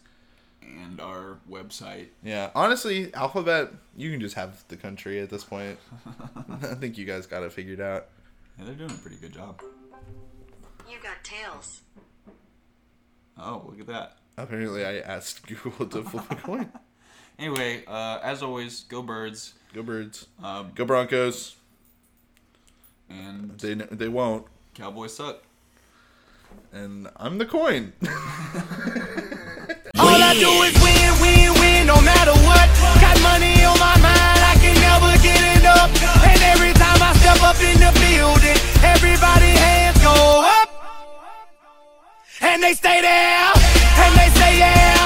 and 0.62 1.00
our 1.00 1.38
website. 1.50 2.08
Yeah, 2.22 2.50
honestly, 2.54 3.12
Alphabet, 3.14 3.70
you 3.96 4.10
can 4.10 4.20
just 4.20 4.34
have 4.36 4.62
the 4.68 4.76
country 4.76 5.20
at 5.20 5.30
this 5.30 5.42
point. 5.44 5.78
I 6.62 6.74
think 6.74 6.96
you 6.98 7.04
guys 7.06 7.26
got 7.26 7.42
it 7.42 7.52
figured 7.52 7.80
out. 7.80 8.06
Yeah, 8.58 8.66
they're 8.66 8.74
doing 8.74 8.90
a 8.90 8.94
pretty 8.94 9.16
good 9.16 9.32
job. 9.32 9.60
You 10.88 10.96
got 11.02 11.22
tails. 11.24 11.80
Oh, 13.38 13.64
look 13.68 13.80
at 13.80 13.86
that. 13.86 14.16
Apparently, 14.38 14.84
I 14.86 14.98
asked 15.00 15.46
Google 15.46 15.86
to 15.86 16.02
flip 16.04 16.30
a 16.30 16.36
coin. 16.36 16.72
Anyway, 17.40 17.84
uh, 17.86 18.18
as 18.20 18.42
always, 18.42 18.80
go 18.90 19.00
birds. 19.00 19.54
Go 19.72 19.84
birds. 19.84 20.26
Um, 20.42 20.72
go 20.74 20.84
Broncos. 20.84 21.54
And 23.08 23.56
They 23.60 23.74
they 23.74 24.08
won't. 24.08 24.44
Cowboys 24.74 25.14
suck. 25.14 25.44
And 26.72 27.08
I'm 27.14 27.38
the 27.38 27.46
coin. 27.46 27.92
All 30.02 30.18
I 30.18 30.34
do 30.34 30.50
is 30.66 30.74
win, 30.82 31.10
win, 31.22 31.54
win, 31.62 31.86
no 31.86 32.00
matter 32.02 32.34
what. 32.42 32.66
Got 33.00 33.22
money 33.22 33.54
on 33.62 33.78
my 33.78 33.94
mind, 34.02 34.40
I 34.42 34.56
can 34.58 34.74
never 34.82 35.14
get 35.22 35.38
enough. 35.62 35.94
And 36.26 36.42
every 36.42 36.72
time 36.74 36.98
I 37.00 37.14
step 37.22 37.40
up 37.46 37.54
in 37.62 37.78
the 37.78 37.92
building, 38.02 38.58
everybody 38.82 39.46
hands 39.54 39.98
go 40.02 40.42
up, 40.42 40.68
and 42.42 42.60
they 42.64 42.74
stay 42.74 43.00
there. 43.00 43.57
And 44.00 44.16
they 44.16 44.30
say, 44.38 44.58
yeah 44.58 44.97